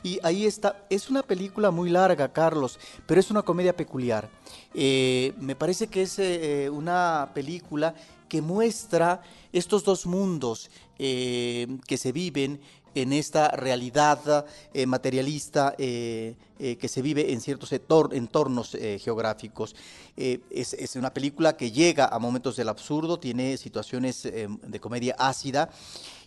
Y 0.03 0.17
ahí 0.23 0.45
está, 0.45 0.85
es 0.89 1.09
una 1.09 1.23
película 1.23 1.71
muy 1.71 1.89
larga, 1.89 2.31
Carlos, 2.31 2.79
pero 3.05 3.19
es 3.19 3.29
una 3.31 3.41
comedia 3.41 3.75
peculiar. 3.75 4.29
Eh, 4.73 5.33
me 5.41 5.57
parece 5.57 5.87
que 5.87 6.03
es 6.03 6.17
eh, 6.19 6.69
una 6.71 7.31
película 7.33 7.93
que 8.29 8.41
muestra 8.41 9.21
estos 9.51 9.83
dos 9.83 10.05
mundos 10.05 10.69
que 10.97 11.97
se 11.97 12.11
viven 12.11 12.59
en 13.01 13.13
esta 13.13 13.49
realidad 13.49 14.45
eh, 14.73 14.85
materialista 14.85 15.75
eh, 15.77 16.35
eh, 16.57 16.77
que 16.77 16.87
se 16.87 17.01
vive 17.01 17.31
en 17.31 17.41
ciertos 17.41 17.71
entornos 17.71 18.75
geográficos. 18.99 19.75
Es, 20.15 20.95
una 20.95 21.13
película 21.13 21.55
que 21.55 21.71
llega 21.71 22.07
a 22.07 22.17
momentos 22.17 22.55
del 22.55 22.69
absurdo, 22.69 23.19
tiene 23.19 23.57
situaciones 23.57 24.23
de 24.23 24.79
comedia 24.79 25.15
ácida 25.19 25.69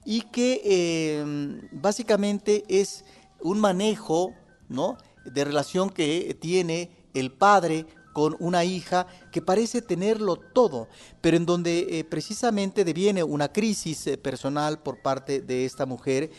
y 0.05 0.23
que 0.23 1.69
básicamente 1.73 2.63
es 2.69 3.05
un 3.41 3.59
manejo 3.59 4.33
¿no? 4.69 4.97
de 5.25 5.45
relación 5.45 5.91
que 5.91 6.37
tiene 6.41 6.91
el 7.15 7.33
padre 7.33 7.87
con 8.13 8.37
una 8.39 8.65
hija 8.65 9.07
que 9.33 9.43
parece 9.43 9.83
tenerlo 9.83 10.37
todo, 10.37 10.89
pero 11.21 11.37
en 11.37 11.47
donde 11.47 12.07
precisamente 12.09 12.85
deviene 12.85 13.25
una 13.25 13.53
crisis 13.53 14.09
personal 14.23 14.79
por 14.79 15.03
parte 15.03 15.41
de 15.41 15.65
esta 15.65 15.87
mujer 15.87 16.31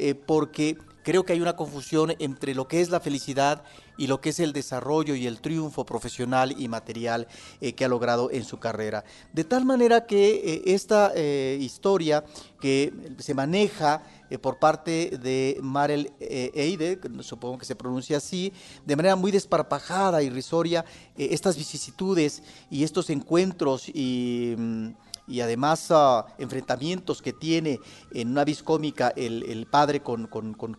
eh, 0.00 0.14
porque 0.14 0.78
creo 1.02 1.24
que 1.24 1.32
hay 1.32 1.40
una 1.40 1.56
confusión 1.56 2.14
entre 2.18 2.54
lo 2.54 2.68
que 2.68 2.80
es 2.80 2.90
la 2.90 3.00
felicidad 3.00 3.62
y 3.98 4.06
lo 4.06 4.20
que 4.20 4.30
es 4.30 4.40
el 4.40 4.52
desarrollo 4.52 5.14
y 5.14 5.26
el 5.26 5.40
triunfo 5.40 5.84
profesional 5.84 6.54
y 6.58 6.68
material 6.68 7.26
eh, 7.60 7.74
que 7.74 7.84
ha 7.84 7.88
logrado 7.88 8.30
en 8.30 8.44
su 8.44 8.58
carrera. 8.58 9.04
De 9.32 9.44
tal 9.44 9.64
manera 9.64 10.06
que 10.06 10.30
eh, 10.36 10.62
esta 10.66 11.12
historia 11.16 12.24
que 12.60 12.92
se 13.18 13.34
maneja 13.34 14.02
por 14.40 14.58
parte 14.58 15.18
de 15.20 15.58
Marel 15.60 16.12
Eide, 16.20 16.98
supongo 17.20 17.58
que 17.58 17.64
se 17.64 17.74
pronuncia 17.74 18.18
así, 18.18 18.52
de 18.86 18.96
manera 18.96 19.16
muy 19.16 19.32
desparpajada, 19.32 20.22
irrisoria, 20.22 20.84
estas 21.16 21.56
vicisitudes 21.56 22.42
y 22.70 22.84
estos 22.84 23.10
encuentros 23.10 23.88
y... 23.88 24.54
Mm, 24.56 24.88
y 25.30 25.40
además 25.40 25.90
uh, 25.90 26.24
enfrentamientos 26.38 27.22
que 27.22 27.32
tiene 27.32 27.80
en 28.12 28.30
una 28.30 28.44
vis 28.44 28.62
cómica 28.62 29.12
el, 29.16 29.66
padre 29.70 30.00
con, 30.00 30.28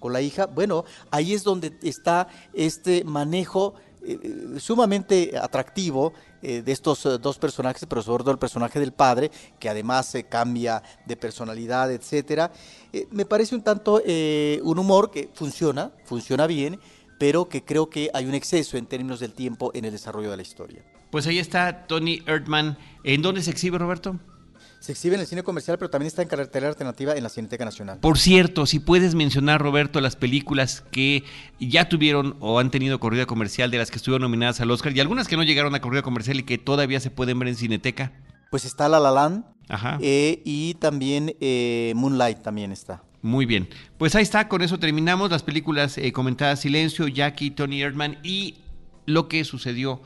la 0.10 0.22
hija, 0.22 0.46
bueno, 0.46 0.84
ahí 1.10 1.34
es 1.34 1.44
donde 1.44 1.78
está 1.82 2.28
este 2.54 3.04
manejo 3.06 3.76
eh, 4.04 4.20
eh, 4.22 4.60
sumamente 4.60 5.38
atractivo 5.40 6.12
eh, 6.42 6.62
de 6.64 6.72
estos 6.72 7.04
dos 7.22 7.38
personajes, 7.38 7.86
pero 7.88 8.02
sobre 8.02 8.24
todo 8.24 8.32
el 8.32 8.40
personaje 8.40 8.80
del 8.80 8.92
padre, 8.92 9.32
que 9.60 9.70
además 9.70 10.08
se 10.08 10.24
cambia 10.24 10.82
de 11.06 11.16
personalidad, 11.16 11.92
etcétera. 11.92 12.52
me 13.12 13.26
parece 13.26 13.56
un 13.56 13.62
tanto 13.62 14.02
un 14.64 14.80
humor 14.80 15.12
que 15.12 15.30
funciona, 15.34 15.92
funciona 16.04 16.48
bien, 16.48 16.80
pero 17.20 17.48
que 17.48 17.64
creo 17.64 17.90
que 17.90 18.10
hay 18.14 18.26
un 18.26 18.34
exceso 18.34 18.78
en 18.78 18.88
términos 18.88 19.20
del 19.20 19.34
tiempo 19.34 19.72
en 19.76 19.86
el 19.86 19.92
desarrollo 19.92 20.32
de 20.32 20.38
la 20.38 20.42
historia. 20.42 20.84
Pues 21.12 21.28
ahí 21.28 21.38
está 21.38 21.86
Tony 21.86 22.24
Erdman. 22.26 22.78
¿En 23.04 23.22
dónde 23.22 23.44
se 23.44 23.52
exhibe, 23.52 23.78
Roberto? 23.78 24.18
Se 24.82 24.94
exhibe 24.94 25.14
en 25.14 25.22
el 25.22 25.28
cine 25.28 25.44
comercial, 25.44 25.78
pero 25.78 25.92
también 25.92 26.08
está 26.08 26.24
en 26.24 26.28
carretera 26.28 26.68
alternativa 26.68 27.14
en 27.16 27.22
la 27.22 27.30
Cineteca 27.30 27.64
Nacional. 27.64 28.00
Por 28.00 28.18
cierto, 28.18 28.66
si 28.66 28.80
puedes 28.80 29.14
mencionar, 29.14 29.62
Roberto, 29.62 30.02
las 30.02 30.16
películas 30.16 30.84
que 30.90 31.24
ya 31.60 31.88
tuvieron 31.88 32.36
o 32.40 32.58
han 32.58 32.72
tenido 32.72 33.00
corrida 33.00 33.28
comercial, 33.28 33.70
de 33.70 33.78
las 33.78 33.92
que 33.92 33.98
estuvieron 33.98 34.24
nominadas 34.24 34.60
al 34.60 34.72
Oscar, 34.72 34.98
y 34.98 35.00
algunas 35.00 35.28
que 35.28 35.38
no 35.38 35.44
llegaron 35.44 35.76
a 35.76 35.82
corrida 35.82 36.02
comercial 36.02 36.40
y 36.40 36.44
que 36.44 36.58
todavía 36.58 37.00
se 37.00 37.12
pueden 37.12 37.38
ver 37.38 37.50
en 37.50 37.58
Cineteca. 37.58 38.12
Pues 38.50 38.66
está 38.66 38.90
La 38.90 39.00
La 39.00 39.12
Land 39.12 39.46
Ajá. 39.70 40.00
eh, 40.02 40.42
y 40.46 40.74
también 40.74 41.36
eh, 41.40 41.94
Moonlight 41.96 42.42
también 42.42 42.72
está. 42.72 43.04
Muy 43.22 43.46
bien. 43.46 43.70
Pues 44.00 44.16
ahí 44.16 44.24
está, 44.24 44.48
con 44.48 44.64
eso 44.64 44.80
terminamos 44.80 45.30
las 45.30 45.44
películas 45.44 46.00
eh, 46.00 46.12
comentadas 46.12 46.62
Silencio, 46.62 47.08
Jackie, 47.08 47.52
Tony 47.52 47.84
Erdman 47.84 48.18
y 48.24 48.56
lo 49.06 49.28
que 49.28 49.44
sucedió 49.44 50.02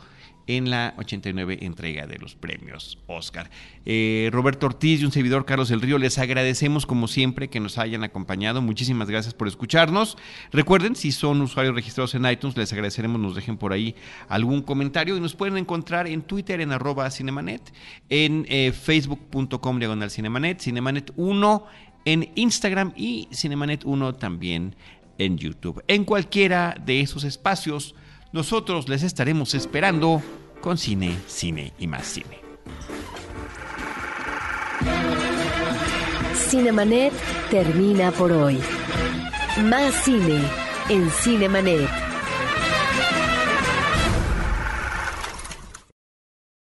en 0.48 0.70
la 0.70 0.94
89 0.98 1.60
entrega 1.62 2.08
de 2.08 2.18
los 2.18 2.36
premios 2.36 2.98
Oscar. 3.08 3.50
Eh, 3.86 4.30
Roberto 4.32 4.68
Ortiz 4.68 5.02
y 5.02 5.06
un 5.06 5.12
servidor 5.12 5.46
Carlos 5.46 5.70
del 5.70 5.82
Río, 5.82 5.98
les 5.98 6.18
agradecemos 6.18 6.86
como 6.86 7.08
siempre 7.08 7.50
que 7.50 7.60
nos 7.60 7.78
hayan 7.78 8.04
acompañado. 8.04 8.62
Muchísimas 8.62 9.10
gracias 9.10 9.34
por 9.34 9.48
escucharnos. 9.48 10.18
Recuerden, 10.52 10.96
si 10.96 11.12
son 11.12 11.42
usuarios 11.42 11.76
registrados 11.76 12.16
en 12.16 12.26
iTunes, 12.26 12.58
les 12.58 12.72
agradeceremos 12.74 13.20
nos 13.20 13.36
dejen 13.36 13.58
por 13.58 13.74
ahí 13.74 13.96
algún 14.30 14.62
comentario 14.62 15.18
y 15.18 15.20
nos 15.20 15.36
pueden 15.36 15.58
encontrar 15.58 16.08
en 16.08 16.22
Twitter 16.22 16.62
en 16.62 16.72
arroba 16.72 17.10
cinemanet, 17.10 17.74
en 18.10 18.46
eh, 18.50 18.72
facebook.com 18.72 19.80
diagonal 19.80 20.12
cinemanet, 20.12 20.60
cinemanet 20.60 21.12
1 21.16 21.66
en 22.06 22.32
Instagram 22.36 22.94
y 22.96 23.28
Cinemanet 23.32 23.84
1 23.84 24.14
también 24.14 24.76
en 25.18 25.38
YouTube. 25.38 25.84
En 25.88 26.06
cualquiera 26.06 26.76
de 26.86 27.02
esos 27.02 27.24
espacios, 27.24 27.96
nosotros 28.36 28.90
les 28.90 29.02
estaremos 29.02 29.54
esperando 29.54 30.22
con 30.60 30.78
cine, 30.78 31.18
cine 31.26 31.72
y 31.80 31.88
más 31.88 32.06
cine. 32.06 32.42
Cinemanet 36.34 37.14
termina 37.50 38.12
por 38.12 38.34
hoy. 38.34 38.60
Más 39.64 39.94
cine 40.04 40.42
en 40.90 41.10
Cinemanet. 41.12 42.05